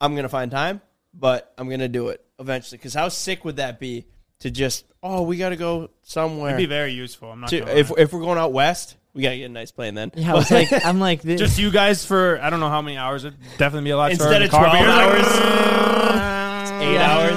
[0.00, 0.80] I'm gonna find time,
[1.14, 2.78] but I'm gonna do it eventually.
[2.78, 4.06] Because how sick would that be
[4.40, 6.50] to just oh we gotta go somewhere?
[6.50, 7.30] it'd be very useful.
[7.32, 9.70] I'm not to, gonna if if we're going out west, we gotta get a nice
[9.72, 10.12] plane then.
[10.14, 12.82] yeah, I was like, I'm like, this, just you guys for I don't know how
[12.82, 13.24] many hours.
[13.24, 15.24] It'd definitely be a lot shorter Instead in of the car, but 12 you're like,
[15.24, 17.36] hours, eight hours.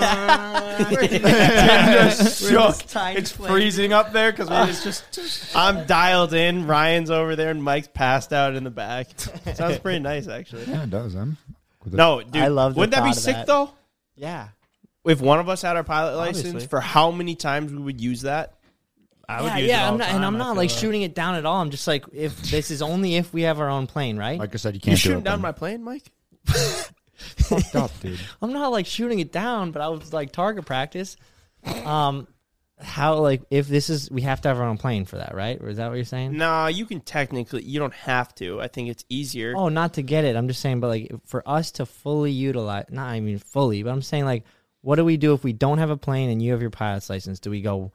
[2.38, 2.78] shook.
[2.88, 3.52] tiny It's plane.
[3.52, 6.68] freezing up there because it's just I'm dialed in.
[6.68, 9.08] Ryan's over there, and Mike's passed out in the back.
[9.56, 10.66] Sounds pretty nice, actually.
[10.66, 11.16] Yeah, it does.
[11.16, 11.38] I'm
[11.84, 11.98] with it.
[11.98, 13.48] No, dude, I love the Wouldn't that be thought of sick that.
[13.48, 13.72] though?
[14.16, 14.50] yeah.
[15.06, 16.68] If one of us had our pilot license, Obviously.
[16.68, 18.54] for how many times we would use that?
[19.30, 20.70] I would Yeah, use yeah, it all I'm the not, and I'm not like like.
[20.72, 21.62] shooting it down at all.
[21.62, 24.40] I'm just like, if this is only if we have our own plane, right?
[24.40, 25.24] Like I said, you You can't do shooting it.
[25.24, 26.12] down my plane, Mike?
[26.48, 28.20] fucked up, dude.
[28.42, 31.18] I'm not like shooting it down, but I was like target practice.
[31.86, 32.28] Um,
[32.82, 35.60] how like if this is we have to have our own plane for that, right?
[35.62, 36.38] Or is that what you're saying?
[36.38, 37.64] Nah, you can technically.
[37.64, 38.62] You don't have to.
[38.62, 39.54] I think it's easier.
[39.56, 40.36] Oh, not to get it.
[40.38, 43.92] I'm just saying, but like for us to fully utilize, not I mean fully, but
[43.92, 44.46] I'm saying like,
[44.82, 47.10] what do we do if we don't have a plane and you have your pilot's
[47.10, 47.40] license?
[47.42, 47.92] Do we go?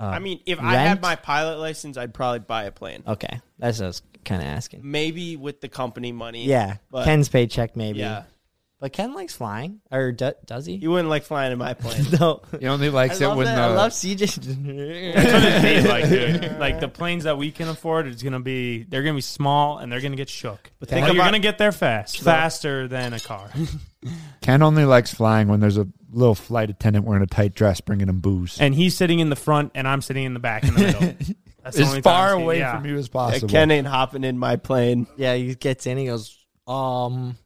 [0.00, 3.02] Uh, I mean, if I had my pilot license, I'd probably buy a plane.
[3.06, 4.80] okay, that's what I was kind of asking.
[4.84, 6.44] Maybe with the company money.
[6.44, 7.98] Yeah, Ken's paycheck maybe.
[8.00, 8.24] yeah,
[8.80, 10.74] but Ken likes flying, or do, does he?
[10.74, 12.04] you wouldn't like flying in my plane.
[12.20, 12.42] no.
[12.60, 13.58] He only I likes it love when that.
[13.58, 14.48] I the love That's CJ.
[14.66, 16.58] what it'd like, dude.
[16.58, 19.90] Like the planes that we can afford, it's gonna be they're gonna be small and
[19.90, 20.70] they're gonna get shook.
[20.80, 23.50] But think you're about- gonna get there fast, faster than a car.
[24.40, 28.08] Ken only likes flying when there's a little flight attendant wearing a tight dress bringing
[28.08, 28.58] him booze.
[28.60, 31.00] and he's sitting in the front, and I'm sitting in the back in the middle.
[31.62, 32.76] That's the as only far times away yeah.
[32.76, 33.48] from you as Yeah, possible.
[33.48, 35.06] Ken ain't hopping in my plane.
[35.16, 35.98] Yeah, he gets in.
[35.98, 37.36] He goes, um,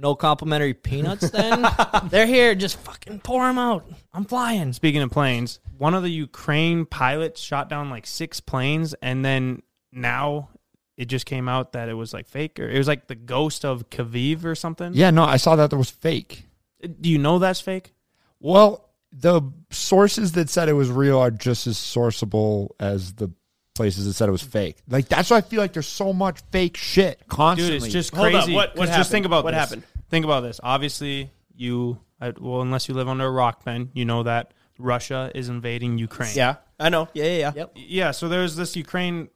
[0.00, 1.30] no complimentary peanuts.
[1.40, 1.66] Then
[2.08, 2.54] they're here.
[2.54, 3.88] Just fucking pour them out.
[4.12, 4.72] I'm flying.
[4.72, 9.62] Speaking of planes, one of the Ukraine pilots shot down like six planes, and then
[9.92, 10.48] now
[10.96, 13.64] it just came out that it was like fake, or it was like the ghost
[13.64, 14.92] of Kyiv or something.
[14.94, 16.46] yeah, no, I saw that that was fake.
[16.82, 17.94] Uh, do you know that's fake?
[18.40, 23.30] Well, the sources that said it was real are just as sourceable as the
[23.74, 24.76] places that said it was fake.
[24.88, 27.78] Like that's why I feel like there's so much fake shit constantly.
[27.78, 28.38] Dude, it's just Hold crazy.
[28.38, 29.60] up, what- what 'Cause Just think about What this.
[29.60, 29.82] happened?
[30.10, 30.60] Think about this.
[30.62, 35.30] Obviously, you I, well, unless you live under a rock, Ben, you know that Russia
[35.34, 36.32] is invading Ukraine.
[36.34, 37.08] Yeah, I know.
[37.14, 37.52] Yeah, yeah, yeah.
[37.56, 37.72] Yep.
[37.76, 38.10] yeah.
[38.10, 39.28] So there's this Ukraine,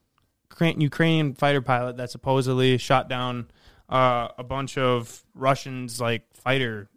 [0.51, 3.51] Ukra- Ukrainian fighter pilot that supposedly shot down
[3.89, 6.89] uh, a bunch of Russians like fighter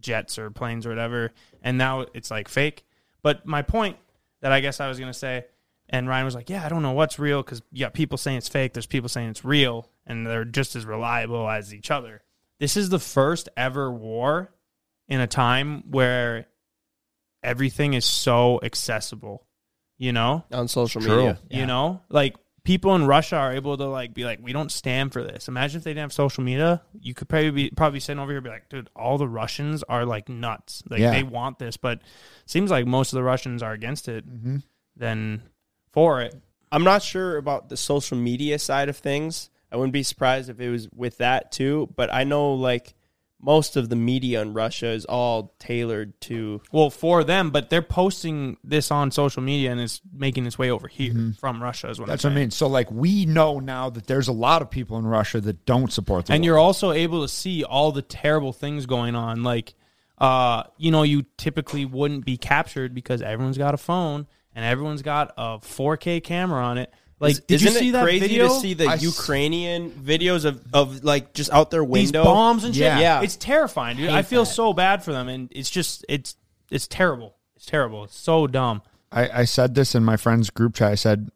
[0.00, 1.32] jets or planes or whatever,
[1.62, 2.84] and now it's like fake.
[3.22, 3.96] But my point
[4.40, 5.44] that I guess I was gonna say,
[5.88, 8.38] and Ryan was like, "Yeah, I don't know what's real because you got people saying
[8.38, 8.72] it's fake.
[8.74, 12.22] There's people saying it's real, and they're just as reliable as each other."
[12.60, 14.52] This is the first ever war
[15.08, 16.46] in a time where
[17.42, 19.44] everything is so accessible.
[20.00, 21.16] You know, On social True.
[21.16, 21.38] media.
[21.50, 25.12] you know, like people in Russia are able to like be like, we don't stand
[25.12, 25.48] for this.
[25.48, 26.82] Imagine if they didn't have social media.
[27.00, 29.82] You could probably be probably sitting over here and be like, dude, all the Russians
[29.88, 30.84] are like nuts.
[30.88, 31.10] Like Yeah.
[31.10, 32.00] they want this, but
[32.46, 34.58] seems like most of the Russians are against it Mm-hmm.
[34.96, 35.42] than
[35.98, 36.32] for it.
[36.70, 39.50] I'm not sure about the social media side of things.
[39.72, 42.94] I wouldn't be surprised if it was with that too, but I know like
[43.40, 47.82] most of the media in Russia is all tailored to Well, for them, but they're
[47.82, 51.88] posting this on social media and it's making its way over here from Russia.
[51.90, 52.10] Is what Mm-hmm.
[52.12, 52.50] That's I'm what I mean.
[52.52, 55.92] So like we know now that there's a lot of people in Russia that don't
[55.92, 56.46] support the and war.
[56.46, 59.74] you're also able to see all the terrible things going on like
[60.18, 64.26] uh you know you typically wouldn't be captured because everyone's got a phone
[64.58, 67.92] and everyone's got a 4k camera on it like Is- did you isn't see it
[67.92, 71.70] that crazy video to see the I s- Ukrainian videos of, of like just out
[71.70, 72.24] their these window?
[72.24, 72.98] bombs and shit Yeah.
[72.98, 73.22] Yeah.
[73.22, 76.34] it's terrifying dude i feel so bad for them and it's just it's
[76.70, 78.82] it's terrible it's terrible it's so dumb
[79.12, 80.92] I, I said this in my friend's group chat.
[80.92, 81.30] I said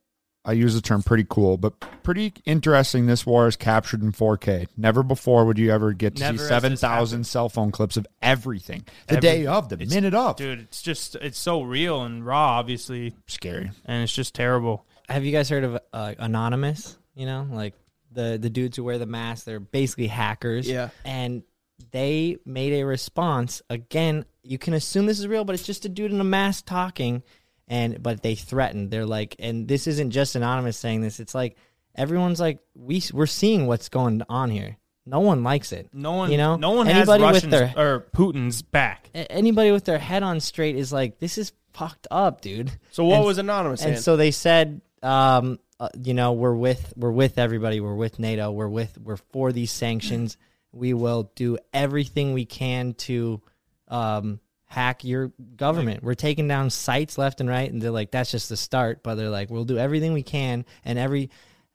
[0.44, 3.06] I use the term pretty cool, but pretty interesting.
[3.06, 4.66] This war is captured in 4K.
[4.76, 7.26] Never before would you ever get to Never see has this 7,000 happened.
[7.28, 8.84] cell phone clips of everything.
[9.06, 10.36] The Every- day of, the it's- minute of.
[10.36, 13.70] dude it's just it's so real and raw obviously Scary.
[13.84, 16.96] and it's just terrible Have you guys heard of uh, Anonymous?
[17.14, 17.74] You know, like
[18.10, 19.44] the the dudes who wear the mask.
[19.44, 20.68] They're basically hackers.
[20.68, 20.88] Yeah.
[21.04, 21.42] and
[21.90, 23.60] they made a response.
[23.68, 26.64] Again, you can assume this is real, but it's just a dude in a mask
[26.66, 27.22] talking.
[27.68, 28.90] And but they threatened.
[28.90, 31.20] They're like, and this isn't just anonymous saying this.
[31.20, 31.56] It's like
[31.94, 34.76] everyone's like, we we're seeing what's going on here.
[35.04, 35.88] No one likes it.
[35.92, 39.08] No one, you know, no one anybody has with their or Putin's back.
[39.14, 42.70] anybody with their head on straight is like, this is fucked up, dude.
[42.92, 46.92] So what And- was anonymous And so they said, um, uh, you know, we're with
[46.96, 47.80] we're with everybody.
[47.80, 48.52] We're with NATO.
[48.52, 50.36] We're with we're for these sanctions.
[50.70, 53.42] We will do everything we can to
[53.88, 54.38] um,
[54.72, 56.02] hack your government.
[56.02, 59.02] We're taking down sites left and right, and they're like, that's just the start.
[59.02, 61.30] But they're like, we'll do everything we can, and every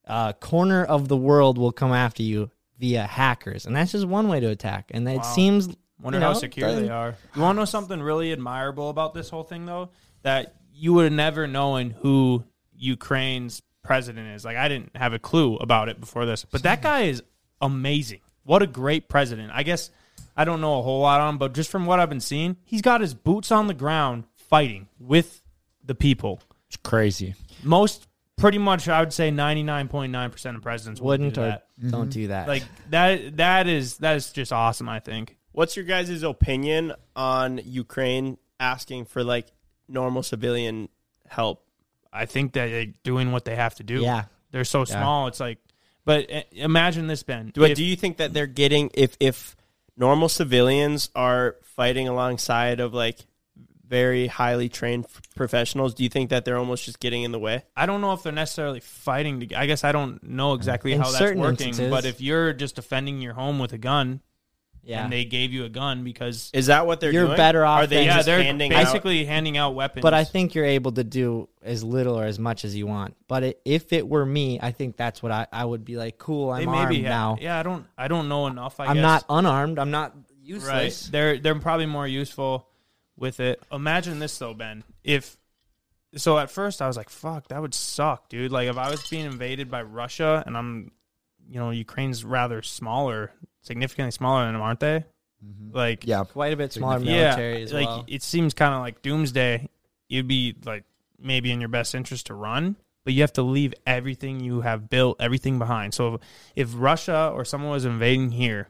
[0.07, 2.49] uh, corner of the world will come after you
[2.80, 4.90] via hackers, and that's just one way to attack.
[4.94, 5.22] And it Wow.
[5.22, 5.68] seems,
[6.02, 7.15] Wonder you know, how secure they are.
[7.36, 9.90] You want to know something really admirable about this whole thing, though?
[10.24, 12.44] That you would have never known who
[12.76, 14.44] Ukraine's president is.
[14.45, 17.22] Like, I didn't have a clue about it before this, but that guy is
[17.61, 18.22] amazing.
[18.44, 19.52] What a great president.
[19.53, 19.91] I guess
[20.38, 22.57] I don't know a whole lot on him, but just from what I've been seeing,
[22.64, 25.41] he's got his boots on the ground fighting with
[25.84, 26.39] the people.
[26.68, 27.34] It's crazy.
[27.64, 28.07] Most,
[28.38, 31.68] pretty much, I would say 99.9% of presidents wouldn't do or that.
[31.89, 32.47] don't do that.
[32.47, 35.38] Like, that, that is, that is just awesome, I think.
[35.53, 39.47] What's your guys' opinion on Ukraine asking for like
[39.89, 40.88] normal civilian
[41.27, 41.64] help?
[42.14, 44.01] I think that they're doing what they have to do.
[44.01, 44.26] Yeah.
[44.51, 45.26] They're so small.
[45.27, 45.57] It's like,
[46.05, 47.49] but uh, imagine this, Ben.
[47.53, 49.57] Do, If- do you think that they're getting if if
[49.98, 53.19] normal civilians are fighting alongside of like
[53.88, 55.94] very highly trained f- professionals?
[55.94, 57.64] Do you think that they're almost just getting in the way?
[57.76, 59.40] I don't know if they're necessarily fighting.
[59.40, 61.44] To, I guess I don't know exactly In how that's working.
[61.44, 61.90] instances.
[61.90, 64.22] But if you're just defending your home with a gun,
[64.88, 65.03] yeah.
[65.03, 67.38] and they gave you a gun because Is that what they're You're doing?
[67.38, 68.85] better off Are they than- yeah, just they're handing out?
[68.85, 70.01] basically handing out weapons.
[70.01, 73.15] But I think you're able to do as little or as much as you want.
[73.27, 76.18] But it, if it were me, I think that's what I, I would be like.
[76.18, 77.38] Cool, I'm they armed maybe have- now.
[77.39, 77.85] Yeah, I don't.
[77.97, 78.80] I don't know enough.
[78.80, 79.01] I I'm guess.
[79.03, 79.77] not unarmed.
[79.77, 80.23] I'm not right.
[80.43, 81.07] useless.
[81.09, 82.68] They're they're probably more useful
[83.18, 83.61] with it.
[83.72, 84.84] Imagine this though, Ben.
[85.03, 85.38] If
[86.15, 89.05] so, at first I was like, "Fuck, that would suck, dude." Like if I was
[89.09, 90.91] being invaded by Russia and I'm,
[91.49, 93.31] you know, Ukraine's rather smaller,
[93.68, 95.06] significantly smaller than them, aren't they?
[95.45, 95.76] Mm-hmm.
[95.76, 96.23] Like Yeah.
[96.23, 98.06] Quite a bit smaller yeah, military as like well.
[98.07, 99.69] it seems kind of like doomsday.
[100.07, 100.84] You'd be like
[101.19, 104.89] maybe in your best interest to run, but you have to leave everything you have
[104.89, 105.94] built, everything behind.
[105.94, 106.19] So
[106.56, 108.69] if Russia or someone was invading here,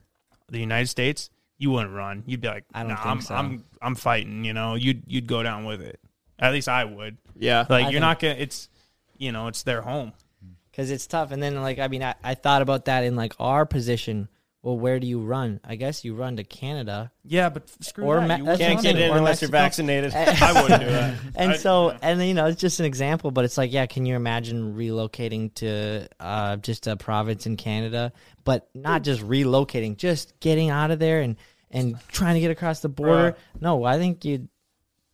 [0.49, 2.23] the United States, you wouldn't run.
[2.25, 3.35] You'd be like, I don't nah, think I'm, so.
[3.35, 4.43] I'm I'm fighting.
[4.43, 5.99] You know, you'd you'd go down with it.
[6.39, 7.17] At least I would.
[7.35, 7.65] yeah.
[7.69, 8.35] Like I you're not gonna.
[8.35, 8.69] It's
[9.17, 10.13] you know, it's their home.
[10.45, 10.53] Mm.
[10.71, 11.31] because it's tough.
[11.31, 14.29] And then like I mean, I, I thought about that in like our position.
[14.67, 15.61] Well, where do you run?
[15.63, 17.09] I guess you run to Canada.
[17.23, 18.27] Yeah, but screw Or that.
[18.27, 20.13] Ma- You Can't get in unless you're vaccinated.
[20.15, 21.15] I wouldn't do that.
[21.35, 21.97] And I- so, yeah.
[22.01, 25.53] and you know, it's just an example, but it's like, yeah, can you imagine relocating
[25.55, 28.11] to uh, just a province in Canada,
[28.43, 31.37] but not just relocating, just getting out of there and
[31.71, 33.37] and trying to get across the border?
[33.61, 34.49] No, I think you'd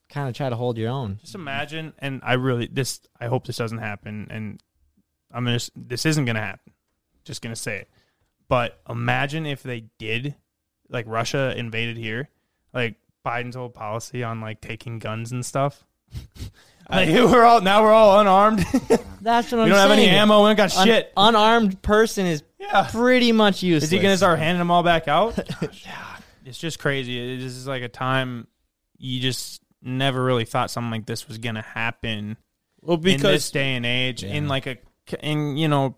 [0.10, 1.20] kind of try to hold your own.
[1.22, 3.02] Just imagine, and I really this.
[3.22, 4.60] I hope this doesn't happen, and
[5.32, 5.60] I'm gonna.
[5.76, 6.74] This isn't gonna happen.
[7.24, 7.90] Just gonna say it.
[8.48, 10.36] But imagine if they did,
[10.90, 12.30] like Russia invaded here,
[12.74, 12.96] like
[13.26, 15.86] Biden's whole policy on like taking guns and stuff.
[16.90, 18.60] like we're all now we're all unarmed.
[18.70, 19.64] That's what we I'm saying.
[19.64, 20.44] We don't have any ammo.
[20.44, 21.14] We don't got An shit.
[21.18, 22.88] unarmed person is Yeah.
[22.92, 23.86] pretty much useless.
[23.86, 25.38] Is he gonna start handing them all back out?
[25.86, 27.38] yeah, it's just crazy.
[27.38, 28.48] This is like a time
[28.98, 32.38] you just never really thought something like this was gonna happen
[32.82, 34.78] well, in this because day and age in like a
[35.22, 35.98] in you know rel-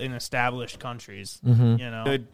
[0.00, 1.78] in established countries Mhm.
[1.78, 2.28] you know Dude,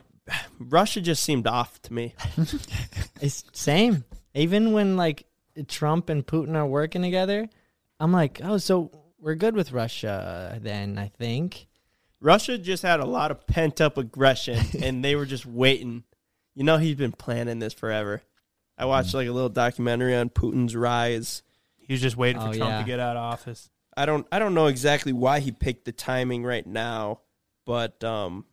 [0.59, 2.15] Russia just seemed off to me.
[3.21, 4.05] It's same.
[4.35, 5.27] Even when like
[5.69, 7.49] Trump and Putin are working together,
[7.99, 11.67] I'm like, oh, so we're good with Russia then, I think.
[12.21, 16.05] Russia just had a lot of pent up aggression, and they were just waiting.
[16.55, 18.23] You know, he's been planning this forever.
[18.79, 21.43] I watched like a little documentary on Putin's rise.
[21.79, 22.79] he was just waiting for Oh, Trump yeah.
[22.81, 25.93] to get out of office I don't I don't know exactly why he picked the
[25.93, 27.21] timing right now,
[27.71, 28.45] but um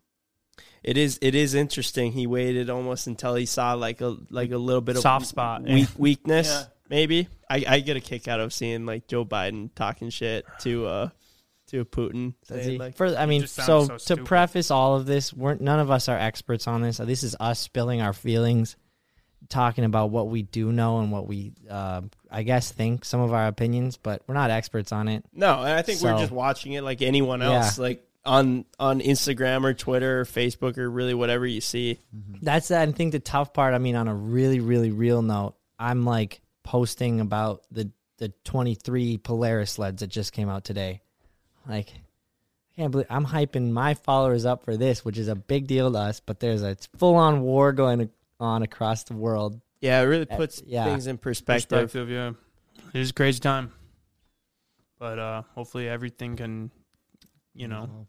[0.83, 2.11] it is it is interesting.
[2.11, 5.67] He waited almost until he saw like a like a little bit of Soft spot,
[5.67, 5.87] yeah.
[5.97, 6.47] weakness.
[6.47, 6.63] Yeah.
[6.87, 10.85] Maybe I, I get a kick out of seeing like Joe Biden talking shit to
[10.85, 11.09] uh
[11.69, 12.35] to Putin.
[12.43, 12.77] Saying, he?
[12.77, 14.25] like, For, I mean, so, so to stupid.
[14.25, 16.97] preface all of this, we're none of us are experts on this.
[16.97, 18.75] This is us spilling our feelings,
[19.49, 23.33] talking about what we do know and what we, uh, I guess, think some of
[23.33, 25.25] our opinions, but we're not experts on it.
[25.33, 27.53] No, and I think we're just watching it like anyone Yeah.
[27.53, 31.99] else, like on on Instagram or Twitter or Facebook or really whatever you see.
[32.41, 33.73] That's I think the tough part.
[33.73, 39.17] I mean, on a really, really real note, I'm like posting about the the 23
[39.19, 41.01] Polaris sleds that just came out today.
[41.67, 45.67] Like, I can't believe I'm hyping my followers up for this, which is a big
[45.67, 46.19] deal to us.
[46.19, 48.09] But there's a full on war going
[48.39, 49.59] on across the world.
[49.79, 50.85] Yeah, it really puts yeah.
[50.85, 51.69] things in perspective.
[51.69, 52.31] Perspective, yeah.
[52.93, 53.71] It is a crazy time.
[54.99, 56.71] But uh hopefully everything can,
[57.53, 58.07] you know,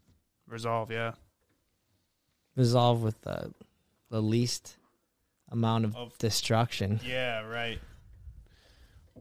[0.49, 1.13] resolve, yeah.
[2.55, 3.53] Resolve with the
[4.09, 4.77] the least
[5.51, 6.99] amount of, Of- destruction.
[7.05, 7.79] Yeah, right.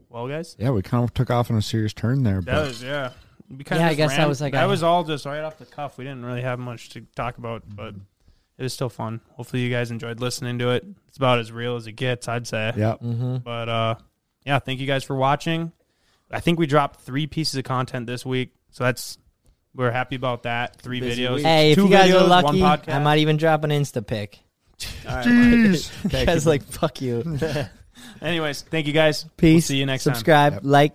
[0.08, 2.40] Well, guys, Yeah, we kind of took off on a serious turn there.
[2.40, 3.10] that But was yeah.
[3.50, 5.58] We Yeah, I just guess that was like that a- was all just right off
[5.58, 5.98] the cuff.
[5.98, 7.94] We didn't really have much to talk about, but
[8.56, 9.20] it was still fun.
[9.32, 10.84] Hopefully, you guys enjoyed listening to it.
[11.08, 12.72] It's about as real as it gets, I'd say.
[12.76, 13.36] yeah, Mm-hmm.
[13.38, 13.94] But uh,
[14.44, 15.72] yeah, thank you guys for watching.
[16.30, 19.18] I think we dropped three pieces of content this week, so that's
[19.78, 20.76] we're happy about that.
[20.76, 21.36] Three Busy videos.
[21.36, 21.44] week.
[21.46, 22.94] Hey, if two you guys videos, are one lucky, podcast.
[22.94, 24.40] I might even drop an Insta pic.
[25.08, 25.26] All right.
[26.04, 27.38] You guys like fuck you.
[28.22, 29.24] Anyways, thank you guys.
[29.24, 29.66] We'll Peace.
[29.66, 30.14] see you next time.
[30.14, 30.62] Subscribe, Yep.
[30.64, 30.94] like.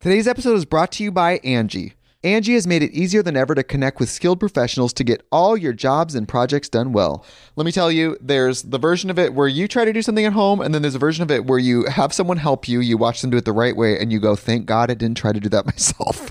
[0.00, 1.92] Today's episode is brought to you by Angi.
[2.24, 5.56] Angi has made it easier than ever to connect with skilled professionals to get all
[5.56, 7.24] your jobs and projects done well.
[7.56, 10.24] Let me tell you, there's the version of it where you try to do something
[10.24, 12.80] at home, and then there's a version of it where you have someone help you,
[12.80, 15.16] you watch them do it the right way, and you go, thank God I didn't
[15.18, 16.30] try to do that myself.